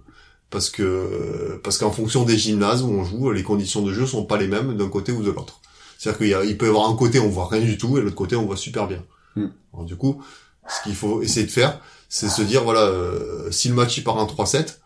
Parce 0.51 0.68
que 0.68 1.61
parce 1.62 1.78
qu'en 1.78 1.92
fonction 1.92 2.24
des 2.24 2.36
gymnases 2.36 2.82
où 2.82 2.88
on 2.88 3.05
joue, 3.05 3.30
les 3.30 3.44
conditions 3.44 3.82
de 3.82 3.92
jeu 3.92 4.05
sont 4.05 4.24
pas 4.24 4.36
les 4.36 4.48
mêmes 4.48 4.76
d'un 4.76 4.88
côté 4.88 5.12
ou 5.12 5.22
de 5.22 5.30
l'autre. 5.30 5.61
C'est-à-dire 5.96 6.18
qu'il 6.18 6.59
peut 6.59 6.66
y 6.66 6.68
avoir 6.68 6.90
un 6.90 6.96
côté 6.96 7.20
on 7.20 7.28
voit 7.28 7.46
rien 7.46 7.61
du 7.61 7.78
tout 7.78 7.98
et 7.98 8.01
l'autre 8.01 8.16
côté 8.16 8.34
on 8.34 8.46
voit 8.46 8.57
super 8.57 8.88
bien. 8.88 9.03
Hmm. 9.36 9.48
Alors 9.72 9.86
du 9.86 9.94
coup, 9.96 10.22
ce 10.68 10.82
qu'il 10.82 10.96
faut 10.96 11.22
essayer 11.22 11.46
de 11.46 11.53
faire, 11.53 11.80
c'est 12.11 12.28
se 12.28 12.42
dire 12.42 12.64
voilà, 12.64 12.82
euh, 12.82 13.50
si 13.50 13.68
le 13.68 13.74
match 13.74 13.96
il 13.96 14.04
part 14.04 14.16
en 14.16 14.26
3-7, 14.26 14.80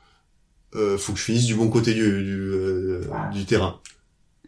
euh, 0.76 0.98
faut 0.98 1.14
que 1.14 1.18
je 1.18 1.24
finisse 1.24 1.46
du 1.46 1.54
bon 1.54 1.68
côté 1.68 1.94
du 1.94 2.22
du, 2.22 2.38
euh, 2.38 3.00
du 3.32 3.46
terrain. 3.46 3.80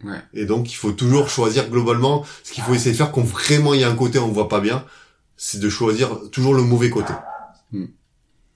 Ouais. 0.04 0.20
Et 0.34 0.44
donc 0.44 0.70
il 0.70 0.74
faut 0.76 0.92
toujours 0.92 1.30
choisir 1.30 1.70
globalement. 1.70 2.24
Ce 2.44 2.52
qu'il 2.52 2.62
faut 2.62 2.74
essayer 2.74 2.92
de 2.92 2.96
faire 2.96 3.10
quand 3.12 3.22
vraiment 3.22 3.72
il 3.72 3.80
y 3.80 3.84
a 3.84 3.90
un 3.90 3.96
côté 3.96 4.18
on 4.18 4.28
voit 4.28 4.50
pas 4.50 4.60
bien, 4.60 4.84
c'est 5.38 5.58
de 5.58 5.70
choisir 5.70 6.20
toujours 6.30 6.54
le 6.54 6.62
mauvais 6.62 6.90
côté. 6.90 7.14
Hmm. 7.72 7.86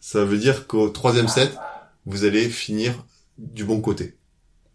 Ça 0.00 0.24
veut 0.24 0.38
dire 0.38 0.66
qu'au 0.66 0.90
troisième 0.90 1.28
set, 1.28 1.56
vous 2.04 2.24
allez 2.24 2.50
finir 2.50 2.92
du 3.38 3.64
bon 3.64 3.80
côté. 3.80 4.18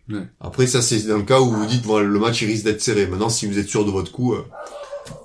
Ouais. 0.10 0.28
Après 0.40 0.66
ça 0.66 0.82
c'est 0.82 1.04
dans 1.04 1.18
le 1.18 1.24
cas 1.24 1.40
où 1.40 1.52
vous 1.52 1.66
dites 1.68 1.86
voilà 1.86 2.08
le 2.08 2.20
match 2.20 2.42
il 2.42 2.48
risque 2.48 2.64
d'être 2.64 2.82
serré. 2.82 3.06
Maintenant 3.06 3.30
si 3.30 3.46
vous 3.46 3.60
êtes 3.60 3.70
sûr 3.70 3.86
de 3.86 3.92
votre 3.92 4.12
coup, 4.12 4.34
euh, 4.34 4.44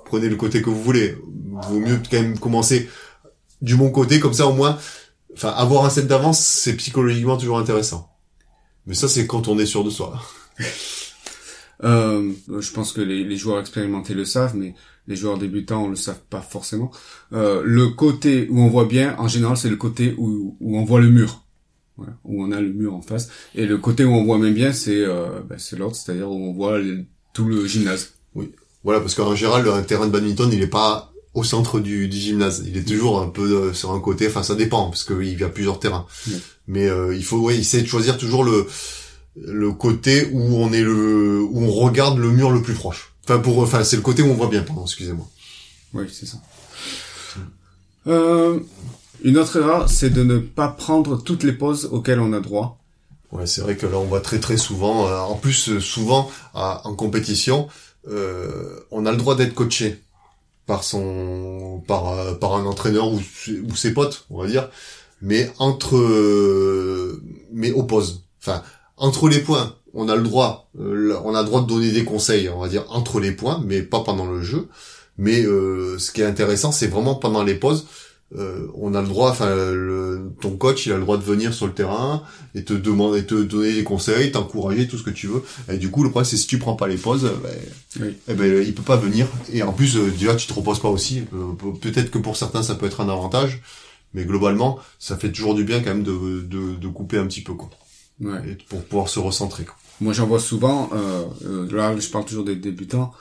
prenez 0.05 0.29
le 0.29 0.35
côté 0.35 0.61
que 0.61 0.69
vous 0.69 0.83
voulez. 0.83 1.17
Vaut 1.69 1.79
mieux 1.79 1.99
quand 2.09 2.21
même 2.21 2.37
commencer 2.37 2.87
du 3.61 3.75
bon 3.75 3.89
côté 3.91 4.19
comme 4.19 4.33
ça 4.33 4.47
au 4.47 4.53
moins. 4.53 4.77
Enfin 5.33 5.49
avoir 5.49 5.85
un 5.85 5.89
set 5.89 6.07
d'avance 6.07 6.39
c'est 6.39 6.75
psychologiquement 6.75 7.37
toujours 7.37 7.59
intéressant. 7.59 8.09
Mais 8.85 8.93
ça 8.93 9.07
c'est 9.07 9.27
quand 9.27 9.47
on 9.47 9.59
est 9.59 9.65
sûr 9.65 9.83
de 9.83 9.89
soi. 9.89 10.21
Euh, 11.83 12.31
je 12.59 12.71
pense 12.71 12.93
que 12.93 13.01
les, 13.01 13.23
les, 13.23 13.37
joueurs 13.37 13.59
expérimentés 13.59 14.13
le 14.13 14.25
savent, 14.25 14.55
mais 14.55 14.75
les 15.07 15.15
joueurs 15.15 15.37
débutants, 15.37 15.85
on 15.85 15.89
le 15.89 15.95
savent 15.95 16.21
pas 16.29 16.41
forcément. 16.41 16.91
Euh, 17.33 17.61
le 17.65 17.89
côté 17.89 18.47
où 18.49 18.59
on 18.59 18.67
voit 18.67 18.85
bien, 18.85 19.15
en 19.17 19.27
général, 19.27 19.57
c'est 19.57 19.69
le 19.69 19.75
côté 19.77 20.13
où, 20.17 20.55
où 20.59 20.77
on 20.77 20.85
voit 20.85 21.01
le 21.01 21.09
mur. 21.09 21.43
Voilà, 21.97 22.13
où 22.23 22.43
on 22.43 22.51
a 22.51 22.61
le 22.61 22.71
mur 22.71 22.93
en 22.95 23.01
face. 23.01 23.29
Et 23.55 23.65
le 23.65 23.77
côté 23.77 24.05
où 24.05 24.11
on 24.11 24.23
voit 24.23 24.37
même 24.37 24.53
bien, 24.53 24.73
c'est 24.73 25.03
euh, 25.03 25.41
ben, 25.47 25.57
c'est 25.57 25.77
l'autre, 25.77 25.95
c'est-à-dire 25.95 26.29
où 26.29 26.35
on 26.35 26.53
voit 26.53 26.79
tout 27.33 27.45
le 27.45 27.65
gymnase. 27.65 28.13
Oui. 28.35 28.51
Voilà, 28.83 28.99
parce 28.99 29.13
qu'en 29.13 29.35
général, 29.35 29.67
un 29.67 29.83
terrain 29.83 30.07
de 30.07 30.11
badminton, 30.11 30.49
il 30.51 30.61
est 30.61 30.67
pas 30.67 31.10
au 31.33 31.43
centre 31.43 31.79
du, 31.79 32.07
du 32.07 32.17
gymnase. 32.17 32.63
Il 32.65 32.77
est 32.77 32.83
toujours 32.83 33.21
un 33.21 33.29
peu 33.29 33.41
euh, 33.41 33.73
sur 33.73 33.91
un 33.91 33.99
côté. 33.99 34.27
Enfin, 34.27 34.43
ça 34.43 34.55
dépend 34.55 34.89
parce 34.89 35.03
qu'il 35.03 35.39
y 35.39 35.43
a 35.43 35.49
plusieurs 35.49 35.79
terrains. 35.79 36.05
Mais 36.67 36.87
euh, 36.87 37.15
il 37.15 37.23
faut, 37.23 37.37
ouais, 37.37 37.57
essayer 37.57 37.83
de 37.83 37.87
choisir 37.87 38.17
toujours 38.17 38.43
le 38.43 38.67
le 39.35 39.71
côté 39.71 40.29
où 40.33 40.57
on 40.57 40.73
est 40.73 40.81
le 40.83 41.41
où 41.41 41.63
on 41.63 41.71
regarde 41.71 42.17
le 42.17 42.31
mur 42.31 42.51
le 42.51 42.61
plus 42.61 42.73
proche. 42.73 43.13
Enfin, 43.23 43.39
pour, 43.39 43.59
enfin, 43.59 43.83
c'est 43.83 43.95
le 43.95 44.01
côté 44.01 44.21
où 44.21 44.27
on 44.27 44.33
voit 44.33 44.47
bien. 44.47 44.61
Pardon, 44.61 44.83
excusez-moi. 44.83 45.27
Oui, 45.93 46.05
c'est 46.11 46.25
ça. 46.25 46.37
Euh, 48.07 48.59
une 49.23 49.37
autre 49.37 49.57
erreur, 49.57 49.89
c'est 49.89 50.09
de 50.09 50.23
ne 50.23 50.37
pas 50.39 50.67
prendre 50.67 51.21
toutes 51.21 51.43
les 51.43 51.53
pauses 51.53 51.87
auxquelles 51.91 52.19
on 52.19 52.33
a 52.33 52.39
droit. 52.39 52.79
Ouais, 53.31 53.45
c'est 53.45 53.61
vrai 53.61 53.77
que 53.77 53.85
là, 53.85 53.97
on 53.97 54.05
voit 54.05 54.19
très 54.21 54.39
très 54.39 54.57
souvent. 54.57 55.07
Euh, 55.07 55.19
en 55.19 55.35
plus, 55.35 55.69
euh, 55.69 55.79
souvent 55.79 56.29
en 56.53 56.93
compétition, 56.95 57.69
euh, 58.09 58.79
on 58.91 59.05
a 59.05 59.11
le 59.11 59.17
droit 59.17 59.35
d'être 59.35 59.53
coaché 59.53 60.01
par 60.71 60.85
son, 60.85 61.83
par 61.85 62.39
par 62.39 62.55
un 62.55 62.65
entraîneur 62.65 63.11
ou, 63.11 63.19
ses 63.75 63.93
potes, 63.93 64.25
on 64.29 64.41
va 64.41 64.47
dire. 64.47 64.69
Mais 65.21 65.51
entre, 65.59 65.97
mais 67.51 67.73
aux 67.73 67.83
pauses. 67.83 68.23
Enfin, 68.41 68.63
entre 68.95 69.27
les 69.27 69.39
points, 69.39 69.75
on 69.93 70.07
a 70.07 70.15
le 70.15 70.23
droit, 70.23 70.69
on 70.79 71.35
a 71.35 71.41
le 71.41 71.45
droit 71.45 71.61
de 71.61 71.67
donner 71.67 71.91
des 71.91 72.05
conseils, 72.05 72.47
on 72.47 72.61
va 72.61 72.69
dire 72.69 72.85
entre 72.87 73.19
les 73.19 73.33
points, 73.33 73.61
mais 73.65 73.81
pas 73.81 73.99
pendant 73.99 74.25
le 74.25 74.41
jeu. 74.41 74.69
Mais 75.17 75.43
ce 75.43 76.11
qui 76.11 76.21
est 76.21 76.25
intéressant, 76.25 76.71
c'est 76.71 76.87
vraiment 76.87 77.15
pendant 77.15 77.43
les 77.43 77.55
pauses 77.55 77.85
euh, 78.37 78.67
on 78.75 78.93
a 78.93 79.01
le 79.01 79.07
droit, 79.07 79.29
enfin, 79.29 79.53
ton 80.39 80.55
coach, 80.55 80.85
il 80.85 80.93
a 80.93 80.95
le 80.95 81.01
droit 81.01 81.17
de 81.17 81.23
venir 81.23 81.53
sur 81.53 81.67
le 81.67 81.73
terrain 81.73 82.23
et 82.55 82.63
te 82.63 82.73
demander, 82.73 83.25
te 83.25 83.35
donner 83.35 83.73
des 83.73 83.83
conseils, 83.83 84.31
t'encourager, 84.31 84.87
tout 84.87 84.97
ce 84.97 85.03
que 85.03 85.09
tu 85.09 85.27
veux. 85.27 85.43
Et 85.69 85.77
du 85.77 85.91
coup, 85.91 86.03
le 86.03 86.09
problème, 86.09 86.29
c'est 86.29 86.37
si 86.37 86.47
tu 86.47 86.57
prends 86.57 86.75
pas 86.75 86.87
les 86.87 86.95
pauses, 86.95 87.29
ben, 87.43 88.13
eh 88.27 88.33
ben, 88.33 88.63
il 88.65 88.73
peut 88.73 88.83
pas 88.83 88.95
venir. 88.95 89.27
Et 89.51 89.63
en 89.63 89.73
plus, 89.73 89.97
euh, 89.97 90.09
déjà, 90.17 90.35
tu 90.35 90.47
te 90.47 90.53
reposes 90.53 90.79
pas 90.79 90.89
aussi. 90.89 91.23
Euh, 91.33 91.71
peut-être 91.81 92.09
que 92.09 92.17
pour 92.17 92.37
certains, 92.37 92.63
ça 92.63 92.75
peut 92.75 92.85
être 92.85 93.01
un 93.01 93.09
avantage, 93.09 93.61
mais 94.13 94.23
globalement, 94.23 94.79
ça 94.97 95.17
fait 95.17 95.31
toujours 95.31 95.53
du 95.53 95.65
bien 95.65 95.81
quand 95.81 95.93
même 95.93 96.03
de, 96.03 96.41
de, 96.41 96.87
couper 96.87 97.17
un 97.17 97.27
petit 97.27 97.41
peu, 97.41 97.53
quoi. 97.53 97.69
Et 98.47 98.55
pour 98.69 98.83
pouvoir 98.83 99.09
se 99.09 99.19
recentrer. 99.19 99.65
Quoi. 99.65 99.75
Moi, 99.99 100.13
j'en 100.13 100.27
vois 100.27 100.39
souvent. 100.39 100.89
là, 101.71 101.99
je 101.99 102.09
parle 102.09 102.25
toujours 102.25 102.45
des 102.45 102.55
débutants. 102.55 103.13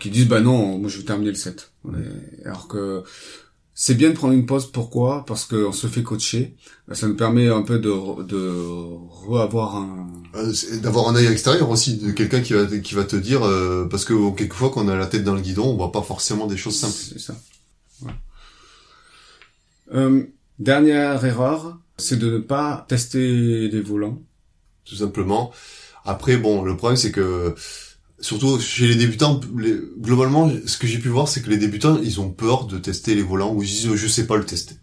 qui 0.00 0.10
disent 0.10 0.28
bah 0.28 0.40
non 0.40 0.78
moi 0.78 0.88
je 0.90 0.98
vais 0.98 1.04
terminer 1.04 1.30
le 1.30 1.36
set 1.36 1.70
alors 2.44 2.68
que 2.68 3.04
c'est 3.74 3.94
bien 3.94 4.10
de 4.10 4.14
prendre 4.14 4.34
une 4.34 4.46
pause. 4.46 4.70
Pourquoi? 4.70 5.24
Parce 5.26 5.44
qu'on 5.44 5.72
se 5.72 5.86
fait 5.86 6.02
coacher. 6.02 6.56
Ça 6.92 7.08
nous 7.08 7.16
permet 7.16 7.48
un 7.48 7.62
peu 7.62 7.78
de 7.78 8.22
de 8.24 9.38
avoir 9.38 9.76
un 9.76 10.08
euh, 10.34 10.52
d'avoir 10.82 11.08
un 11.08 11.16
œil 11.16 11.26
extérieur 11.26 11.70
aussi 11.70 11.96
de 11.96 12.10
quelqu'un 12.10 12.40
qui 12.40 12.52
va 12.52 12.66
qui 12.66 12.94
va 12.94 13.04
te 13.04 13.16
dire 13.16 13.42
euh, 13.44 13.86
parce 13.90 14.04
que 14.04 14.34
quelquefois 14.34 14.70
quand 14.70 14.84
on 14.84 14.88
a 14.88 14.96
la 14.96 15.06
tête 15.06 15.24
dans 15.24 15.34
le 15.34 15.40
guidon, 15.40 15.64
on 15.64 15.76
voit 15.76 15.92
pas 15.92 16.02
forcément 16.02 16.46
des 16.46 16.56
choses 16.56 16.76
simples. 16.76 16.94
C'est 16.94 17.18
ça. 17.18 17.34
Euh, 19.94 20.24
dernière 20.58 21.24
erreur, 21.24 21.78
c'est 21.96 22.18
de 22.18 22.30
ne 22.30 22.38
pas 22.38 22.84
tester 22.88 23.68
les 23.68 23.80
volants. 23.80 24.22
Tout 24.84 24.96
simplement. 24.96 25.52
Après, 26.04 26.36
bon, 26.36 26.62
le 26.62 26.76
problème 26.76 26.96
c'est 26.96 27.12
que 27.12 27.54
surtout 28.22 28.58
chez 28.60 28.86
les 28.86 28.94
débutants, 28.94 29.40
globalement, 30.00 30.50
ce 30.64 30.78
que 30.78 30.86
j'ai 30.86 30.98
pu 30.98 31.08
voir, 31.08 31.28
c'est 31.28 31.42
que 31.42 31.50
les 31.50 31.58
débutants, 31.58 32.00
ils 32.02 32.20
ont 32.20 32.30
peur 32.30 32.66
de 32.66 32.78
tester 32.78 33.14
les 33.14 33.22
volants 33.22 33.52
ou 33.52 33.62
ils 33.62 33.68
disent 33.68 33.94
je 33.94 34.06
sais 34.06 34.26
pas 34.26 34.36
le 34.36 34.46
tester. 34.46 34.76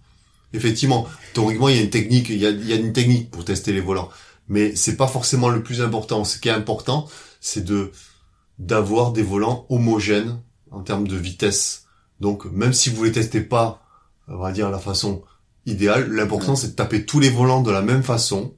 Effectivement, 0.53 1.07
théoriquement, 1.33 1.69
il 1.69 1.75
y 1.75 1.79
a 1.79 1.81
une 1.81 1.89
technique, 1.89 2.29
il 2.29 2.37
y 2.37 2.45
a, 2.45 2.49
il 2.49 2.67
y 2.67 2.73
a 2.73 2.75
une 2.75 2.93
technique 2.93 3.31
pour 3.31 3.45
tester 3.45 3.71
les 3.71 3.81
volants, 3.81 4.09
mais 4.47 4.75
c'est 4.75 4.97
pas 4.97 5.07
forcément 5.07 5.49
le 5.49 5.63
plus 5.63 5.81
important. 5.81 6.23
Ce 6.23 6.37
qui 6.37 6.49
est 6.49 6.53
important, 6.53 7.07
c'est 7.39 7.63
de 7.63 7.91
d'avoir 8.57 9.13
des 9.13 9.23
volants 9.23 9.65
homogènes 9.69 10.41
en 10.71 10.81
termes 10.81 11.07
de 11.07 11.15
vitesse. 11.15 11.85
Donc, 12.19 12.43
même 12.45 12.73
si 12.73 12.89
vous 12.89 13.05
les 13.05 13.13
testez 13.13 13.39
pas, 13.39 13.81
on 14.27 14.37
va 14.37 14.51
dire 14.51 14.69
la 14.69 14.79
façon 14.79 15.23
idéale, 15.65 16.11
l'important 16.11 16.55
c'est 16.55 16.69
de 16.69 16.75
taper 16.75 17.05
tous 17.05 17.19
les 17.21 17.29
volants 17.29 17.61
de 17.61 17.71
la 17.71 17.81
même 17.81 18.03
façon 18.03 18.53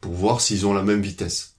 pour 0.00 0.12
voir 0.12 0.40
s'ils 0.40 0.66
ont 0.66 0.74
la 0.74 0.82
même 0.82 1.02
vitesse. 1.02 1.49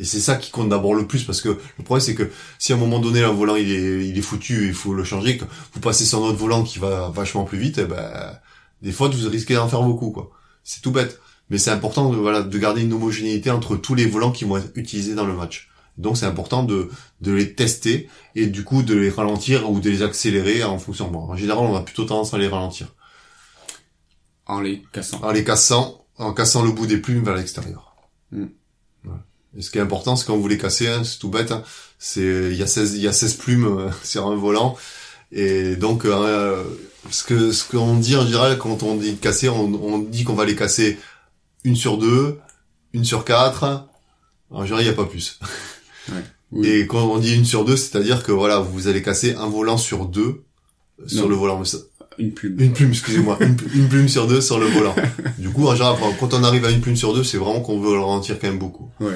Et 0.00 0.04
c'est 0.04 0.20
ça 0.20 0.36
qui 0.36 0.50
compte 0.50 0.70
d'abord 0.70 0.94
le 0.94 1.06
plus 1.06 1.24
parce 1.24 1.42
que 1.42 1.50
le 1.50 1.84
problème 1.84 2.02
c'est 2.02 2.14
que 2.14 2.30
si 2.58 2.72
à 2.72 2.76
un 2.76 2.78
moment 2.78 3.00
donné 3.00 3.22
un 3.22 3.32
volant 3.32 3.54
il 3.54 3.70
est 3.70 4.08
il 4.08 4.16
est 4.16 4.22
foutu, 4.22 4.66
il 4.66 4.72
faut 4.72 4.94
le 4.94 5.04
changer, 5.04 5.36
que 5.36 5.44
vous 5.74 5.80
passez 5.80 6.06
sur 6.06 6.24
un 6.24 6.28
autre 6.28 6.38
volant 6.38 6.62
qui 6.62 6.78
va 6.78 7.10
vachement 7.10 7.44
plus 7.44 7.58
vite, 7.58 7.76
et 7.76 7.82
eh 7.82 7.84
ben 7.84 8.40
des 8.80 8.92
fois 8.92 9.08
vous 9.08 9.28
risquez 9.28 9.54
d'en 9.54 9.68
faire 9.68 9.82
beaucoup 9.82 10.10
quoi. 10.10 10.30
C'est 10.64 10.80
tout 10.80 10.90
bête, 10.90 11.20
mais 11.50 11.58
c'est 11.58 11.70
important 11.70 12.08
de 12.08 12.16
voilà 12.16 12.42
de 12.42 12.58
garder 12.58 12.80
une 12.80 12.94
homogénéité 12.94 13.50
entre 13.50 13.76
tous 13.76 13.94
les 13.94 14.06
volants 14.06 14.32
qui 14.32 14.44
vont 14.46 14.56
être 14.56 14.70
utilisés 14.74 15.14
dans 15.14 15.26
le 15.26 15.34
match. 15.34 15.68
Donc 15.98 16.16
c'est 16.16 16.24
important 16.24 16.62
de 16.62 16.88
de 17.20 17.32
les 17.32 17.54
tester 17.54 18.08
et 18.34 18.46
du 18.46 18.64
coup 18.64 18.82
de 18.82 18.94
les 18.94 19.10
ralentir 19.10 19.70
ou 19.70 19.80
de 19.80 19.90
les 19.90 20.02
accélérer 20.02 20.64
en 20.64 20.78
fonction. 20.78 21.10
Bon, 21.10 21.30
en 21.30 21.36
général 21.36 21.66
on 21.66 21.76
a 21.76 21.82
plutôt 21.82 22.04
tendance 22.04 22.32
à 22.32 22.38
les 22.38 22.48
ralentir. 22.48 22.94
En 24.46 24.60
les 24.60 24.82
cassant. 24.92 25.20
En 25.22 25.30
les 25.30 25.44
cassant, 25.44 26.06
en 26.16 26.32
cassant 26.32 26.62
le 26.62 26.72
bout 26.72 26.86
des 26.86 26.96
plumes 26.96 27.22
vers 27.22 27.36
l'extérieur. 27.36 27.94
Hmm. 28.32 28.46
Et 29.56 29.62
ce 29.62 29.70
qui 29.70 29.78
est 29.78 29.80
important, 29.80 30.16
c'est 30.16 30.26
quand 30.26 30.36
vous 30.36 30.48
les 30.48 30.58
cassez, 30.58 30.88
hein, 30.88 31.02
c'est 31.04 31.18
tout 31.18 31.28
bête, 31.28 31.50
hein, 31.50 31.62
c'est 31.98 32.20
il 32.20 32.56
y 32.56 32.62
a 32.62 32.66
16 32.66 32.94
il 32.94 33.02
y 33.02 33.08
a 33.08 33.12
16 33.12 33.34
plumes 33.34 33.78
euh, 33.78 33.90
sur 34.04 34.26
un 34.26 34.36
volant 34.36 34.76
et 35.32 35.76
donc 35.76 36.04
euh, 36.04 36.62
ce 37.10 37.24
que 37.24 37.52
ce 37.52 37.64
qu'on 37.64 37.96
dit 37.96 38.16
en 38.16 38.24
général 38.24 38.58
quand 38.58 38.82
on 38.82 38.96
dit 38.96 39.16
casser, 39.16 39.48
on, 39.48 39.72
on 39.74 39.98
dit 39.98 40.24
qu'on 40.24 40.34
va 40.34 40.44
les 40.44 40.56
casser 40.56 40.98
une 41.64 41.76
sur 41.76 41.98
deux, 41.98 42.38
une 42.92 43.04
sur 43.04 43.24
quatre. 43.24 43.86
En 44.50 44.64
général, 44.64 44.82
il 44.84 44.88
n'y 44.88 44.92
a 44.92 44.96
pas 44.96 45.06
plus. 45.06 45.38
Ouais, 46.52 46.66
Et 46.66 46.86
quand 46.88 47.04
on 47.04 47.18
dit 47.18 47.36
une 47.36 47.44
sur 47.44 47.64
deux, 47.64 47.76
c'est-à-dire 47.76 48.24
que 48.24 48.32
voilà, 48.32 48.58
vous 48.58 48.88
allez 48.88 49.02
casser 49.02 49.34
un 49.34 49.46
volant 49.46 49.76
sur 49.76 50.06
deux 50.06 50.42
sur 51.06 51.28
le 51.28 51.36
volant. 51.36 51.62
Une 52.18 52.32
plume. 52.32 52.56
Une 52.58 52.72
plume, 52.72 52.90
excusez-moi. 52.90 53.38
une, 53.40 53.56
une, 53.74 53.88
plume 53.88 54.08
sur 54.08 54.26
deux 54.26 54.40
sur 54.40 54.58
le 54.58 54.66
volant. 54.66 54.96
Du 55.38 55.50
coup, 55.50 55.68
en 55.68 55.76
général, 55.76 55.96
quand 56.18 56.34
on 56.34 56.42
arrive 56.42 56.64
à 56.64 56.70
une 56.70 56.80
plume 56.80 56.96
sur 56.96 57.14
deux, 57.14 57.22
c'est 57.22 57.38
vraiment 57.38 57.60
qu'on 57.60 57.78
veut 57.78 57.92
le 57.92 58.00
ralentir 58.00 58.40
quand 58.40 58.48
même 58.48 58.58
beaucoup. 58.58 58.90
Ouais. 58.98 59.12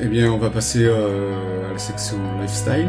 Eh 0.00 0.06
bien, 0.06 0.32
on 0.32 0.38
va 0.38 0.48
passer 0.48 0.84
euh, 0.84 1.68
à 1.68 1.72
la 1.72 1.78
section 1.78 2.16
lifestyle. 2.40 2.88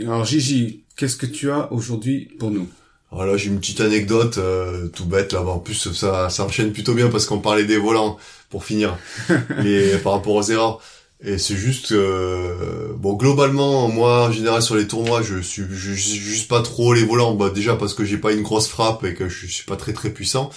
Alors 0.00 0.24
Gigi, 0.24 0.84
qu'est-ce 0.96 1.16
que 1.16 1.26
tu 1.26 1.50
as 1.50 1.70
aujourd'hui 1.72 2.30
pour 2.38 2.50
nous? 2.50 2.68
Voilà, 3.12 3.36
j'ai 3.36 3.48
une 3.48 3.60
petite 3.60 3.80
anecdote 3.80 4.38
euh, 4.38 4.88
tout 4.88 5.04
bête 5.04 5.34
là. 5.34 5.42
En 5.42 5.58
plus, 5.58 5.92
ça, 5.92 6.30
ça 6.30 6.44
enchaîne 6.44 6.72
plutôt 6.72 6.94
bien 6.94 7.10
parce 7.10 7.26
qu'on 7.26 7.40
parlait 7.40 7.64
des 7.64 7.76
volants 7.76 8.16
pour 8.48 8.64
finir. 8.64 8.96
Et 9.64 9.92
par 10.02 10.14
rapport 10.14 10.34
aux 10.34 10.42
erreurs. 10.42 10.80
Et 11.22 11.36
c'est 11.36 11.56
juste 11.56 11.92
euh, 11.92 12.94
bon 12.96 13.12
globalement 13.12 13.88
moi 13.88 14.28
en 14.28 14.32
général 14.32 14.62
sur 14.62 14.74
les 14.74 14.88
tournois 14.88 15.20
je 15.20 15.38
suis 15.40 15.64
je, 15.70 15.92
juste 15.92 16.48
pas 16.48 16.62
trop 16.62 16.94
les 16.94 17.04
volants. 17.04 17.34
Bah 17.34 17.50
déjà 17.50 17.76
parce 17.76 17.92
que 17.92 18.06
j'ai 18.06 18.16
pas 18.16 18.32
une 18.32 18.42
grosse 18.42 18.68
frappe 18.68 19.04
et 19.04 19.14
que 19.14 19.28
je 19.28 19.46
suis 19.46 19.64
pas 19.64 19.76
très 19.76 19.92
très 19.92 20.10
puissant. 20.10 20.50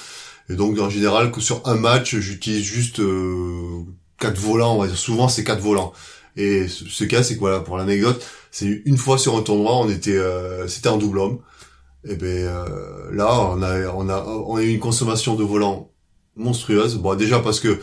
Et 0.50 0.56
donc 0.56 0.80
en 0.80 0.90
général 0.90 1.32
que 1.32 1.42
sur 1.42 1.68
un 1.68 1.76
match 1.76 2.16
j'utilise 2.16 2.64
juste 2.64 3.02
euh, 3.02 3.84
quatre 4.18 4.40
volants 4.40 4.76
on 4.78 4.80
va 4.80 4.88
dire. 4.88 4.98
Souvent 4.98 5.28
c'est 5.28 5.44
quatre 5.44 5.62
volants. 5.62 5.92
Et 6.38 6.68
ce, 6.70 7.04
cas 7.04 7.24
c'est 7.24 7.36
que 7.36 7.40
voilà 7.42 7.60
pour 7.60 7.78
l'anecdote 7.78 8.26
c'est 8.50 8.84
une 8.86 8.98
fois 8.98 9.18
sur 9.18 9.36
un 9.38 9.42
tournoi 9.42 9.78
on 9.78 9.90
était 9.90 10.18
euh, 10.18 10.70
c'était 10.70 10.88
un 10.88 10.98
double 10.98 11.20
homme. 11.20 11.40
Et 12.06 12.16
ben 12.16 12.26
euh, 12.48 13.12
là 13.12 13.38
on 13.38 13.62
a 13.62 13.90
on 13.90 14.08
a 14.08 14.24
on 14.24 14.56
a 14.56 14.64
eu 14.64 14.70
une 14.70 14.80
consommation 14.80 15.36
de 15.36 15.44
volants 15.44 15.92
monstrueuse. 16.38 16.96
Bon 16.96 17.16
déjà 17.16 17.40
parce 17.40 17.60
que 17.60 17.82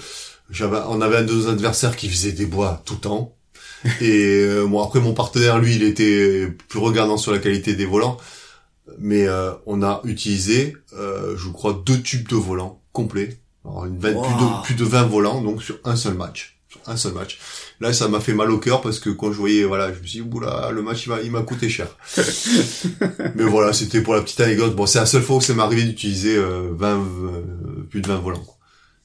on 0.88 1.01
avait 1.01 1.18
un 1.18 1.22
de 1.22 1.32
nos 1.32 1.48
adversaires 1.48 1.96
qui 1.96 2.09
faisait 2.09 2.32
des 2.32 2.46
bois 2.46 2.82
tout 2.84 2.94
le 2.94 3.01
temps. 3.01 3.36
Et 4.01 4.42
euh, 4.44 4.66
bon 4.66 4.82
après 4.82 5.01
mon 5.01 5.14
partenaire 5.14 5.59
lui 5.59 5.76
il 5.76 5.82
était 5.82 6.48
plus 6.68 6.78
regardant 6.78 7.16
sur 7.16 7.32
la 7.32 7.38
qualité 7.38 7.74
des 7.74 7.86
volants, 7.86 8.18
mais 8.98 9.26
euh, 9.26 9.53
on 9.64 9.82
a 9.82 10.03
utilisé 10.05 10.76
euh, 10.92 11.34
je 11.38 11.48
crois 11.48 11.82
deux 11.86 12.01
tubes 12.03 12.28
de 12.28 12.36
volants 12.36 12.82
complets, 12.92 13.40
Alors, 13.64 13.86
une 13.86 13.98
plus 13.98 14.11
de 14.11 14.62
plus 14.64 14.74
de 14.74 14.84
20 14.84 15.05
volants 15.05 15.40
donc 15.40 15.62
sur 15.62 15.78
un 15.84 15.96
seul 15.96 16.12
match, 16.12 16.59
sur 16.68 16.80
un 16.86 16.96
seul 16.98 17.14
match. 17.14 17.38
Là 17.80 17.94
ça 17.94 18.09
m'a 18.09 18.20
fait 18.20 18.34
mal 18.34 18.51
au 18.51 18.59
cœur 18.59 18.82
parce 18.82 18.98
que 18.98 19.09
quand 19.09 19.32
je 19.32 19.38
voyais 19.38 19.64
voilà 19.64 19.94
je 19.94 19.98
me 19.98 20.07
suis 20.07 20.20
dit 20.20 20.28
oula 20.30 20.70
le 20.72 20.82
match 20.82 21.07
il 21.07 21.09
m'a 21.09 21.20
il 21.22 21.30
m'a 21.30 21.40
coûté 21.40 21.70
cher. 21.70 21.86
mais 23.34 23.44
voilà 23.44 23.72
c'était 23.72 24.03
pour 24.03 24.14
la 24.14 24.20
petite 24.20 24.40
anecdote 24.40 24.76
bon 24.76 24.84
c'est 24.84 24.98
la 24.98 25.07
seule 25.07 25.22
fois 25.22 25.36
où 25.36 25.40
ça 25.40 25.55
m'est 25.55 25.62
arrivé 25.62 25.84
d'utiliser 25.84 26.38
20 26.38 27.07
plus 27.88 28.03
de 28.03 28.09
20 28.09 28.18
volants. 28.18 28.44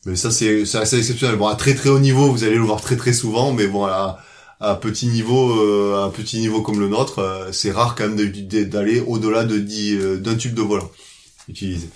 Mais 0.05 0.15
ça, 0.15 0.31
c'est 0.31 0.65
c'est 0.65 0.77
assez 0.77 0.97
exceptionnel. 0.97 1.37
Bon, 1.37 1.47
à 1.47 1.55
très 1.55 1.73
très 1.73 1.89
haut 1.89 1.99
niveau, 1.99 2.31
vous 2.31 2.43
allez 2.43 2.55
le 2.55 2.61
voir 2.61 2.81
très 2.81 2.95
très 2.95 3.13
souvent, 3.13 3.53
mais 3.53 3.67
bon, 3.67 3.85
à, 3.85 4.19
à 4.59 4.75
petit 4.75 5.07
niveau, 5.07 5.61
euh, 5.61 5.95
à 6.01 6.05
un 6.05 6.09
petit 6.09 6.39
niveau 6.39 6.61
comme 6.61 6.79
le 6.79 6.87
nôtre, 6.87 7.19
euh, 7.19 7.51
c'est 7.51 7.71
rare 7.71 7.95
quand 7.95 8.07
même 8.07 8.15
d'aller 8.15 8.99
au-delà 8.99 9.43
de 9.43 9.57
10 9.57 9.95
euh, 9.95 10.17
d'un 10.17 10.35
tube 10.35 10.53
de 10.53 10.61
volant 10.61 10.89
utilisé. 11.49 11.89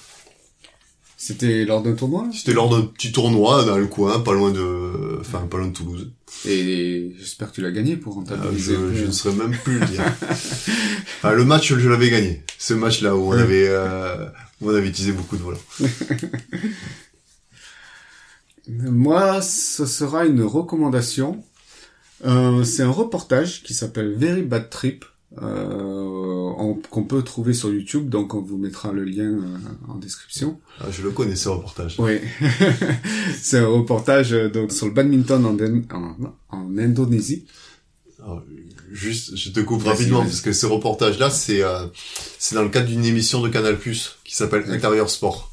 C'était 1.18 1.66
lors 1.66 1.84
d'un 1.84 1.96
tournoi 1.96 2.28
C'était 2.34 2.54
lors 2.54 2.70
d'un 2.70 2.82
petit 2.82 3.12
tournoi 3.12 3.66
dans 3.66 3.78
le 3.78 3.88
coin, 3.88 4.22
pas 4.22 4.34
loin 4.34 4.52
de, 4.52 5.20
enfin 5.20 5.48
pas 5.50 5.58
loin 5.58 5.68
de 5.68 5.74
Toulouse. 5.74 6.12
Et 6.46 7.14
j'espère 7.20 7.50
que 7.50 7.56
tu 7.56 7.62
l'as 7.62 7.72
gagné 7.72 7.98
pour 7.98 8.14
rentabiliser. 8.16 8.76
un 8.76 8.94
je, 8.94 9.06
ne 9.06 9.12
saurais 9.12 9.36
même 9.36 9.58
plus 9.58 9.80
le 9.80 9.86
dire. 9.86 10.02
Enfin, 11.18 11.32
le 11.34 11.44
match, 11.44 11.74
je 11.74 11.90
l'avais 11.90 12.10
gagné. 12.10 12.44
Ce 12.58 12.74
match-là 12.74 13.18
où 13.18 13.34
on 13.34 13.38
avait, 13.38 13.68
euh, 13.68 14.28
où 14.62 14.70
on 14.72 14.76
avait 14.76 14.88
utilisé 14.88 15.12
beaucoup 15.12 15.36
de 15.36 15.42
volants. 15.42 15.60
Moi, 18.70 19.42
ce 19.42 19.86
sera 19.86 20.26
une 20.26 20.44
recommandation. 20.44 21.44
Euh, 22.26 22.64
c'est 22.64 22.84
un 22.84 22.92
reportage 22.92 23.64
qui 23.64 23.74
s'appelle 23.74 24.14
Very 24.16 24.42
Bad 24.42 24.70
Trip, 24.70 25.06
euh, 25.42 26.74
qu'on 26.90 27.04
peut 27.04 27.22
trouver 27.24 27.54
sur 27.54 27.72
YouTube, 27.72 28.10
donc 28.10 28.34
on 28.34 28.42
vous 28.42 28.58
mettra 28.58 28.92
le 28.92 29.04
lien 29.06 29.24
euh, 29.32 29.58
en 29.88 29.96
description. 29.96 30.60
Ah, 30.82 30.86
je 30.92 31.02
le 31.02 31.12
connais 31.12 31.36
ce 31.36 31.50
reportage. 31.50 31.96
Oui, 32.00 32.20
c'est 33.42 33.60
un 33.60 33.68
reportage 33.68 34.32
donc 34.32 34.72
sur 34.72 34.86
le 34.88 34.92
badminton 34.92 35.46
en, 35.46 35.54
Den- 35.54 35.86
en, 35.94 36.16
en 36.50 36.78
Indonésie. 36.78 37.46
Alors, 38.22 38.44
juste, 38.92 39.38
je 39.38 39.50
te 39.52 39.62
coupe 39.62 39.84
rapidement 39.84 40.24
parce 40.24 40.42
que 40.42 40.52
ce 40.52 40.66
reportage-là, 40.66 41.30
c'est 41.30 41.62
c'est 42.38 42.56
dans 42.56 42.64
le 42.64 42.70
cadre 42.70 42.88
d'une 42.88 43.06
émission 43.06 43.42
de 43.42 43.48
Canal+ 43.48 43.78
qui 43.80 44.36
s'appelle. 44.36 44.66
Intérieur 44.70 45.10
Sport. 45.10 45.49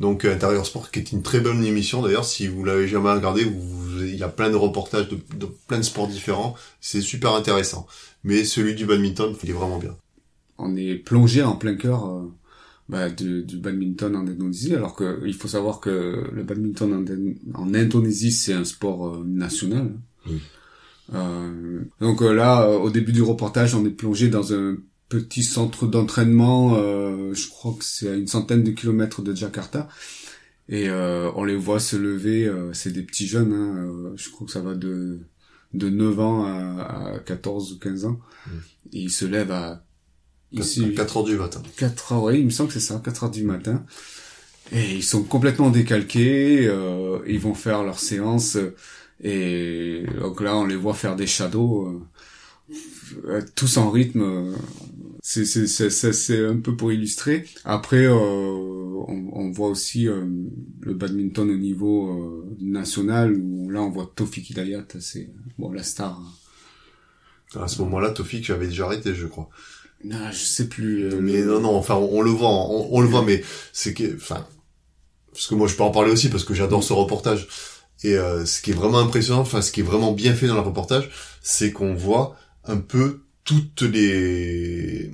Donc 0.00 0.24
euh, 0.24 0.34
Intérieur 0.34 0.66
Sport, 0.66 0.90
qui 0.90 0.98
est 0.98 1.12
une 1.12 1.22
très 1.22 1.40
bonne 1.40 1.64
émission 1.64 2.02
d'ailleurs. 2.02 2.24
Si 2.24 2.48
vous 2.48 2.64
l'avez 2.64 2.88
jamais 2.88 3.12
regardé, 3.12 3.44
vous, 3.44 4.02
il 4.04 4.16
y 4.16 4.22
a 4.22 4.28
plein 4.28 4.50
de 4.50 4.56
reportages 4.56 5.08
de, 5.08 5.18
de 5.36 5.46
plein 5.68 5.78
de 5.78 5.84
sports 5.84 6.08
différents. 6.08 6.54
C'est 6.80 7.00
super 7.00 7.34
intéressant. 7.34 7.86
Mais 8.24 8.44
celui 8.44 8.74
du 8.74 8.86
badminton, 8.86 9.34
il 9.42 9.50
est 9.50 9.52
vraiment 9.52 9.78
bien. 9.78 9.96
On 10.58 10.76
est 10.76 10.94
plongé 10.94 11.42
en 11.42 11.56
plein 11.56 11.74
cœur 11.76 12.06
euh, 12.06 12.32
bah, 12.88 13.10
du, 13.10 13.44
du 13.44 13.56
badminton 13.58 14.14
en 14.16 14.26
Indonésie, 14.26 14.74
alors 14.74 14.94
que 14.94 15.22
il 15.26 15.34
faut 15.34 15.48
savoir 15.48 15.80
que 15.80 16.28
le 16.32 16.42
badminton 16.42 16.92
en, 16.92 17.60
en 17.60 17.74
Indonésie 17.74 18.32
c'est 18.32 18.52
un 18.52 18.64
sport 18.64 19.08
euh, 19.08 19.24
national. 19.26 19.94
Euh, 21.14 21.80
donc 22.00 22.20
là, 22.20 22.68
au 22.68 22.90
début 22.90 23.12
du 23.12 23.22
reportage, 23.22 23.74
on 23.74 23.84
est 23.84 23.90
plongé 23.90 24.28
dans 24.28 24.52
un 24.54 24.76
petit 25.20 25.42
centre 25.42 25.86
d'entraînement. 25.86 26.74
euh, 26.76 27.34
je 27.34 27.48
crois 27.48 27.74
que 27.78 27.84
c'est 27.84 28.08
à 28.08 28.14
une 28.14 28.26
centaine 28.26 28.62
de 28.64 28.70
kilomètres 28.70 29.22
de 29.22 29.34
Jakarta. 29.34 29.88
Et 30.68 30.88
euh, 30.88 31.30
on 31.34 31.44
les 31.44 31.56
voit 31.56 31.80
se 31.80 31.96
lever, 31.96 32.46
euh, 32.46 32.72
c'est 32.72 32.92
des 32.92 33.02
petits 33.02 33.26
jeunes, 33.26 33.52
hein, 33.52 33.76
euh, 33.78 34.12
je 34.16 34.30
crois 34.30 34.46
que 34.46 34.52
ça 34.52 34.60
va 34.60 34.74
de, 34.74 35.18
de 35.74 35.88
9 35.90 36.20
ans 36.20 36.44
à, 36.46 37.14
à 37.14 37.18
14 37.18 37.72
ou 37.72 37.78
15 37.78 38.04
ans. 38.06 38.18
Mm. 38.46 38.50
Et 38.94 39.00
ils 39.02 39.10
se 39.10 39.24
lèvent 39.24 39.50
à 39.50 39.84
ici, 40.52 40.94
4 40.94 41.16
heures 41.18 41.24
du 41.24 41.36
matin. 41.36 41.62
4 41.76 42.12
heures, 42.12 42.22
oui, 42.24 42.38
il 42.38 42.44
me 42.46 42.50
semble 42.50 42.68
que 42.68 42.74
c'est 42.74 42.80
ça, 42.80 43.00
4 43.04 43.24
heures 43.24 43.30
du 43.30 43.44
matin. 43.44 43.84
Et 44.70 44.94
ils 44.94 45.02
sont 45.02 45.24
complètement 45.24 45.70
décalqués, 45.70 46.66
euh, 46.66 47.18
ils 47.26 47.40
vont 47.40 47.54
faire 47.54 47.82
leur 47.82 47.98
séance, 47.98 48.56
euh, 48.56 48.74
et 49.22 50.04
donc 50.20 50.40
là, 50.40 50.56
on 50.56 50.64
les 50.64 50.76
voit 50.76 50.94
faire 50.94 51.16
des 51.16 51.26
shadows, 51.26 52.02
tous 53.54 53.76
en 53.76 53.90
rythme. 53.90 54.52
C'est 55.22 55.44
c'est 55.46 55.90
c'est 56.12 56.46
un 56.46 56.58
peu 56.58 56.76
pour 56.76 56.92
illustrer. 56.92 57.44
Après, 57.64 58.04
euh, 58.06 58.12
on, 58.14 59.30
on 59.32 59.50
voit 59.52 59.68
aussi 59.68 60.08
euh, 60.08 60.24
le 60.80 60.94
badminton 60.94 61.48
au 61.50 61.56
niveau 61.56 62.08
euh, 62.10 62.56
national 62.60 63.34
où 63.36 63.70
là 63.70 63.82
on 63.82 63.90
voit 63.90 64.12
Tofik 64.16 64.50
Hidayat, 64.50 64.86
c'est 65.00 65.30
bon 65.58 65.72
la 65.72 65.82
star. 65.84 66.20
À 67.54 67.68
ce 67.68 67.82
moment-là, 67.82 68.10
Tofik, 68.10 68.44
j'avais 68.44 68.66
déjà 68.66 68.86
arrêté, 68.86 69.14
je 69.14 69.26
crois. 69.26 69.48
Non, 70.04 70.30
je 70.32 70.38
sais 70.38 70.68
plus. 70.68 71.04
euh, 71.04 71.20
Mais 71.20 71.42
non, 71.42 71.60
non, 71.60 71.76
enfin, 71.76 71.94
on, 71.94 72.18
on 72.18 72.22
le 72.22 72.30
voit, 72.30 72.48
on, 72.48 72.88
on 72.92 73.00
le 73.00 73.06
voit, 73.08 73.22
mais 73.24 73.42
c'est 73.72 73.94
que, 73.94 74.16
enfin, 74.16 74.46
parce 75.32 75.46
que 75.48 75.54
moi, 75.54 75.68
je 75.68 75.76
peux 75.76 75.82
en 75.84 75.90
parler 75.90 76.12
aussi 76.12 76.28
parce 76.30 76.44
que 76.44 76.54
j'adore 76.54 76.84
ce 76.84 76.92
reportage. 76.92 77.48
Et 78.04 78.16
euh, 78.16 78.44
ce 78.46 78.62
qui 78.62 78.72
est 78.72 78.74
vraiment 78.74 78.98
impressionnant, 79.00 79.40
enfin, 79.42 79.62
ce 79.62 79.72
qui 79.72 79.80
est 79.80 79.84
vraiment 79.84 80.12
bien 80.12 80.34
fait 80.34 80.48
dans 80.48 80.54
le 80.54 80.60
reportage, 80.60 81.10
c'est 81.42 81.72
qu'on 81.72 81.94
voit 81.94 82.36
un 82.64 82.78
peu 82.78 83.22
toutes 83.44 83.82
les 83.82 85.10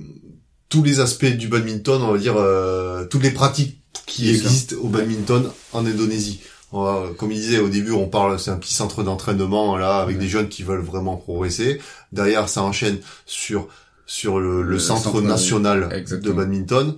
tous 0.69 0.83
les 0.83 0.99
aspects 0.99 1.25
du 1.25 1.47
badminton, 1.47 2.01
on 2.03 2.11
va 2.11 2.17
dire, 2.19 2.35
euh, 2.37 3.05
toutes 3.05 3.23
les 3.23 3.31
pratiques 3.31 3.81
qui 4.05 4.23
Bien 4.23 4.33
existent 4.33 4.75
au 4.81 4.87
badminton 4.87 5.49
en 5.73 5.85
Indonésie. 5.85 6.41
Va- 6.71 7.07
comme 7.17 7.31
il 7.31 7.39
disait 7.39 7.57
au 7.59 7.69
début, 7.69 7.91
on 7.91 8.07
parle, 8.07 8.39
c'est 8.39 8.51
un 8.51 8.57
petit 8.57 8.75
centre 8.75 9.01
d'entraînement 9.01 9.75
là 9.77 9.97
avec 10.01 10.17
Ouais. 10.17 10.21
des 10.23 10.29
jeunes 10.29 10.47
qui 10.49 10.61
veulent 10.61 10.83
vraiment 10.83 11.17
progresser. 11.17 11.79
Derrière, 12.11 12.47
ça 12.49 12.61
enchaîne 12.61 12.99
sur 13.25 13.67
sur 14.05 14.39
le, 14.39 14.61
le 14.61 14.69
Le 14.73 14.79
centre, 14.79 15.03
centre, 15.03 15.21
national 15.21 16.03
de 16.09 16.31
badminton. 16.31 16.95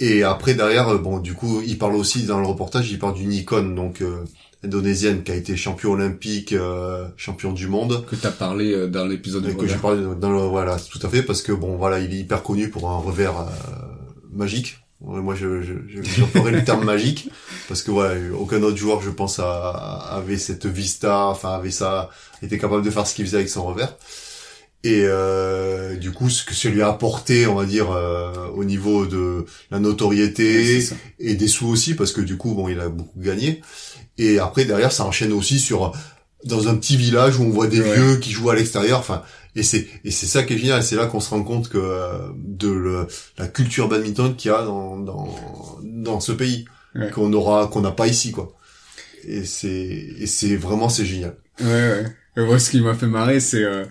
Et 0.00 0.24
après 0.24 0.54
derrière, 0.54 0.88
euh, 0.88 0.98
bon, 0.98 1.18
du 1.20 1.34
coup, 1.34 1.62
il 1.64 1.78
parle 1.78 1.94
aussi 1.94 2.24
dans 2.24 2.40
le 2.40 2.46
reportage, 2.46 2.90
il 2.90 2.98
parle 2.98 3.14
d'une 3.14 3.32
icône 3.32 3.76
donc 3.76 4.02
euh, 4.02 4.24
indonésienne 4.64 5.22
qui 5.22 5.32
a 5.32 5.34
été 5.34 5.56
champion 5.56 5.92
olympique, 5.92 6.52
euh, 6.52 7.06
champion 7.16 7.52
du 7.52 7.68
monde. 7.68 8.04
que 8.06 8.16
t'as 8.16 8.30
parlé 8.30 8.72
euh, 8.72 8.86
dans 8.88 9.04
l'épisode 9.06 9.56
que 9.56 9.66
j'ai 9.66 9.76
parlé 9.76 10.02
dans 10.18 10.30
le 10.30 10.38
voilà, 10.38 10.76
tout 10.78 11.04
à 11.06 11.08
fait 11.08 11.22
parce 11.22 11.42
que 11.42 11.52
bon 11.52 11.76
voilà, 11.76 12.00
il 12.00 12.12
est 12.14 12.18
hyper 12.18 12.42
connu 12.42 12.68
pour 12.68 12.90
un 12.90 12.98
revers 12.98 13.38
euh, 13.38 13.44
magique. 14.32 14.78
Ouais, 15.00 15.20
Moi, 15.20 15.34
je, 15.34 15.60
je, 15.60 15.74
je, 15.86 16.48
le 16.48 16.64
terme 16.64 16.84
magique 16.84 17.28
parce 17.68 17.82
que 17.82 17.90
voilà, 17.90 18.14
aucun 18.38 18.62
autre 18.62 18.78
joueur, 18.78 19.02
je 19.02 19.10
pense, 19.10 19.38
a, 19.38 19.70
avait 20.10 20.38
cette 20.38 20.64
vista, 20.64 21.26
enfin 21.26 21.50
avait 21.50 21.70
ça, 21.70 22.08
était 22.42 22.58
capable 22.58 22.82
de 22.82 22.90
faire 22.90 23.06
ce 23.06 23.14
qu'il 23.14 23.26
faisait 23.26 23.38
avec 23.38 23.50
son 23.50 23.64
revers. 23.66 23.94
Et 24.84 25.04
euh, 25.06 25.96
du 25.96 26.12
coup, 26.12 26.28
ce 26.28 26.44
que 26.44 26.52
ça 26.52 26.68
lui 26.68 26.82
a 26.82 26.88
apporté, 26.88 27.46
on 27.46 27.54
va 27.54 27.64
dire, 27.64 27.90
euh, 27.90 28.48
au 28.54 28.64
niveau 28.64 29.06
de 29.06 29.46
la 29.70 29.80
notoriété 29.80 30.82
ça. 30.82 30.94
et 31.18 31.34
des 31.34 31.48
sous 31.48 31.68
aussi, 31.68 31.94
parce 31.94 32.12
que 32.12 32.20
du 32.20 32.36
coup, 32.36 32.54
bon, 32.54 32.68
il 32.68 32.78
a 32.80 32.90
beaucoup 32.90 33.18
gagné. 33.18 33.62
Et 34.18 34.38
après, 34.38 34.64
derrière, 34.64 34.92
ça 34.92 35.04
enchaîne 35.04 35.32
aussi 35.32 35.58
sur 35.58 35.92
dans 36.44 36.68
un 36.68 36.76
petit 36.76 36.96
village 36.96 37.38
où 37.38 37.42
on 37.44 37.50
voit 37.50 37.66
des 37.68 37.80
Ouais. 37.80 37.94
vieux 37.94 38.16
qui 38.16 38.30
jouent 38.32 38.50
à 38.50 38.54
l'extérieur. 38.54 38.98
Enfin, 38.98 39.22
et 39.56 39.62
c'est 39.62 39.86
et 40.04 40.10
c'est 40.10 40.26
ça 40.26 40.42
qui 40.42 40.54
est 40.54 40.58
génial. 40.58 40.82
C'est 40.82 40.96
là 40.96 41.06
qu'on 41.06 41.20
se 41.20 41.30
rend 41.30 41.42
compte 41.42 41.68
que 41.68 41.78
euh, 41.78 42.28
de 42.36 42.68
le- 42.68 43.06
la 43.38 43.48
culture 43.48 43.88
badminton 43.88 44.36
qu'il 44.36 44.50
y 44.50 44.54
a 44.54 44.62
dans 44.62 44.98
dans 44.98 45.34
dans 45.82 46.20
ce 46.20 46.32
pays 46.32 46.64
Ouais. 46.94 47.10
qu'on 47.10 47.32
aura 47.32 47.66
qu'on 47.66 47.80
n'a 47.80 47.90
pas 47.90 48.06
ici, 48.06 48.30
quoi. 48.30 48.54
Et 49.26 49.44
c'est 49.44 49.68
et 50.18 50.26
c'est 50.26 50.54
vraiment 50.56 50.88
c'est 50.88 51.06
génial. 51.06 51.34
Ouais, 51.60 51.66
ouais. 51.66 52.04
Et 52.36 52.40
moi, 52.44 52.58
ce 52.58 52.70
qui 52.70 52.80
m'a 52.80 52.94
fait 52.94 53.06
marrer, 53.06 53.40
c'est 53.40 53.62
euh, 53.64 53.84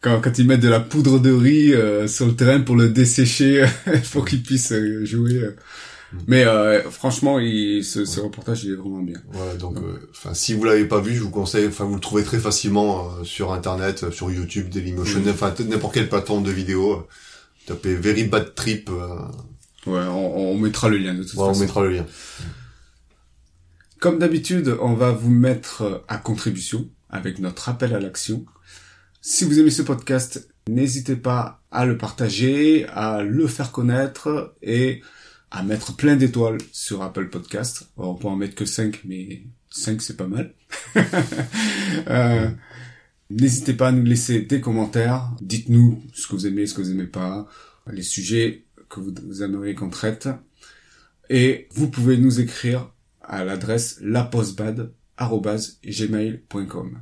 quand, 0.00 0.20
quand 0.20 0.36
ils 0.38 0.46
mettent 0.46 0.60
de 0.60 0.68
la 0.68 0.80
poudre 0.80 1.18
de 1.20 1.30
riz 1.32 1.72
euh, 1.74 2.08
sur 2.08 2.26
le 2.26 2.34
terrain 2.34 2.60
pour 2.60 2.74
le 2.76 2.88
dessécher, 2.88 3.64
pour 4.12 4.24
qu'il 4.26 4.42
puisse 4.42 4.72
euh, 4.72 5.04
jouer. 5.04 5.40
Mais 6.26 6.44
euh, 6.44 6.82
franchement, 6.90 7.38
il, 7.38 7.84
ce, 7.84 8.04
ce 8.04 8.20
reportage, 8.20 8.64
il 8.64 8.72
est 8.72 8.76
vraiment 8.76 9.02
bien. 9.02 9.20
Voilà, 9.30 9.54
donc, 9.54 9.78
euh, 9.78 10.08
enfin, 10.10 10.34
si 10.34 10.54
vous 10.54 10.64
l'avez 10.64 10.84
pas 10.86 11.00
vu, 11.00 11.14
je 11.14 11.22
vous 11.22 11.30
conseille. 11.30 11.66
Enfin, 11.68 11.84
vous 11.84 11.94
le 11.94 12.00
trouvez 12.00 12.24
très 12.24 12.38
facilement 12.38 13.08
euh, 13.20 13.24
sur 13.24 13.52
Internet, 13.52 14.02
euh, 14.04 14.10
sur 14.10 14.30
YouTube, 14.30 14.68
Dailymotion, 14.70 15.22
enfin 15.28 15.54
n'importe 15.68 15.94
quelle 15.94 16.08
plateforme 16.08 16.42
de 16.42 16.50
vidéo. 16.50 16.92
euh, 16.94 17.02
tapez 17.66 17.94
Very 17.94 18.24
Bad 18.24 18.54
Trip. 18.54 18.90
euh, 18.90 19.16
Ouais, 19.86 20.00
on, 20.08 20.36
on 20.52 20.58
mettra 20.58 20.88
le 20.88 20.98
lien 20.98 21.14
de 21.14 21.22
toute 21.22 21.38
on 21.38 21.48
façon. 21.48 21.60
mettra 21.60 21.82
le 21.82 21.90
lien. 21.90 22.06
Comme 23.98 24.18
d'habitude, 24.18 24.76
on 24.80 24.94
va 24.94 25.12
vous 25.12 25.30
mettre 25.30 26.04
à 26.08 26.16
contribution 26.16 26.88
avec 27.08 27.38
notre 27.38 27.68
appel 27.68 27.94
à 27.94 28.00
l'action. 28.00 28.44
Si 29.20 29.44
vous 29.44 29.58
aimez 29.58 29.70
ce 29.70 29.82
podcast, 29.82 30.48
n'hésitez 30.68 31.16
pas 31.16 31.62
à 31.70 31.84
le 31.86 31.98
partager, 31.98 32.86
à 32.94 33.22
le 33.22 33.46
faire 33.46 33.70
connaître 33.72 34.54
et 34.62 35.02
à 35.50 35.62
mettre 35.62 35.96
plein 35.96 36.16
d'étoiles 36.16 36.58
sur 36.72 37.02
Apple 37.02 37.28
Podcast. 37.28 37.88
Alors, 37.98 38.10
on 38.10 38.14
peut 38.14 38.28
en 38.28 38.36
mettre 38.36 38.54
que 38.54 38.64
5, 38.64 39.00
mais 39.04 39.42
5 39.70 40.00
c'est 40.02 40.16
pas 40.16 40.28
mal. 40.28 40.54
Euh, 42.06 42.48
N'hésitez 43.30 43.72
pas 43.74 43.88
à 43.88 43.92
nous 43.92 44.02
laisser 44.02 44.42
des 44.42 44.60
commentaires. 44.60 45.30
Dites-nous 45.40 46.02
ce 46.12 46.26
que 46.26 46.32
vous 46.32 46.48
aimez, 46.48 46.66
ce 46.66 46.74
que 46.74 46.82
vous 46.82 46.90
aimez 46.90 47.06
pas, 47.06 47.46
les 47.90 48.02
sujets 48.02 48.64
que 48.88 48.98
vous, 48.98 49.42
aimeriez 49.42 49.76
qu'on 49.76 49.88
traite. 49.88 50.28
Et 51.28 51.68
vous 51.70 51.88
pouvez 51.88 52.18
nous 52.18 52.40
écrire 52.40 52.92
à 53.22 53.44
l'adresse 53.44 54.00
lapostbad.gmail.com. 54.02 56.98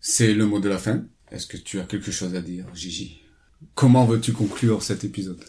C'est 0.00 0.32
le 0.32 0.46
mot 0.46 0.58
de 0.58 0.70
la 0.70 0.78
fin. 0.78 1.04
Est-ce 1.30 1.46
que 1.46 1.58
tu 1.58 1.80
as 1.80 1.84
quelque 1.84 2.10
chose 2.10 2.34
à 2.34 2.40
dire, 2.40 2.64
Gigi? 2.74 3.20
Comment 3.74 4.06
veux-tu 4.06 4.32
conclure 4.32 4.82
cet 4.82 5.04
épisode? 5.04 5.44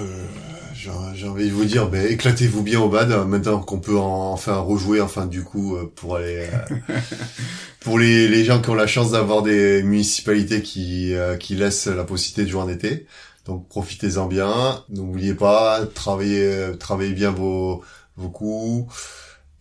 Euh, 0.00 0.26
j'ai 0.74 1.28
envie 1.28 1.48
de 1.48 1.54
vous 1.54 1.64
dire, 1.64 1.88
ben, 1.88 2.06
éclatez-vous 2.06 2.62
bien 2.62 2.80
au 2.80 2.88
bad, 2.88 3.10
euh, 3.10 3.24
maintenant 3.24 3.60
qu'on 3.60 3.80
peut 3.80 3.96
en- 3.96 4.32
enfin 4.32 4.56
rejouer, 4.56 5.00
enfin 5.00 5.26
du 5.26 5.42
coup, 5.42 5.76
euh, 5.76 5.90
pour 5.94 6.16
aller... 6.16 6.48
euh, 6.52 6.96
pour 7.80 7.98
les, 7.98 8.28
les 8.28 8.44
gens 8.44 8.60
qui 8.60 8.70
ont 8.70 8.74
la 8.74 8.86
chance 8.86 9.12
d'avoir 9.12 9.42
des 9.42 9.82
municipalités 9.82 10.62
qui, 10.62 11.14
euh, 11.14 11.36
qui 11.36 11.54
laissent 11.54 11.86
la 11.86 12.04
possibilité 12.04 12.44
de 12.44 12.48
jouer 12.50 12.60
en 12.62 12.68
été. 12.68 13.06
Donc 13.46 13.68
profitez-en 13.68 14.26
bien, 14.26 14.84
n'oubliez 14.90 15.34
pas, 15.34 15.84
travaillez, 15.86 16.72
travaillez 16.80 17.12
bien 17.12 17.30
vos, 17.30 17.82
vos 18.16 18.28
coups, 18.30 18.92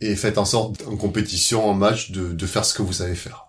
et 0.02 0.16
faites 0.16 0.38
en 0.38 0.46
sorte 0.46 0.84
en 0.88 0.96
compétition, 0.98 1.66
en 1.70 1.74
match, 1.74 2.12
de, 2.12 2.32
de 2.34 2.46
faire 2.46 2.66
ce 2.66 2.74
que 2.74 2.82
vous 2.82 2.94
savez 2.94 3.16
faire. 3.16 3.46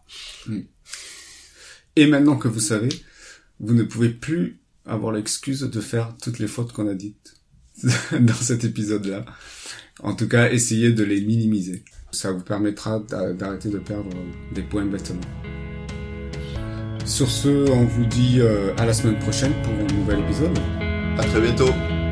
Et 1.97 2.07
maintenant 2.07 2.37
que 2.37 2.49
vous 2.49 2.61
savez, 2.61 2.89
vous 3.61 3.75
ne 3.75 3.85
pouvez 3.85 4.09
plus 4.09 4.59
avoir 4.87 5.13
l'excuse 5.13 5.61
de 5.61 5.81
faire 5.81 6.17
toutes 6.23 6.39
les 6.39 6.47
fautes 6.47 6.73
qu'on 6.73 6.89
a 6.89 6.95
dites 6.95 7.35
dans 8.13 8.35
cet 8.35 8.65
épisode-là. 8.65 9.25
En 10.03 10.15
tout 10.15 10.29
cas, 10.29 10.51
essayez 10.51 10.93
de 10.93 11.05
les 11.05 11.21
minimiser. 11.21 11.85
Ça 12.11 12.33
vous 12.33 12.43
permettra 12.43 13.01
d'arrêter 13.01 13.71
de 13.71 13.79
perdre 13.79 14.11
des 14.55 14.63
points 14.63 14.85
bêtement. 14.85 15.21
Sur 17.05 17.31
ce, 17.31 17.71
on 17.71 17.85
vous 17.85 18.07
dit 18.07 18.41
euh, 18.41 18.75
à 18.79 18.87
la 18.87 18.95
semaine 18.95 19.19
prochaine 19.19 19.53
pour 19.63 19.73
un 19.73 19.99
nouvel 19.99 20.21
épisode. 20.21 20.59
À 21.19 21.25
très 21.25 21.41
bientôt. 21.41 22.04